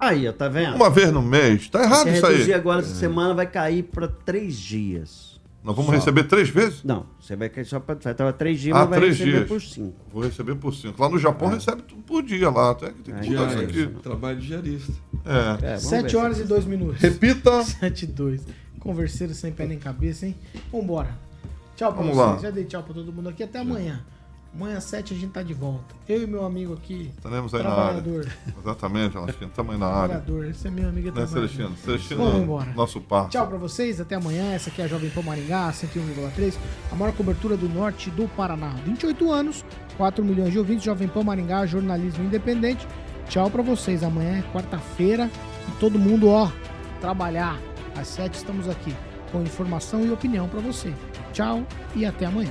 Aí, 0.00 0.28
ó, 0.28 0.32
tá 0.32 0.48
vendo? 0.48 0.74
Uma 0.74 0.90
vez 0.90 1.12
no 1.12 1.22
mês. 1.22 1.68
Tá 1.68 1.84
errado 1.84 2.08
isso 2.08 2.26
reduzir 2.26 2.52
aí. 2.52 2.58
agora 2.58 2.80
essa 2.80 2.94
semana, 2.96 3.32
vai 3.32 3.46
cair 3.46 3.84
pra 3.84 4.08
três 4.08 4.56
dias. 4.56 5.31
Nós 5.64 5.76
vamos 5.76 5.92
receber 5.92 6.24
três 6.24 6.48
vezes? 6.48 6.82
Não, 6.82 7.06
você 7.20 7.36
vai 7.36 7.48
cair 7.48 7.64
só. 7.64 7.78
Vai 7.78 7.96
estar 7.96 8.32
três 8.32 8.58
dias, 8.60 8.76
Ah, 8.76 8.80
mas 8.80 8.88
vai 8.90 8.98
três 8.98 9.18
receber 9.18 9.36
dias. 9.38 9.48
por 9.48 9.62
cinco. 9.62 9.96
Vou 10.12 10.22
receber 10.24 10.54
por 10.56 10.74
cinco. 10.74 11.00
Lá 11.00 11.08
no 11.08 11.18
Japão 11.18 11.48
recebe 11.50 11.82
tudo 11.82 12.02
por 12.02 12.22
dia 12.22 12.50
lá. 12.50 12.72
Até 12.72 12.86
que 12.90 13.02
tem 13.02 13.14
que 13.14 13.30
mudar 13.30 13.48
isso 13.50 13.58
aqui. 13.60 13.86
Trabalho 14.02 14.40
de 14.40 14.46
diarista. 14.48 14.92
É. 15.24 15.64
É, 15.64 15.68
vamos 15.76 15.82
7 15.84 16.10
ver. 16.12 16.16
horas 16.16 16.38
e 16.40 16.44
2 16.44 16.64
minutos. 16.64 17.00
Repita. 17.00 17.62
7 17.64 18.02
e 18.02 18.06
2. 18.08 18.42
Converseiro 18.80 19.32
sem 19.34 19.52
pé 19.52 19.64
nem 19.66 19.78
cabeça, 19.78 20.26
hein? 20.26 20.34
Vambora. 20.72 21.16
Tchau 21.76 21.92
pra 21.92 22.02
Vamos 22.02 22.16
vocês. 22.16 22.34
lá. 22.34 22.38
Já 22.42 22.50
dei 22.50 22.64
tchau 22.64 22.82
pra 22.82 22.92
todo 22.94 23.12
mundo 23.12 23.28
aqui. 23.28 23.44
Até 23.44 23.60
amanhã. 23.60 24.04
Amanhã 24.54 24.76
às 24.76 24.84
7 24.84 25.14
a 25.14 25.16
gente 25.16 25.30
tá 25.32 25.42
de 25.42 25.54
volta. 25.54 25.94
Eu 26.06 26.24
e 26.24 26.26
meu 26.26 26.44
amigo 26.44 26.74
aqui. 26.74 27.10
Estaremos 27.16 27.54
aí 27.54 27.62
na 27.62 27.70
área. 27.70 28.02
Exatamente, 28.60 29.12
Celestino. 29.14 29.48
Estamos 29.48 29.72
aí 29.72 29.80
na 29.80 29.86
área. 29.86 30.16
Trabalhador. 30.20 30.50
Esse 30.50 30.68
é 30.68 30.70
meu 30.70 30.88
amigo 30.90 31.06
Né, 31.06 31.12
trabalhador. 31.14 31.48
Celestino? 31.48 31.76
Celestino, 31.78 32.24
Vamos 32.24 32.42
embora. 32.42 32.72
nosso 32.74 33.00
par. 33.00 33.28
Tchau 33.30 33.46
pra 33.46 33.56
vocês, 33.56 33.98
até 33.98 34.14
amanhã. 34.16 34.52
Essa 34.52 34.68
aqui 34.68 34.82
é 34.82 34.84
a 34.84 34.88
Jovem 34.88 35.08
Pan 35.08 35.22
Maringá, 35.22 35.72
101,3, 35.72 36.54
a 36.90 36.94
maior 36.94 37.14
cobertura 37.14 37.56
do 37.56 37.66
norte 37.66 38.10
do 38.10 38.28
Paraná. 38.28 38.74
28 38.84 39.32
anos, 39.32 39.64
4 39.96 40.22
milhões 40.22 40.52
de 40.52 40.58
ouvintes, 40.58 40.84
Jovem 40.84 41.08
Pan 41.08 41.22
Maringá, 41.24 41.64
jornalismo 41.64 42.22
independente. 42.22 42.86
Tchau 43.30 43.50
pra 43.50 43.62
vocês. 43.62 44.02
Amanhã 44.02 44.38
é 44.40 44.52
quarta-feira 44.52 45.30
e 45.68 45.70
todo 45.80 45.98
mundo, 45.98 46.28
ó, 46.28 46.50
trabalhar. 47.00 47.58
Às 47.96 48.08
7 48.08 48.34
estamos 48.34 48.68
aqui 48.68 48.94
com 49.30 49.40
informação 49.40 50.04
e 50.04 50.10
opinião 50.10 50.46
pra 50.46 50.60
você. 50.60 50.92
Tchau 51.32 51.62
e 51.96 52.04
até 52.04 52.26
amanhã. 52.26 52.50